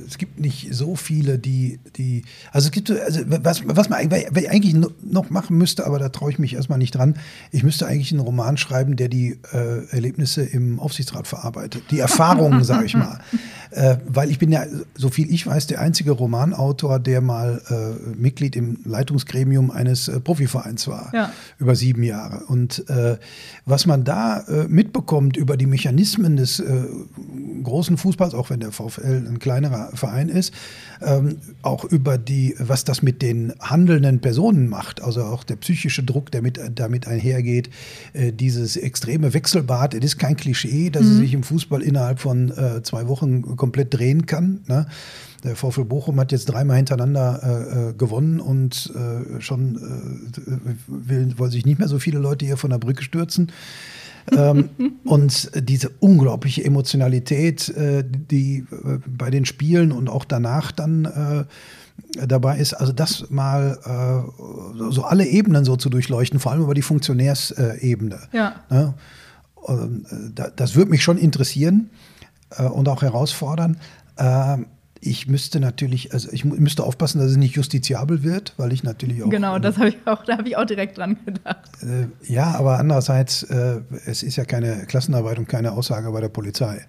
es 0.07 0.17
gibt 0.17 0.39
nicht 0.39 0.73
so 0.73 0.95
viele, 0.95 1.39
die, 1.39 1.79
die 1.95 2.23
also 2.51 2.67
es 2.67 2.71
gibt, 2.71 2.91
also 2.91 3.21
was, 3.25 3.61
was 3.65 3.89
man 3.89 3.99
eigentlich 3.99 4.75
noch 5.03 5.29
machen 5.29 5.57
müsste, 5.57 5.85
aber 5.85 5.99
da 5.99 6.09
traue 6.09 6.31
ich 6.31 6.39
mich 6.39 6.53
erstmal 6.53 6.77
nicht 6.77 6.95
dran, 6.95 7.15
ich 7.51 7.63
müsste 7.63 7.87
eigentlich 7.87 8.11
einen 8.11 8.21
Roman 8.21 8.57
schreiben, 8.57 8.95
der 8.95 9.09
die 9.09 9.39
äh, 9.53 9.85
Erlebnisse 9.91 10.43
im 10.43 10.79
Aufsichtsrat 10.79 11.27
verarbeitet, 11.27 11.83
die 11.91 11.99
Erfahrungen, 11.99 12.63
sage 12.63 12.85
ich 12.85 12.95
mal. 12.95 13.19
Äh, 13.71 13.97
weil 14.07 14.31
ich 14.31 14.39
bin 14.39 14.51
ja, 14.51 14.65
so 14.95 15.09
viel 15.09 15.31
ich 15.31 15.45
weiß, 15.45 15.67
der 15.67 15.81
einzige 15.81 16.11
Romanautor, 16.11 16.99
der 16.99 17.21
mal 17.21 17.61
äh, 17.69 18.17
Mitglied 18.17 18.55
im 18.55 18.79
Leitungsgremium 18.85 19.71
eines 19.71 20.07
äh, 20.07 20.19
Profivereins 20.19 20.87
war, 20.87 21.11
ja. 21.13 21.31
über 21.59 21.75
sieben 21.75 22.03
Jahre. 22.03 22.45
Und 22.45 22.85
was 23.65 23.85
man 23.85 24.03
da 24.03 24.43
mitbekommt 24.67 25.37
über 25.37 25.57
die 25.57 25.65
Mechanismen 25.65 26.37
des 26.37 26.61
großen 27.63 27.97
Fußballs, 27.97 28.06
Fußballs, 28.07 28.33
auch 28.33 28.49
wenn 28.49 28.61
der 28.61 28.71
VfL 28.71 29.25
ein 29.27 29.37
kleinerer 29.37 29.89
Verein 29.93 30.29
ist, 30.29 30.53
ähm, 31.01 31.39
auch 31.61 31.83
über 31.83 32.17
die, 32.17 32.55
was 32.57 32.85
das 32.85 33.01
mit 33.01 33.21
den 33.21 33.53
handelnden 33.59 34.21
Personen 34.21 34.69
macht, 34.69 35.01
also 35.03 35.23
auch 35.23 35.43
der 35.43 35.57
psychische 35.57 36.03
Druck, 36.03 36.31
der 36.31 36.41
mit, 36.41 36.57
damit 36.73 37.05
einhergeht, 37.05 37.69
äh, 38.13 38.31
dieses 38.31 38.77
extreme 38.77 39.33
Wechselbad, 39.33 39.93
es 39.93 40.05
ist 40.05 40.19
kein 40.19 40.37
Klischee, 40.37 40.89
dass 40.89 41.03
mhm. 41.03 41.11
es 41.11 41.17
sich 41.17 41.33
im 41.33 41.43
Fußball 41.43 41.81
innerhalb 41.81 42.19
von 42.19 42.49
äh, 42.51 42.81
zwei 42.81 43.09
Wochen 43.09 43.57
komplett 43.57 43.93
drehen 43.93 44.25
kann. 44.25 44.61
Ne? 44.67 44.85
Der 45.43 45.57
VfL 45.57 45.83
Bochum 45.83 46.17
hat 46.19 46.31
jetzt 46.31 46.45
dreimal 46.45 46.77
hintereinander 46.77 47.41
äh, 47.43 47.89
äh 47.89 47.93
gewonnen 47.93 48.39
und 48.39 48.91
äh, 48.95 49.41
schon 49.41 49.75
äh, 49.75 50.51
will, 50.87 51.33
wollen 51.37 51.51
sich 51.51 51.65
nicht 51.65 51.79
mehr 51.79 51.89
so 51.89 51.99
viele 51.99 52.19
Leute 52.19 52.45
hier 52.45 52.57
von 52.57 52.69
der 52.69 52.77
Brücke 52.77 53.03
stürzen 53.03 53.51
ähm, 54.31 54.69
und 55.05 55.51
diese 55.55 55.89
unglaubliche 55.99 56.63
Emotionalität, 56.63 57.69
äh, 57.69 58.03
die 58.03 58.65
äh, 58.71 58.99
bei 59.05 59.29
den 59.29 59.45
Spielen 59.45 59.91
und 59.91 60.09
auch 60.09 60.25
danach 60.25 60.71
dann 60.71 61.05
äh, 61.05 62.25
dabei 62.27 62.57
ist, 62.57 62.73
also 62.73 62.93
das 62.93 63.29
mal 63.29 63.79
äh, 63.85 64.91
so 64.91 65.03
alle 65.03 65.25
Ebenen 65.25 65.65
so 65.65 65.75
zu 65.75 65.89
durchleuchten, 65.89 66.39
vor 66.39 66.51
allem 66.51 66.61
über 66.61 66.73
die 66.73 66.81
Funktionärsebene. 66.81 68.19
Ja. 68.33 68.55
Ne? 68.69 68.93
Äh, 69.67 69.73
das 70.55 70.75
würde 70.75 70.91
mich 70.91 71.03
schon 71.03 71.17
interessieren 71.17 71.89
äh, 72.57 72.63
und 72.63 72.87
auch 72.89 73.01
herausfordern. 73.01 73.77
Ich 75.07 75.27
müsste 75.27 75.59
natürlich, 75.59 76.13
also 76.13 76.29
ich 76.31 76.43
müsste 76.43 76.83
aufpassen, 76.83 77.19
dass 77.19 77.31
es 77.31 77.37
nicht 77.37 77.55
justiziabel 77.55 78.23
wird, 78.23 78.53
weil 78.57 78.73
ich 78.73 78.83
natürlich 78.83 79.23
auch. 79.23 79.29
Genau, 79.29 79.57
das 79.57 79.77
habe 79.77 79.89
ich 79.89 79.97
auch, 80.05 80.25
da 80.25 80.37
habe 80.37 80.49
ich 80.49 80.57
auch 80.57 80.65
direkt 80.65 80.97
dran 80.97 81.17
gedacht. 81.25 81.71
Äh, 81.81 82.07
ja, 82.31 82.55
aber 82.55 82.77
andererseits, 82.77 83.43
äh, 83.43 83.81
es 84.05 84.23
ist 84.23 84.35
ja 84.35 84.45
keine 84.45 84.85
Klassenarbeit 84.85 85.39
und 85.39 85.47
keine 85.47 85.71
Aussage 85.71 86.11
bei 86.11 86.19
der 86.19 86.29
Polizei, 86.29 86.85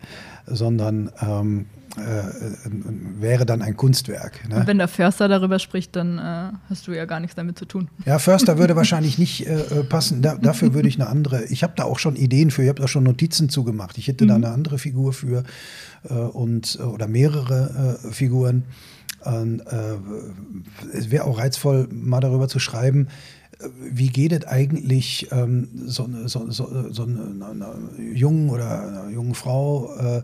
sondern 0.47 1.13
ähm, 1.21 1.67
äh, 1.77 1.78
wäre 1.97 3.47
dann 3.47 3.63
ein 3.63 3.77
Kunstwerk. 3.77 4.49
Ne? 4.49 4.57
Und 4.57 4.67
wenn 4.67 4.79
der 4.79 4.89
Förster 4.89 5.29
darüber 5.29 5.59
spricht, 5.59 5.97
dann 5.97 6.19
äh, 6.19 6.53
hast 6.69 6.87
du 6.87 6.93
ja 6.93 7.05
gar 7.05 7.21
nichts 7.21 7.37
damit 7.37 7.59
zu 7.59 7.65
tun. 7.65 7.89
Ja, 8.05 8.19
Förster 8.19 8.59
würde 8.59 8.77
wahrscheinlich 8.77 9.19
nicht 9.19 9.47
äh, 9.47 9.61
äh, 9.61 9.85
passen. 9.85 10.23
Da, 10.23 10.37
dafür 10.37 10.75
würde 10.75 10.89
ich 10.89 10.97
eine 10.97 11.09
andere. 11.09 11.45
Ich 11.47 11.63
habe 11.63 11.73
da 11.77 11.85
auch 11.85 11.99
schon 11.99 12.17
Ideen 12.17 12.51
für. 12.51 12.63
Ich 12.63 12.69
habe 12.69 12.81
da 12.81 12.89
schon 12.89 13.05
Notizen 13.05 13.49
zugemacht. 13.49 13.99
Ich 13.99 14.09
hätte 14.09 14.25
mhm. 14.25 14.29
da 14.29 14.35
eine 14.37 14.49
andere 14.51 14.79
Figur 14.79 15.13
für 15.13 15.45
äh, 16.09 16.15
und 16.15 16.79
oder 16.81 17.09
mehrere 17.09 17.99
äh, 18.05 18.13
Figuren. 18.13 18.65
Und, 19.25 19.63
es 20.93 21.11
wäre 21.11 21.25
auch 21.25 21.39
reizvoll, 21.39 21.89
mal 21.91 22.21
darüber 22.21 22.47
zu 22.47 22.61
schreiben, 22.61 23.09
wie 23.81 24.09
geht 24.09 24.33
es 24.33 24.47
eigentlich 24.47 25.29
ähm, 25.33 25.69
so, 25.87 26.05
eine, 26.05 26.29
so, 26.29 26.51
so, 26.51 26.91
so 26.91 27.03
eine, 27.03 27.45
eine 27.45 27.75
jungen 28.15 28.51
oder 28.51 28.87
einer 28.87 29.11
jungen 29.11 29.35
Frau, 29.35 29.95
äh, 29.97 30.23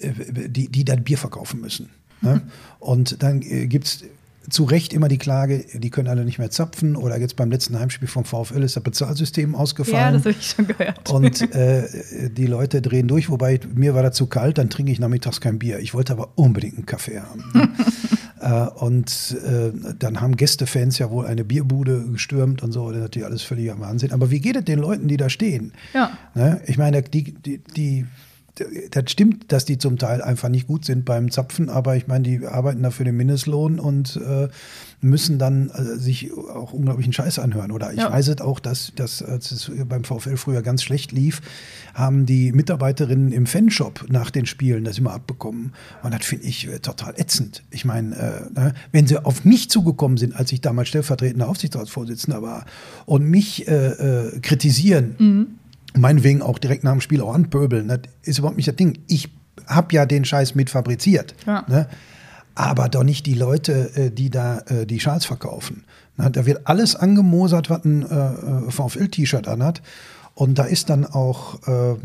die, 0.00 0.68
die 0.68 0.84
dann 0.84 1.02
Bier 1.02 1.18
verkaufen 1.18 1.60
müssen. 1.60 1.88
Ne? 2.20 2.42
Und 2.78 3.22
dann 3.22 3.42
äh, 3.42 3.66
gibt 3.66 3.86
es 3.86 4.04
zu 4.50 4.64
Recht 4.64 4.92
immer 4.92 5.08
die 5.08 5.18
Klage, 5.18 5.64
die 5.74 5.90
können 5.90 6.08
alle 6.08 6.24
nicht 6.24 6.38
mehr 6.38 6.50
zapfen 6.50 6.96
oder 6.96 7.18
jetzt 7.18 7.36
beim 7.36 7.50
letzten 7.50 7.78
Heimspiel 7.78 8.08
vom 8.08 8.24
VfL 8.24 8.62
ist 8.62 8.76
das 8.76 8.82
Bezahlsystem 8.82 9.54
ausgefallen. 9.54 9.96
Ja, 9.98 10.12
das 10.12 10.20
habe 10.22 10.30
ich 10.30 10.46
schon 10.46 10.66
gehört. 10.66 11.10
Und 11.10 11.54
äh, 11.54 12.30
die 12.30 12.46
Leute 12.46 12.80
drehen 12.80 13.08
durch, 13.08 13.28
wobei 13.28 13.60
mir 13.74 13.94
war 13.94 14.02
das 14.02 14.16
zu 14.16 14.26
kalt, 14.26 14.58
dann 14.58 14.70
trinke 14.70 14.92
ich 14.92 15.00
nachmittags 15.00 15.40
kein 15.40 15.58
Bier. 15.58 15.80
Ich 15.80 15.92
wollte 15.94 16.12
aber 16.12 16.30
unbedingt 16.36 16.76
einen 16.76 16.86
Kaffee 16.86 17.20
haben. 17.20 17.44
Ne? 17.52 17.68
Äh, 18.40 18.68
und 18.84 19.36
äh, 19.44 19.72
dann 19.98 20.20
haben 20.20 20.36
Gästefans 20.36 20.98
ja 20.98 21.10
wohl 21.10 21.26
eine 21.26 21.44
Bierbude 21.44 22.04
gestürmt 22.10 22.62
und 22.62 22.72
so. 22.72 22.88
Das 22.88 22.96
ist 22.98 23.02
natürlich 23.02 23.26
alles 23.26 23.42
völliger 23.42 23.78
Wahnsinn. 23.80 24.12
Aber 24.12 24.30
wie 24.30 24.40
geht 24.40 24.56
es 24.56 24.64
den 24.64 24.78
Leuten, 24.78 25.08
die 25.08 25.16
da 25.16 25.28
stehen? 25.28 25.72
Ja. 25.94 26.10
Ne? 26.34 26.60
Ich 26.66 26.78
meine, 26.78 27.02
die, 27.02 27.34
die, 27.34 27.58
die 27.58 28.06
das 28.90 29.10
stimmt, 29.10 29.52
dass 29.52 29.64
die 29.64 29.78
zum 29.78 29.98
Teil 29.98 30.22
einfach 30.22 30.48
nicht 30.48 30.66
gut 30.66 30.84
sind 30.84 31.04
beim 31.04 31.30
Zapfen, 31.30 31.68
aber 31.68 31.96
ich 31.96 32.06
meine, 32.06 32.24
die 32.24 32.46
arbeiten 32.46 32.82
da 32.82 32.90
für 32.90 33.04
den 33.04 33.16
Mindestlohn 33.16 33.78
und 33.78 34.16
äh, 34.16 34.48
müssen 35.00 35.38
dann 35.38 35.70
äh, 35.70 35.96
sich 35.96 36.32
auch 36.32 36.72
unglaublichen 36.72 37.12
Scheiß 37.12 37.38
anhören. 37.38 37.70
Oder 37.70 37.92
ich 37.92 37.98
ja. 37.98 38.12
weiß 38.12 38.28
es 38.28 38.40
auch, 38.40 38.60
dass, 38.60 38.92
dass 38.96 39.22
als 39.22 39.50
es 39.52 39.70
beim 39.88 40.04
VfL 40.04 40.36
früher 40.36 40.62
ganz 40.62 40.82
schlecht 40.82 41.12
lief, 41.12 41.40
haben 41.94 42.26
die 42.26 42.52
Mitarbeiterinnen 42.52 43.32
im 43.32 43.46
Fanshop 43.46 44.06
nach 44.08 44.30
den 44.30 44.46
Spielen 44.46 44.84
das 44.84 44.98
immer 44.98 45.12
abbekommen. 45.12 45.72
Und 46.02 46.12
das 46.12 46.24
finde 46.24 46.46
ich 46.46 46.68
äh, 46.68 46.80
total 46.80 47.14
ätzend. 47.16 47.62
Ich 47.70 47.84
meine, 47.84 48.16
äh, 48.16 48.60
ne, 48.60 48.74
wenn 48.92 49.06
sie 49.06 49.24
auf 49.24 49.44
mich 49.44 49.70
zugekommen 49.70 50.18
sind, 50.18 50.34
als 50.34 50.52
ich 50.52 50.60
damals 50.60 50.88
stellvertretender 50.88 51.48
Aufsichtsratsvorsitzender 51.48 52.42
war 52.42 52.64
und 53.06 53.24
mich 53.24 53.68
äh, 53.68 53.72
äh, 53.74 54.40
kritisieren, 54.40 55.14
mhm 55.18 55.46
meinetwegen 55.96 56.42
auch 56.42 56.58
direkt 56.58 56.84
nach 56.84 56.92
dem 56.92 57.00
Spiel 57.00 57.20
auch 57.20 57.34
anpöbeln. 57.34 57.88
Das 57.88 58.00
ist 58.22 58.38
überhaupt 58.38 58.56
nicht 58.56 58.68
das 58.68 58.76
Ding. 58.76 58.98
Ich 59.08 59.30
habe 59.66 59.94
ja 59.94 60.06
den 60.06 60.24
Scheiß 60.24 60.54
mit 60.54 60.70
fabriziert. 60.70 61.34
Ja. 61.46 61.64
Ne? 61.68 61.88
Aber 62.54 62.88
doch 62.88 63.04
nicht 63.04 63.26
die 63.26 63.34
Leute, 63.34 63.90
äh, 63.94 64.10
die 64.10 64.30
da 64.30 64.60
äh, 64.66 64.86
die 64.86 65.00
Schals 65.00 65.24
verkaufen. 65.24 65.84
Da 66.16 66.46
wird 66.46 66.66
alles 66.66 66.96
angemosert, 66.96 67.70
was 67.70 67.84
ein 67.84 68.02
äh, 68.02 68.70
VfL-T-Shirt 68.72 69.46
anhat. 69.46 69.82
Und 70.38 70.56
da 70.56 70.62
ist 70.62 70.88
dann 70.88 71.04
auch 71.04 71.66
äh, 71.66 71.90
äh, 71.90 71.96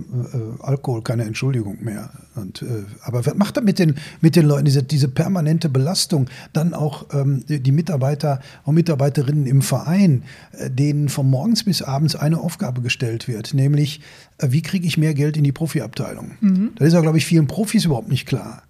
Alkohol 0.62 1.04
keine 1.04 1.24
Entschuldigung 1.24 1.84
mehr. 1.84 2.10
Und, 2.34 2.64
äh, 2.64 2.84
aber 3.04 3.24
was 3.28 3.36
macht 3.36 3.58
er 3.58 3.62
mit 3.62 3.78
den, 3.78 3.94
mit 4.22 4.36
den 4.36 4.48
Leuten, 4.48 4.66
diese, 4.66 4.82
diese 4.82 5.08
permanente 5.08 5.70
Belastung? 5.70 6.28
Dann 6.52 6.74
auch 6.74 7.06
ähm, 7.14 7.44
die, 7.48 7.72
Mitarbeiter 7.72 8.40
und 8.64 8.74
Mitarbeiterinnen 8.74 9.46
im 9.46 9.62
Verein, 9.62 10.24
äh, 10.54 10.72
denen 10.72 11.10
von 11.10 11.30
morgens 11.30 11.64
bis 11.64 11.84
abends 11.84 12.16
eine 12.16 12.40
Aufgabe 12.40 12.82
gestellt 12.82 13.28
wird, 13.28 13.54
nämlich, 13.54 14.02
äh, 14.40 14.48
wie 14.50 14.64
kriege 14.64 14.88
ich 14.88 14.98
mehr 14.98 15.14
Geld 15.14 15.38
in 15.38 15.44
die 15.44 15.52
Profiabteilung? 15.52 16.32
Mhm. 16.42 16.72
Das 16.78 16.88
ist 16.88 16.96
ja, 16.96 17.02
glaube 17.02 17.20
ich, 17.20 17.28
vielen 17.28 17.46
Profis 17.46 17.86
überhaupt 17.86 18.10
nicht 18.10 18.26
klar. 18.26 18.64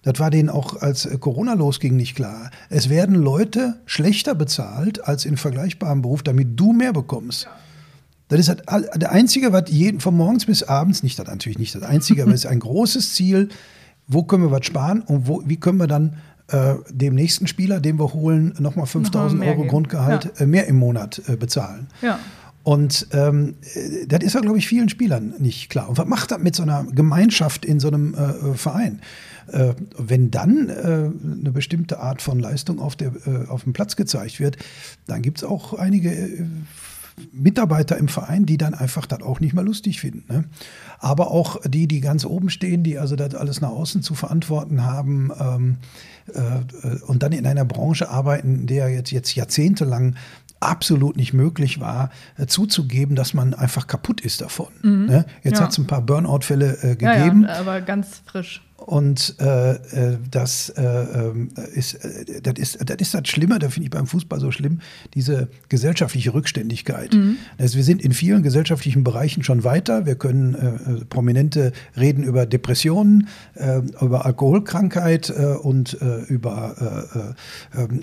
Das 0.00 0.18
war 0.18 0.30
denen 0.30 0.48
auch, 0.48 0.80
als 0.80 1.04
äh, 1.04 1.18
Corona 1.18 1.52
losging, 1.52 1.94
nicht 1.94 2.14
klar. 2.14 2.50
Es 2.70 2.88
werden 2.88 3.16
Leute 3.16 3.80
schlechter 3.84 4.34
bezahlt 4.34 5.06
als 5.06 5.26
in 5.26 5.36
vergleichbarem 5.36 6.00
Beruf, 6.00 6.22
damit 6.22 6.58
du 6.58 6.72
mehr 6.72 6.94
bekommst. 6.94 7.44
Ja. 7.44 7.50
Das 8.30 8.38
ist 8.40 8.48
halt 8.48 8.62
der 8.96 9.10
einzige, 9.10 9.52
was 9.52 9.64
jeden, 9.68 10.00
von 10.00 10.16
morgens 10.16 10.46
bis 10.46 10.62
abends, 10.62 11.02
nicht 11.02 11.18
das 11.18 11.26
natürlich 11.26 11.58
nicht 11.58 11.74
das 11.74 11.82
einzige, 11.82 12.22
aber 12.22 12.32
es 12.32 12.44
ist 12.44 12.50
ein 12.50 12.60
großes 12.60 13.14
Ziel, 13.14 13.48
wo 14.06 14.22
können 14.22 14.44
wir 14.44 14.50
was 14.50 14.64
sparen 14.64 15.02
und 15.02 15.26
wo, 15.26 15.42
wie 15.44 15.56
können 15.56 15.78
wir 15.78 15.88
dann 15.88 16.16
äh, 16.48 16.74
dem 16.90 17.14
nächsten 17.14 17.46
Spieler, 17.46 17.80
den 17.80 17.98
wir 17.98 18.12
holen, 18.12 18.54
nochmal 18.58 18.86
5000 18.86 19.42
Euro 19.42 19.56
geben. 19.56 19.68
Grundgehalt 19.68 20.24
ja. 20.24 20.40
äh, 20.40 20.46
mehr 20.46 20.66
im 20.66 20.76
Monat 20.76 21.22
äh, 21.28 21.36
bezahlen. 21.36 21.88
Ja. 22.02 22.18
Und 22.62 23.06
ähm, 23.12 23.54
äh, 23.74 24.06
das 24.06 24.22
ist 24.22 24.34
ja, 24.34 24.40
glaube 24.40 24.58
ich, 24.58 24.68
vielen 24.68 24.88
Spielern 24.88 25.34
nicht 25.38 25.70
klar. 25.70 25.88
Und 25.88 25.98
was 25.98 26.06
macht 26.06 26.30
das 26.30 26.38
mit 26.38 26.54
so 26.54 26.62
einer 26.62 26.84
Gemeinschaft 26.84 27.64
in 27.64 27.80
so 27.80 27.88
einem 27.88 28.14
äh, 28.14 28.54
Verein? 28.54 29.00
Äh, 29.52 29.74
wenn 29.98 30.30
dann 30.30 30.70
eine 30.70 31.50
bestimmte 31.50 31.98
Art 32.00 32.22
von 32.22 32.38
Leistung 32.38 32.78
auf, 32.78 32.94
der, 32.94 33.12
auf 33.48 33.64
dem 33.64 33.72
Platz 33.72 33.96
gezeigt 33.96 34.38
wird, 34.38 34.56
dann 35.06 35.22
gibt 35.22 35.38
es 35.38 35.44
auch 35.44 35.74
einige 35.74 36.46
Mitarbeiter 37.32 37.96
im 37.96 38.08
Verein, 38.08 38.46
die 38.46 38.58
dann 38.58 38.74
einfach 38.74 39.06
das 39.06 39.22
auch 39.22 39.40
nicht 39.40 39.54
mehr 39.54 39.64
lustig 39.64 40.00
finden. 40.00 40.24
Ne? 40.28 40.44
Aber 40.98 41.30
auch 41.30 41.60
die, 41.66 41.86
die 41.86 42.00
ganz 42.00 42.24
oben 42.24 42.50
stehen, 42.50 42.82
die 42.82 42.98
also 42.98 43.16
das 43.16 43.34
alles 43.34 43.60
nach 43.60 43.70
außen 43.70 44.02
zu 44.02 44.14
verantworten 44.14 44.84
haben 44.84 45.30
ähm, 45.38 45.76
äh, 46.34 46.96
und 47.06 47.22
dann 47.22 47.32
in 47.32 47.46
einer 47.46 47.64
Branche 47.64 48.10
arbeiten, 48.10 48.66
der 48.66 48.88
jetzt, 48.88 49.10
jetzt 49.10 49.34
jahrzehntelang 49.34 50.16
absolut 50.60 51.16
nicht 51.16 51.32
möglich 51.32 51.80
war, 51.80 52.10
äh, 52.36 52.46
zuzugeben, 52.46 53.16
dass 53.16 53.34
man 53.34 53.54
einfach 53.54 53.86
kaputt 53.86 54.20
ist 54.20 54.40
davon. 54.40 54.68
Mhm. 54.82 55.06
Ne? 55.06 55.26
Jetzt 55.42 55.58
ja. 55.58 55.64
hat 55.64 55.72
es 55.72 55.78
ein 55.78 55.86
paar 55.86 56.02
Burnout-Fälle 56.02 56.78
äh, 56.82 56.96
gegeben. 56.96 57.42
Ja, 57.42 57.54
ja, 57.54 57.60
aber 57.60 57.80
ganz 57.80 58.22
frisch. 58.26 58.62
Und 58.80 59.36
äh, 59.38 59.72
äh, 59.72 60.18
das, 60.30 60.70
äh, 60.70 60.82
ähm, 60.82 61.50
ist, 61.74 61.94
äh, 61.94 62.40
das, 62.42 62.54
ist, 62.56 62.78
das 62.84 62.96
ist 62.98 63.14
das 63.14 63.28
Schlimme, 63.28 63.58
da 63.58 63.68
finde 63.68 63.84
ich 63.84 63.90
beim 63.90 64.06
Fußball 64.06 64.40
so 64.40 64.50
schlimm, 64.50 64.80
diese 65.14 65.48
gesellschaftliche 65.68 66.32
Rückständigkeit. 66.32 67.12
Mhm. 67.12 67.36
Also 67.58 67.76
wir 67.76 67.84
sind 67.84 68.02
in 68.02 68.12
vielen 68.12 68.42
gesellschaftlichen 68.42 69.04
Bereichen 69.04 69.42
schon 69.42 69.64
weiter. 69.64 70.06
Wir 70.06 70.14
können 70.14 70.54
äh, 70.54 70.66
äh 70.66 71.04
Prominente 71.04 71.72
reden 71.96 72.24
über 72.24 72.46
Depressionen, 72.46 73.28
über 74.00 74.24
Alkoholkrankheit 74.24 75.30
und 75.30 75.96
über 76.28 77.26
ähm, 77.76 78.00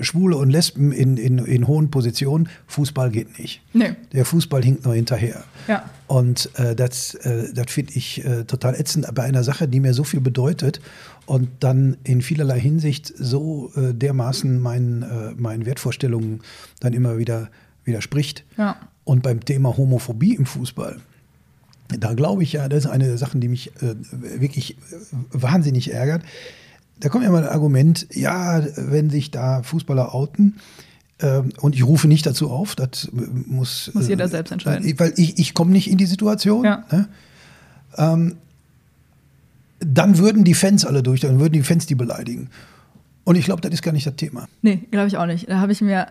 Schwule 0.00 0.36
und 0.36 0.50
Lesben 0.50 0.92
in, 0.92 1.16
in, 1.16 1.38
in 1.38 1.66
hohen 1.66 1.90
Positionen. 1.90 2.48
Fußball 2.66 3.10
geht 3.10 3.38
nicht. 3.38 3.62
Nee. 3.72 3.92
Der 4.12 4.24
Fußball 4.24 4.62
hinkt 4.62 4.84
nur 4.84 4.94
hinterher. 4.94 5.44
Ja. 5.68 5.88
Und 6.08 6.50
das, 6.76 7.16
das 7.22 7.66
finde 7.68 7.92
ich 7.94 8.24
total 8.46 8.74
ätzend 8.74 9.05
bei 9.14 9.22
einer 9.24 9.44
Sache, 9.44 9.68
die 9.68 9.80
mir 9.80 9.94
so 9.94 10.04
viel 10.04 10.20
bedeutet 10.20 10.80
und 11.26 11.48
dann 11.60 11.96
in 12.04 12.22
vielerlei 12.22 12.60
Hinsicht 12.60 13.12
so 13.16 13.72
äh, 13.76 13.92
dermaßen 13.94 14.60
meinen, 14.60 15.02
äh, 15.02 15.32
meinen 15.36 15.66
Wertvorstellungen 15.66 16.40
dann 16.80 16.92
immer 16.92 17.18
wieder 17.18 17.48
widerspricht. 17.84 18.44
Ja. 18.56 18.76
Und 19.04 19.22
beim 19.22 19.44
Thema 19.44 19.76
Homophobie 19.76 20.34
im 20.34 20.46
Fußball, 20.46 20.98
da 21.98 22.14
glaube 22.14 22.42
ich 22.42 22.52
ja, 22.52 22.68
das 22.68 22.84
ist 22.84 22.90
eine 22.90 23.04
der 23.04 23.18
Sachen, 23.18 23.40
die 23.40 23.48
mich 23.48 23.72
äh, 23.82 23.94
wirklich 24.40 24.76
wahnsinnig 25.30 25.92
ärgert. 25.92 26.22
Da 26.98 27.08
kommt 27.08 27.24
ja 27.24 27.30
mal 27.30 27.44
ein 27.44 27.50
Argument, 27.50 28.06
ja, 28.10 28.64
wenn 28.76 29.10
sich 29.10 29.30
da 29.30 29.62
Fußballer 29.62 30.14
outen, 30.14 30.56
ähm, 31.20 31.50
und 31.60 31.74
ich 31.74 31.84
rufe 31.84 32.08
nicht 32.08 32.26
dazu 32.26 32.50
auf, 32.50 32.74
das 32.74 33.08
muss, 33.12 33.90
muss 33.94 34.08
jeder 34.08 34.26
äh, 34.26 34.28
selbst 34.28 34.50
entscheiden. 34.50 34.98
Weil 34.98 35.14
ich, 35.16 35.38
ich 35.38 35.54
komme 35.54 35.70
nicht 35.70 35.90
in 35.90 35.96
die 35.96 36.06
Situation. 36.06 36.64
Ja. 36.64 36.84
Ne? 36.90 37.08
Ähm, 37.96 38.36
dann 39.80 40.18
würden 40.18 40.44
die 40.44 40.54
Fans 40.54 40.84
alle 40.84 41.02
durch, 41.02 41.20
dann 41.20 41.38
würden 41.40 41.52
die 41.52 41.62
Fans 41.62 41.86
die 41.86 41.94
beleidigen. 41.94 42.50
Und 43.24 43.36
ich 43.36 43.44
glaube, 43.44 43.60
das 43.60 43.72
ist 43.72 43.82
gar 43.82 43.92
nicht 43.92 44.06
das 44.06 44.16
Thema. 44.16 44.48
Nee, 44.62 44.86
glaube 44.90 45.08
ich 45.08 45.16
auch 45.16 45.26
nicht. 45.26 45.48
Da 45.48 45.60
habe 45.60 45.72
ich 45.72 45.80
mir. 45.80 46.06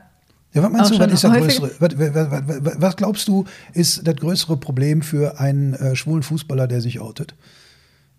Ja, 0.53 0.63
was 0.63 0.71
meinst 0.71 0.91
du, 0.91 0.99
was 0.99 1.11
ist 1.11 1.23
das 1.23 1.33
größere? 1.33 1.71
Was, 1.79 1.97
was, 1.97 2.81
was, 2.81 2.95
glaubst 2.97 3.27
du, 3.27 3.45
ist 3.73 4.05
das 4.07 4.15
größere 4.15 4.57
Problem 4.57 5.01
für 5.01 5.39
einen 5.39 5.73
äh, 5.73 5.95
schwulen 5.95 6.23
Fußballer, 6.23 6.67
der 6.67 6.81
sich 6.81 6.99
outet? 6.99 7.35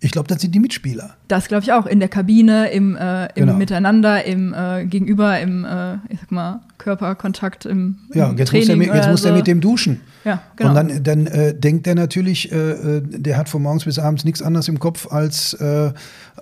Ich 0.00 0.11
glaube, 0.11 0.28
das 0.28 0.42
sind 0.42 0.54
die 0.54 0.59
Mitspieler. 0.59 1.16
Das 1.26 1.48
glaube 1.48 1.62
ich 1.64 1.72
auch. 1.72 1.87
In 1.87 2.00
der 2.00 2.09
Kabine, 2.09 2.70
im, 2.70 2.96
äh, 2.96 3.26
im 3.26 3.30
genau. 3.35 3.54
Miteinander, 3.54 4.24
im 4.24 4.52
äh, 4.52 4.85
Gegenüber, 4.85 5.40
im, 5.40 5.64
äh, 5.64 5.94
ich 6.11 6.20
sag 6.20 6.30
mal, 6.30 6.61
Körperkontakt, 6.76 7.64
im, 7.64 7.96
ja, 8.12 8.28
im 8.28 8.37
jetzt 8.37 8.50
Training. 8.50 8.78
Muss 8.78 8.88
er, 8.88 8.94
jetzt 8.94 9.09
muss 9.09 9.22
so. 9.22 9.28
er 9.28 9.35
mit 9.35 9.46
dem 9.46 9.62
duschen. 9.62 10.02
Ja, 10.24 10.42
genau. 10.56 10.70
Und 10.70 10.74
dann, 10.76 11.02
dann 11.02 11.26
äh, 11.26 11.54
denkt 11.54 11.87
er 11.87 11.94
natürlich, 11.94 12.52
äh, 12.52 12.56
äh, 12.56 13.02
der 13.04 13.38
hat 13.38 13.48
von 13.48 13.62
morgens 13.62 13.85
bis 13.85 13.98
abends 13.98 14.24
nichts 14.24 14.42
anderes 14.42 14.68
im 14.68 14.78
Kopf, 14.78 15.11
als 15.11 15.56
genau, 15.59 15.92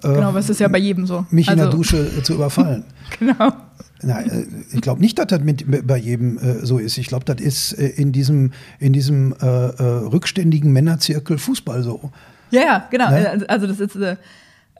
aber 0.02 0.38
es 0.38 0.50
ist 0.50 0.60
ja 0.60 0.68
bei 0.68 0.78
jedem 0.78 1.06
so. 1.06 1.24
mich 1.30 1.48
also. 1.48 1.52
in 1.52 1.58
der 1.58 1.66
also 1.66 1.78
Dusche 1.78 2.22
zu 2.22 2.34
überfallen. 2.34 2.84
genau. 3.18 3.52
Nein, 4.02 4.64
ich 4.72 4.80
glaube 4.80 5.00
nicht, 5.00 5.18
dass 5.18 5.26
das 5.26 5.40
mit, 5.40 5.86
bei 5.86 5.96
jedem 5.96 6.38
äh, 6.38 6.64
so 6.64 6.78
ist. 6.78 6.98
Ich 6.98 7.06
glaube, 7.06 7.24
das 7.24 7.40
ist 7.40 7.72
äh, 7.72 7.86
in 7.88 8.12
diesem, 8.12 8.52
in 8.78 8.92
diesem 8.92 9.32
äh, 9.32 9.46
rückständigen 9.46 10.72
Männerzirkel 10.72 11.38
Fußball 11.38 11.82
so. 11.82 12.10
Ja, 12.54 12.62
ja, 12.62 12.88
genau. 12.90 13.10
Ne? 13.10 13.30
Also, 13.30 13.46
also 13.46 13.66
das 13.66 13.80
ist 13.80 13.96
äh, 13.96 14.16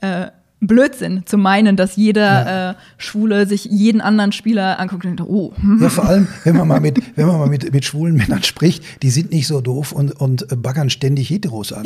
äh 0.00 0.30
Blödsinn 0.66 1.22
zu 1.26 1.36
meinen, 1.36 1.76
dass 1.76 1.96
jeder 1.96 2.22
ja. 2.22 2.70
äh, 2.70 2.74
Schwule 2.96 3.46
sich 3.46 3.66
jeden 3.66 4.00
anderen 4.00 4.32
Spieler 4.32 4.78
anguckt 4.78 5.04
und 5.04 5.18
denkt, 5.18 5.30
oh. 5.30 5.52
Ja, 5.80 5.88
vor 5.88 6.06
allem, 6.06 6.28
wenn 6.44 6.56
man 6.56 6.68
mal 6.68 6.80
mit, 6.80 7.02
wenn 7.16 7.26
man 7.26 7.38
mal 7.38 7.48
mit, 7.48 7.72
mit 7.72 7.84
schwulen 7.84 8.14
Männern 8.14 8.42
spricht, 8.42 9.02
die 9.02 9.10
sind 9.10 9.30
nicht 9.30 9.46
so 9.46 9.60
doof 9.60 9.92
und, 9.92 10.12
und 10.12 10.46
baggern 10.62 10.90
ständig 10.90 11.30
Heteros 11.30 11.72
an. 11.72 11.84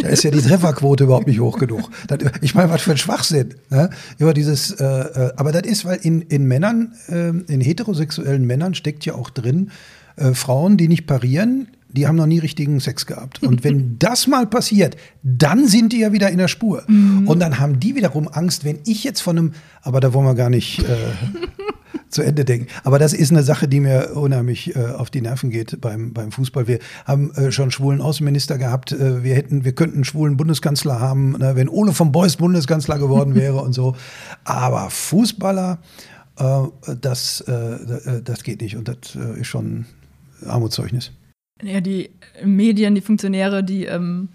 da 0.00 0.08
ist 0.08 0.24
ja 0.24 0.30
die 0.30 0.40
Trefferquote 0.40 1.04
überhaupt 1.04 1.26
nicht 1.26 1.40
hoch 1.40 1.58
genug. 1.58 1.90
Das, 2.06 2.18
ich 2.40 2.54
meine, 2.54 2.70
was 2.70 2.82
für 2.82 2.92
ein 2.92 2.98
Schwachsinn. 2.98 3.54
Ne? 3.70 3.90
Über 4.18 4.34
dieses, 4.34 4.72
äh, 4.72 4.84
äh, 4.84 5.32
aber 5.36 5.52
das 5.52 5.62
ist, 5.62 5.84
weil 5.84 5.98
in, 6.02 6.22
in 6.22 6.46
Männern, 6.46 6.92
äh, 7.08 7.28
in 7.28 7.60
heterosexuellen 7.60 8.46
Männern 8.46 8.74
steckt 8.74 9.04
ja 9.04 9.14
auch 9.14 9.30
drin, 9.30 9.70
äh, 10.16 10.32
Frauen, 10.32 10.76
die 10.76 10.88
nicht 10.88 11.06
parieren, 11.06 11.68
die 11.90 12.06
haben 12.06 12.16
noch 12.16 12.26
nie 12.26 12.38
richtigen 12.38 12.80
Sex 12.80 13.06
gehabt. 13.06 13.42
Und 13.46 13.64
wenn 13.64 13.98
das 13.98 14.26
mal 14.26 14.46
passiert, 14.46 14.96
dann 15.22 15.66
sind 15.66 15.92
die 15.92 16.00
ja 16.00 16.12
wieder 16.12 16.30
in 16.30 16.38
der 16.38 16.48
Spur. 16.48 16.84
Mhm. 16.86 17.26
Und 17.26 17.40
dann 17.40 17.58
haben 17.58 17.80
die 17.80 17.94
wiederum 17.94 18.28
Angst, 18.28 18.64
wenn 18.64 18.78
ich 18.84 19.04
jetzt 19.04 19.20
von 19.20 19.38
einem, 19.38 19.52
aber 19.82 20.00
da 20.00 20.12
wollen 20.12 20.26
wir 20.26 20.34
gar 20.34 20.50
nicht 20.50 20.80
äh, 20.80 20.84
zu 22.08 22.22
Ende 22.22 22.44
denken. 22.44 22.68
Aber 22.84 22.98
das 22.98 23.12
ist 23.12 23.30
eine 23.30 23.42
Sache, 23.42 23.68
die 23.68 23.80
mir 23.80 24.12
unheimlich 24.14 24.74
äh, 24.76 24.86
auf 24.86 25.10
die 25.10 25.20
Nerven 25.20 25.50
geht 25.50 25.80
beim, 25.80 26.12
beim 26.12 26.32
Fußball. 26.32 26.66
Wir 26.66 26.78
haben 27.04 27.32
äh, 27.34 27.52
schon 27.52 27.70
schwulen 27.70 28.00
Außenminister 28.00 28.58
gehabt. 28.58 28.92
Äh, 28.92 29.22
wir 29.22 29.34
hätten, 29.34 29.64
wir 29.64 29.72
könnten 29.72 29.96
einen 29.96 30.04
schwulen 30.04 30.36
Bundeskanzler 30.36 31.00
haben, 31.00 31.32
ne, 31.32 31.56
wenn 31.56 31.68
Ole 31.68 31.92
von 31.92 32.12
Beuys 32.12 32.36
Bundeskanzler 32.36 32.98
geworden 32.98 33.34
wäre 33.34 33.62
und 33.62 33.72
so. 33.72 33.96
Aber 34.44 34.90
Fußballer, 34.90 35.78
äh, 36.38 36.62
das, 37.00 37.40
äh, 37.42 38.22
das 38.22 38.42
geht 38.42 38.60
nicht. 38.60 38.76
Und 38.76 38.88
das 38.88 39.16
ist 39.38 39.46
schon 39.46 39.86
Armutszeugnis. 40.46 41.12
Ja, 41.62 41.80
die 41.80 42.10
Medien, 42.44 42.94
die 42.94 43.00
Funktionäre, 43.00 43.64
die 43.64 43.84
ähm, 43.84 44.28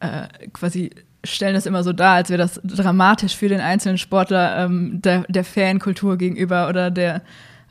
äh, 0.00 0.26
quasi 0.52 0.90
stellen 1.22 1.54
das 1.54 1.66
immer 1.66 1.84
so 1.84 1.92
dar, 1.92 2.14
als 2.14 2.30
wäre 2.30 2.38
das 2.38 2.60
dramatisch 2.64 3.36
für 3.36 3.48
den 3.48 3.60
einzelnen 3.60 3.98
Sportler 3.98 4.64
ähm, 4.64 5.02
der, 5.02 5.24
der 5.28 5.44
Fankultur 5.44 6.16
gegenüber 6.16 6.68
oder 6.68 6.90
der, 6.90 7.22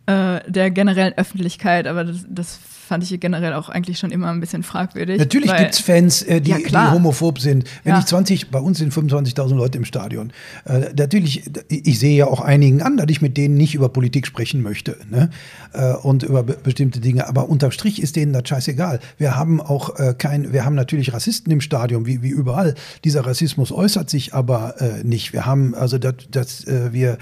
äh, 0.06 0.40
der 0.50 0.72
generellen 0.72 1.18
Öffentlichkeit. 1.18 1.88
Aber 1.88 2.04
das, 2.04 2.26
das 2.30 2.60
fand 2.90 3.04
ich 3.04 3.20
generell 3.20 3.54
auch 3.54 3.70
eigentlich 3.70 4.00
schon 4.00 4.10
immer 4.10 4.30
ein 4.32 4.40
bisschen 4.40 4.64
fragwürdig. 4.64 5.20
Natürlich 5.20 5.56
gibt 5.56 5.74
es 5.74 5.80
Fans, 5.80 6.24
äh, 6.24 6.42
die, 6.42 6.50
ja, 6.50 6.58
die, 6.58 6.76
homophob 6.76 7.40
sind. 7.40 7.66
Wenn 7.84 7.94
ja. 7.94 8.00
ich 8.00 8.06
20, 8.06 8.50
bei 8.50 8.60
uns 8.60 8.80
sind 8.80 8.92
25.000 8.92 9.56
Leute 9.56 9.78
im 9.78 9.86
Stadion. 9.86 10.34
Äh, 10.66 10.90
natürlich, 10.98 11.44
ich 11.70 12.00
sehe 12.00 12.18
ja 12.18 12.26
auch 12.26 12.42
einigen 12.42 12.82
an, 12.82 12.98
dass 12.98 13.06
ich 13.10 13.22
mit 13.22 13.38
denen 13.38 13.56
nicht 13.56 13.76
über 13.76 13.90
Politik 13.90 14.26
sprechen 14.26 14.64
möchte 14.64 14.98
ne? 15.10 15.30
äh, 15.74 15.94
und 15.94 16.24
über 16.24 16.42
be 16.42 16.58
bestimmte 16.64 17.00
Dinge. 17.00 17.28
Aber 17.28 17.48
unterm 17.48 17.70
Strich 17.70 18.02
ist 18.02 18.16
denen 18.16 18.34
das 18.34 18.50
scheißegal. 18.50 19.00
Wir 19.20 19.36
haben 19.36 19.62
auch 19.62 20.00
äh, 20.00 20.16
kein, 20.18 20.52
wir 20.52 20.66
haben 20.66 20.76
natürlich 20.76 21.14
Rassisten 21.14 21.54
im 21.54 21.62
Stadion, 21.62 22.08
wie, 22.08 22.24
wie 22.24 22.30
überall. 22.30 22.74
Dieser 23.04 23.24
Rassismus 23.24 23.72
äußert 23.72 24.10
sich 24.10 24.34
aber 24.34 24.82
äh, 24.82 25.04
nicht. 25.04 25.32
Wir 25.32 25.46
haben, 25.46 25.76
also 25.76 26.00
dass, 26.00 26.16
dass 26.32 26.66
äh, 26.66 26.92
wir 26.92 27.20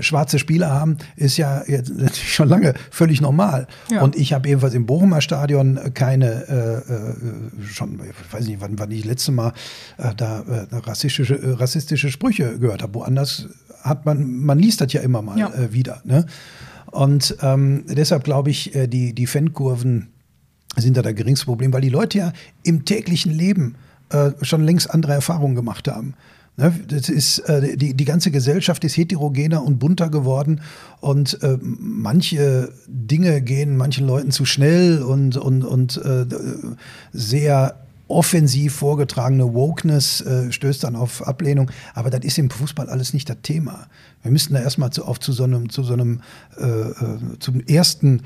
schwarze 0.00 0.40
Spieler 0.40 0.70
haben, 0.70 0.96
ist 1.14 1.36
ja 1.36 1.62
jetzt 1.68 1.92
schon 2.16 2.48
lange 2.48 2.74
völlig 2.90 3.20
normal. 3.20 3.68
Ja. 3.88 4.02
Und 4.02 4.16
ich 4.16 4.32
habe 4.32 4.48
ebenfalls 4.48 4.74
im 4.74 4.86
Boden 4.86 4.95
Bochumer 4.96 5.20
Stadion 5.20 5.78
keine, 5.92 6.48
äh, 6.48 6.92
äh, 7.60 7.64
schon, 7.66 8.00
ich 8.00 8.32
weiß 8.32 8.46
nicht, 8.46 8.62
wann, 8.62 8.78
wann 8.78 8.90
ich 8.90 9.02
das 9.02 9.10
letzte 9.10 9.32
Mal 9.32 9.52
äh, 9.98 10.14
da 10.16 10.40
äh, 10.40 10.74
rassistische, 10.74 11.34
äh, 11.34 11.52
rassistische 11.52 12.10
Sprüche 12.10 12.58
gehört 12.58 12.82
habe. 12.82 12.94
Woanders 12.94 13.46
hat 13.82 14.06
man, 14.06 14.38
man 14.38 14.58
liest 14.58 14.80
das 14.80 14.94
ja 14.94 15.02
immer 15.02 15.20
mal 15.20 15.38
ja. 15.38 15.52
Äh, 15.52 15.74
wieder. 15.74 16.00
Ne? 16.04 16.24
Und 16.92 17.36
ähm, 17.42 17.84
deshalb 17.88 18.24
glaube 18.24 18.48
ich, 18.48 18.72
die, 18.72 19.12
die 19.12 19.26
Fankurven 19.26 20.08
sind 20.78 20.96
da 20.96 21.02
das 21.02 21.14
geringste 21.14 21.44
Problem, 21.44 21.74
weil 21.74 21.82
die 21.82 21.90
Leute 21.90 22.16
ja 22.16 22.32
im 22.62 22.86
täglichen 22.86 23.32
Leben 23.32 23.74
schon 24.40 24.62
längst 24.62 24.88
andere 24.88 25.14
Erfahrungen 25.14 25.56
gemacht 25.56 25.88
haben. 25.88 26.14
Ne, 26.58 26.72
das 26.88 27.10
ist, 27.10 27.40
äh, 27.40 27.76
die, 27.76 27.92
die 27.92 28.04
ganze 28.06 28.30
Gesellschaft 28.30 28.82
ist 28.84 28.96
heterogener 28.96 29.62
und 29.62 29.78
bunter 29.78 30.08
geworden 30.08 30.62
und 31.00 31.42
äh, 31.42 31.58
manche 31.60 32.72
Dinge 32.86 33.42
gehen 33.42 33.76
manchen 33.76 34.06
Leuten 34.06 34.30
zu 34.30 34.46
schnell 34.46 35.02
und, 35.02 35.36
und, 35.36 35.64
und 35.64 35.98
äh, 35.98 36.24
sehr 37.12 37.76
offensiv 38.08 38.74
vorgetragene 38.74 39.52
Wokeness 39.52 40.20
äh, 40.20 40.50
stößt 40.50 40.84
dann 40.84 40.96
auf 40.96 41.26
Ablehnung. 41.26 41.70
Aber 41.94 42.08
das 42.08 42.24
ist 42.24 42.38
im 42.38 42.48
Fußball 42.50 42.88
alles 42.88 43.12
nicht 43.12 43.28
das 43.28 43.38
Thema. 43.42 43.88
Wir 44.22 44.30
müssten 44.30 44.54
da 44.54 44.60
erstmal 44.60 44.90
zu, 44.90 45.04
auf 45.04 45.20
zu 45.20 45.32
so 45.32 45.44
einem, 45.44 45.70
zu 45.70 45.82
so 45.82 45.92
einem 45.92 46.20
äh, 46.58 46.64
äh 46.64 46.94
zum 47.38 47.60
ersten 47.60 48.22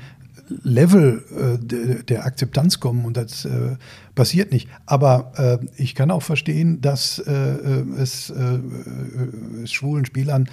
Level 0.63 1.23
äh, 1.31 1.57
de, 1.63 2.03
der 2.03 2.25
Akzeptanz 2.25 2.79
kommen 2.79 3.05
und 3.05 3.17
das 3.17 3.45
äh, 3.45 3.75
passiert 4.15 4.51
nicht. 4.51 4.69
Aber 4.85 5.31
äh, 5.35 5.65
ich 5.77 5.95
kann 5.95 6.11
auch 6.11 6.23
verstehen, 6.23 6.81
dass 6.81 7.19
äh, 7.19 7.31
äh, 7.31 7.85
es 7.97 8.29
äh, 8.29 8.59
schwulen 9.67 10.05
Spielern 10.05 10.49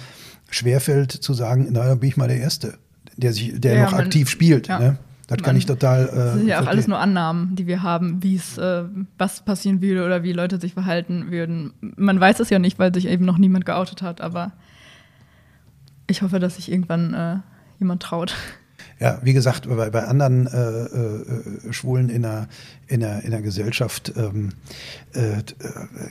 schwerfällt 0.49 1.11
zu 1.11 1.33
sagen, 1.33 1.71
naja, 1.71 1.95
bin 1.95 2.09
ich 2.09 2.17
mal 2.17 2.27
der 2.27 2.39
Erste, 2.39 2.77
der 3.17 3.33
sich, 3.33 3.59
der 3.59 3.75
ja, 3.75 3.83
noch 3.83 3.91
man, 3.91 4.01
aktiv 4.01 4.29
spielt. 4.29 4.67
Ja. 4.67 4.79
Ne? 4.79 4.97
Das 5.27 5.37
kann 5.37 5.53
man, 5.53 5.57
ich 5.57 5.65
total. 5.67 6.05
das 6.07 6.33
sind 6.33 6.47
ja 6.47 6.55
auch 6.55 6.63
verstehen. 6.63 6.67
alles 6.67 6.87
nur 6.87 6.97
Annahmen, 6.97 7.55
die 7.55 7.67
wir 7.67 7.83
haben, 7.83 8.23
wie 8.23 8.35
es, 8.35 8.59
was 9.19 9.45
passieren 9.45 9.79
würde 9.79 10.03
oder 10.03 10.23
wie 10.23 10.33
Leute 10.33 10.59
sich 10.59 10.73
verhalten 10.73 11.29
würden. 11.29 11.73
Man 11.81 12.19
weiß 12.19 12.39
es 12.39 12.49
ja 12.49 12.57
nicht, 12.57 12.79
weil 12.79 12.91
sich 12.91 13.07
eben 13.07 13.25
noch 13.25 13.37
niemand 13.37 13.67
geoutet 13.67 14.01
hat, 14.01 14.21
aber 14.21 14.53
ich 16.07 16.23
hoffe, 16.23 16.39
dass 16.39 16.55
sich 16.55 16.71
irgendwann 16.71 17.43
jemand 17.77 18.01
traut. 18.01 18.35
Ja, 18.99 19.19
wie 19.21 19.33
gesagt, 19.33 19.67
bei, 19.69 19.89
bei 19.89 20.03
anderen 20.03 20.47
äh, 20.47 21.69
äh, 21.69 21.73
Schwulen 21.73 22.09
in 22.09 22.23
der, 22.23 22.47
in 22.87 22.99
der, 22.99 23.23
in 23.23 23.31
der 23.31 23.41
Gesellschaft 23.41 24.11
ähm, 24.17 24.49
äh, 25.13 25.37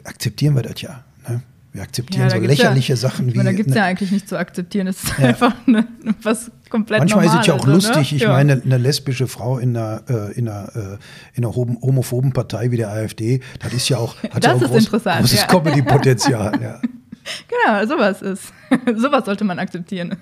akzeptieren 0.05 0.55
wir 0.55 0.63
das 0.63 0.81
ja. 0.81 1.05
Ne? 1.29 1.43
Wir 1.73 1.83
akzeptieren 1.83 2.29
ja, 2.29 2.31
so 2.31 2.39
lächerliche 2.39 2.95
ja, 2.95 2.97
Sachen 2.97 3.27
wie. 3.33 3.37
Meine, 3.37 3.51
da 3.51 3.57
gibt 3.57 3.69
es 3.69 3.75
ne, 3.75 3.81
ja 3.81 3.87
eigentlich 3.87 4.11
nicht 4.11 4.27
zu 4.27 4.39
akzeptieren. 4.39 4.87
Es 4.87 5.05
ist 5.05 5.19
ja. 5.19 5.27
einfach 5.27 5.55
ne, 5.67 5.87
was 6.23 6.51
komplett 6.71 7.01
Manchmal 7.01 7.27
Normales, 7.27 7.35
ist 7.35 7.41
es 7.41 7.47
ja 7.47 7.55
auch 7.55 7.67
ne? 7.67 7.73
lustig. 7.75 8.13
Ich 8.15 8.27
meine, 8.27 8.63
eine 8.63 8.79
lesbische 8.79 9.29
Frau 9.29 9.59
in 9.59 9.77
einer, 9.77 10.03
äh, 10.09 10.33
in 10.33 10.49
einer, 10.49 10.75
äh, 10.75 10.99
in 11.35 11.45
einer 11.45 11.55
homophoben 11.55 12.33
Partei 12.33 12.71
wie 12.71 12.79
der 12.79 12.91
AfD, 12.91 13.41
das 13.61 13.75
ist 13.75 13.89
ja 13.91 13.99
auch, 13.99 14.17
hat 14.23 14.45
das 14.45 14.61
ja 14.61 14.67
auch 14.67 14.71
groß, 14.71 14.91
großes 14.91 15.47
Comedy-Potenzial. 15.47 16.59
ja. 16.63 16.81
Genau, 17.49 17.87
sowas 17.87 18.23
ist. 18.23 18.53
sowas 18.97 19.27
sollte 19.27 19.45
man 19.45 19.59
akzeptieren. 19.59 20.17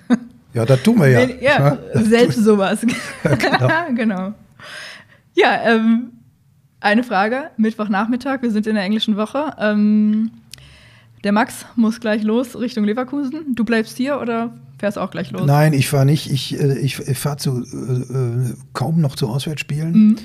Ja, 0.57 0.65
das 0.65 0.81
tun 0.81 0.99
wir 0.99 1.07
ja. 1.07 1.19
Ja, 1.39 1.77
selbst 1.93 2.43
sowas. 2.43 2.83
Ja, 3.23 3.35
genau. 3.35 3.69
genau. 3.93 4.33
Ja, 5.35 5.61
ähm, 5.65 6.13
eine 6.79 7.03
Frage. 7.03 7.51
Mittwochnachmittag, 7.57 8.41
wir 8.41 8.49
sind 8.49 8.65
in 8.65 8.73
der 8.73 8.83
englischen 8.83 9.17
Woche. 9.17 9.53
Ähm, 9.59 10.31
der 11.23 11.31
Max 11.31 11.67
muss 11.75 11.99
gleich 11.99 12.23
los 12.23 12.59
Richtung 12.59 12.85
Leverkusen. 12.85 13.53
Du 13.55 13.65
bleibst 13.65 13.97
hier 13.97 14.19
oder 14.19 14.51
fährst 14.79 14.97
auch 14.97 15.11
gleich 15.11 15.29
los? 15.29 15.45
Nein, 15.45 15.73
ich 15.73 15.89
fahre 15.89 16.07
nicht. 16.07 16.31
Ich, 16.31 16.59
äh, 16.59 16.79
ich, 16.79 16.97
ich 17.07 17.19
fahre 17.19 17.37
äh, 17.45 17.51
äh, 17.51 18.53
kaum 18.73 18.99
noch 18.99 19.15
zu 19.15 19.29
Auswärtsspielen. 19.29 19.91
Mhm 19.91 20.17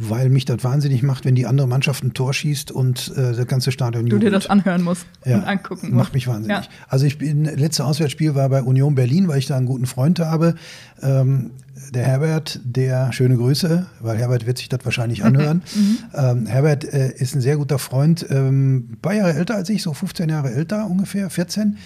weil 0.00 0.30
mich 0.30 0.44
das 0.44 0.62
wahnsinnig 0.62 1.02
macht, 1.02 1.24
wenn 1.24 1.34
die 1.34 1.46
andere 1.46 1.66
Mannschaft 1.66 2.04
ein 2.04 2.14
Tor 2.14 2.32
schießt 2.32 2.70
und 2.70 3.12
äh, 3.16 3.32
das 3.34 3.46
ganze 3.48 3.72
Stadion 3.72 4.06
jubelt. 4.06 4.22
Du 4.22 4.26
dir 4.26 4.30
das 4.30 4.46
anhören 4.46 4.82
musst 4.82 5.06
ja, 5.24 5.38
und 5.38 5.44
angucken 5.44 5.88
musst. 5.88 5.96
Macht 5.96 6.14
mich 6.14 6.28
wahnsinnig. 6.28 6.64
Ja. 6.64 6.70
Also 6.86 7.04
ich 7.04 7.18
bin, 7.18 7.44
letzte 7.44 7.84
Auswärtsspiel 7.84 8.36
war 8.36 8.48
bei 8.48 8.62
Union 8.62 8.94
Berlin, 8.94 9.26
weil 9.26 9.40
ich 9.40 9.46
da 9.46 9.56
einen 9.56 9.66
guten 9.66 9.86
Freund 9.86 10.20
habe. 10.20 10.54
Ähm, 11.02 11.50
der 11.92 12.04
Herbert, 12.04 12.60
der 12.64 13.12
schöne 13.12 13.36
Grüße, 13.36 13.86
weil 14.00 14.18
Herbert 14.18 14.46
wird 14.46 14.58
sich 14.58 14.68
das 14.68 14.84
wahrscheinlich 14.84 15.24
anhören. 15.24 15.62
mhm. 15.74 15.98
ähm, 16.14 16.46
Herbert 16.46 16.84
äh, 16.84 17.12
ist 17.16 17.34
ein 17.34 17.40
sehr 17.40 17.56
guter 17.56 17.78
Freund, 17.78 18.26
ähm, 18.30 18.88
ein 18.92 18.98
paar 19.00 19.14
Jahre 19.14 19.34
älter 19.34 19.54
als 19.54 19.68
ich, 19.70 19.82
so 19.82 19.92
15 19.92 20.28
Jahre 20.28 20.52
älter 20.52 20.86
ungefähr, 20.86 21.30
14. 21.30 21.76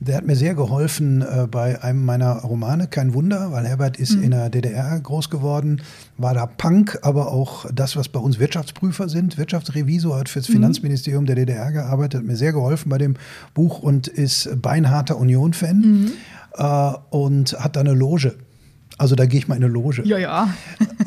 Der 0.00 0.16
hat 0.16 0.26
mir 0.26 0.36
sehr 0.36 0.54
geholfen 0.54 1.22
äh, 1.22 1.46
bei 1.50 1.82
einem 1.82 2.04
meiner 2.04 2.32
Romane, 2.40 2.88
kein 2.88 3.14
Wunder, 3.14 3.52
weil 3.52 3.66
Herbert 3.66 3.96
ist 3.98 4.16
mhm. 4.16 4.22
in 4.24 4.30
der 4.32 4.50
DDR 4.50 4.98
groß 5.00 5.30
geworden, 5.30 5.82
war 6.18 6.34
da 6.34 6.46
Punk, 6.46 6.98
aber 7.02 7.30
auch 7.30 7.66
das, 7.72 7.96
was 7.96 8.08
bei 8.08 8.20
uns 8.20 8.38
Wirtschaftsprüfer 8.38 9.08
sind. 9.08 9.38
Wirtschaftsrevisor 9.38 10.18
hat 10.18 10.28
fürs 10.28 10.48
mhm. 10.48 10.54
Finanzministerium 10.54 11.26
der 11.26 11.36
DDR 11.36 11.70
gearbeitet, 11.72 12.20
hat 12.20 12.26
mir 12.26 12.36
sehr 12.36 12.52
geholfen 12.52 12.88
bei 12.88 12.98
dem 12.98 13.14
Buch 13.54 13.80
und 13.80 14.08
ist 14.08 14.60
beinharter 14.60 15.18
Union-Fan 15.18 15.78
mhm. 15.78 16.12
äh, 16.54 16.92
und 17.10 17.52
hat 17.58 17.76
da 17.76 17.80
eine 17.80 17.94
Loge. 17.94 18.34
Also 19.02 19.16
da 19.16 19.26
gehe 19.26 19.36
ich 19.40 19.48
mal 19.48 19.56
in 19.56 19.64
eine 19.64 19.72
Loge. 19.72 20.02
Ja, 20.04 20.16
ja. 20.16 20.54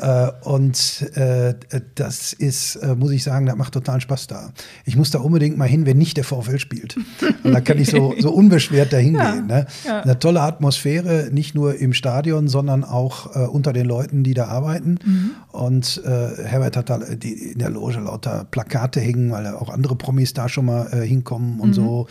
äh, 0.00 0.30
und 0.46 1.10
äh, 1.14 1.54
das 1.94 2.34
ist, 2.34 2.76
äh, 2.76 2.94
muss 2.94 3.10
ich 3.10 3.22
sagen, 3.22 3.46
das 3.46 3.56
macht 3.56 3.72
total 3.72 4.02
Spaß 4.02 4.26
da. 4.26 4.50
Ich 4.84 4.96
muss 4.96 5.10
da 5.10 5.20
unbedingt 5.20 5.56
mal 5.56 5.66
hin, 5.66 5.86
wenn 5.86 5.96
nicht 5.96 6.18
der 6.18 6.24
VfL 6.24 6.58
spielt. 6.58 6.98
Und 7.42 7.54
da 7.54 7.62
kann 7.62 7.78
ich 7.78 7.88
so, 7.90 8.14
so 8.18 8.30
unbeschwert 8.32 8.92
da 8.92 8.98
hingehen. 8.98 9.48
Ja, 9.48 9.60
ne? 9.60 9.66
ja. 9.86 10.02
Eine 10.02 10.18
tolle 10.18 10.42
Atmosphäre, 10.42 11.30
nicht 11.32 11.54
nur 11.54 11.76
im 11.76 11.94
Stadion, 11.94 12.48
sondern 12.48 12.84
auch 12.84 13.34
äh, 13.34 13.46
unter 13.46 13.72
den 13.72 13.86
Leuten, 13.86 14.24
die 14.24 14.34
da 14.34 14.48
arbeiten. 14.48 14.98
Mhm. 15.02 15.30
Und 15.52 16.02
äh, 16.04 16.44
Herbert 16.44 16.76
hat 16.76 16.90
da 16.90 16.98
die, 16.98 17.52
in 17.52 17.60
der 17.60 17.70
Loge 17.70 18.00
lauter 18.00 18.44
Plakate 18.50 19.00
hängen, 19.00 19.30
weil 19.30 19.46
auch 19.46 19.70
andere 19.70 19.96
Promis 19.96 20.34
da 20.34 20.50
schon 20.50 20.66
mal 20.66 20.92
äh, 20.92 21.06
hinkommen 21.06 21.60
und 21.60 21.70
mhm. 21.70 21.74
so. 21.74 22.06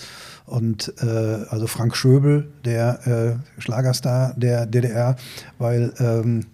Und 0.45 0.93
äh, 1.01 1.05
also 1.49 1.67
Frank 1.67 1.95
Schöbel, 1.95 2.51
der 2.63 3.39
äh, 3.57 3.61
Schlagerstar 3.61 4.33
der 4.37 4.65
DDR, 4.65 5.15
weil 5.57 5.93
ähm, 5.99 6.45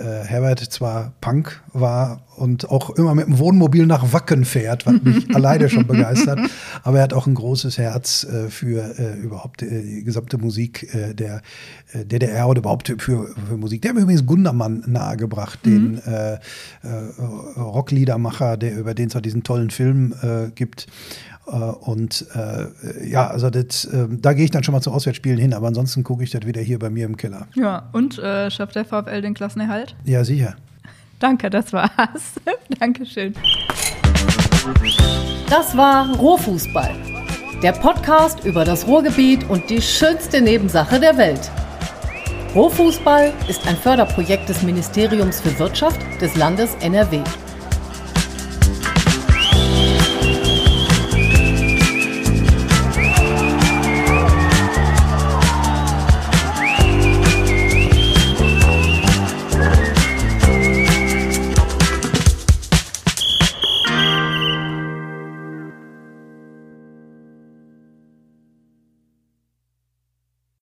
äh, 0.00 0.24
Herbert 0.24 0.60
zwar 0.60 1.12
Punk 1.20 1.60
war 1.72 2.22
und 2.36 2.70
auch 2.70 2.90
immer 2.90 3.14
mit 3.14 3.26
dem 3.26 3.38
Wohnmobil 3.38 3.86
nach 3.86 4.12
Wacken 4.12 4.44
fährt, 4.44 4.86
was 4.86 5.02
mich 5.02 5.28
alleine 5.34 5.68
schon 5.68 5.86
begeistert, 5.86 6.38
aber 6.82 6.98
er 6.98 7.02
hat 7.02 7.12
auch 7.12 7.26
ein 7.26 7.34
großes 7.34 7.76
Herz 7.76 8.24
äh, 8.24 8.48
für 8.48 8.98
äh, 8.98 9.18
überhaupt 9.18 9.62
äh, 9.62 9.82
die 9.82 10.04
gesamte 10.04 10.38
Musik 10.38 10.94
äh, 10.94 11.12
der 11.12 11.42
äh, 11.92 12.04
DDR 12.04 12.48
oder 12.48 12.60
überhaupt 12.60 12.88
für, 12.98 13.28
für 13.28 13.56
Musik. 13.56 13.82
Der 13.82 13.90
hat 13.90 13.96
mir 13.96 14.02
übrigens 14.02 14.24
Gundermann 14.24 14.84
nahegebracht, 14.86 15.66
mhm. 15.66 16.00
den 16.02 16.38
Rockliedermacher, 17.56 18.56
der 18.56 18.78
über 18.78 18.94
den 18.94 19.08
es 19.08 19.16
auch 19.16 19.20
diesen 19.20 19.42
tollen 19.42 19.70
Film 19.70 20.14
gibt. 20.54 20.86
Und 21.46 22.26
äh, 22.34 23.08
ja, 23.08 23.26
also 23.26 23.50
das, 23.50 23.84
äh, 23.86 24.06
da 24.08 24.34
gehe 24.34 24.44
ich 24.44 24.50
dann 24.50 24.62
schon 24.62 24.72
mal 24.72 24.80
zu 24.80 24.92
Auswärtsspielen 24.92 25.38
hin, 25.38 25.52
aber 25.52 25.66
ansonsten 25.66 26.04
gucke 26.04 26.22
ich 26.22 26.30
das 26.30 26.46
wieder 26.46 26.60
hier 26.60 26.78
bei 26.78 26.90
mir 26.90 27.06
im 27.06 27.16
Keller. 27.16 27.48
Ja, 27.54 27.88
und 27.92 28.18
äh, 28.18 28.50
schafft 28.50 28.76
der 28.76 28.84
VfL 28.84 29.20
den 29.20 29.34
Klassenerhalt? 29.34 29.96
Ja, 30.04 30.22
sicher. 30.22 30.54
Danke, 31.18 31.50
das 31.50 31.72
war's. 31.72 32.34
Dankeschön. 32.78 33.34
Das 35.48 35.76
war 35.76 36.14
Ruhrfußball, 36.16 36.94
der 37.62 37.72
Podcast 37.72 38.44
über 38.44 38.64
das 38.64 38.86
Ruhrgebiet 38.86 39.48
und 39.48 39.68
die 39.68 39.82
schönste 39.82 40.40
Nebensache 40.40 41.00
der 41.00 41.16
Welt. 41.16 41.50
Ruhrfußball 42.54 43.32
ist 43.48 43.66
ein 43.68 43.76
Förderprojekt 43.76 44.48
des 44.48 44.62
Ministeriums 44.62 45.40
für 45.40 45.56
Wirtschaft 45.58 46.00
des 46.20 46.34
Landes 46.36 46.74
NRW. 46.80 47.22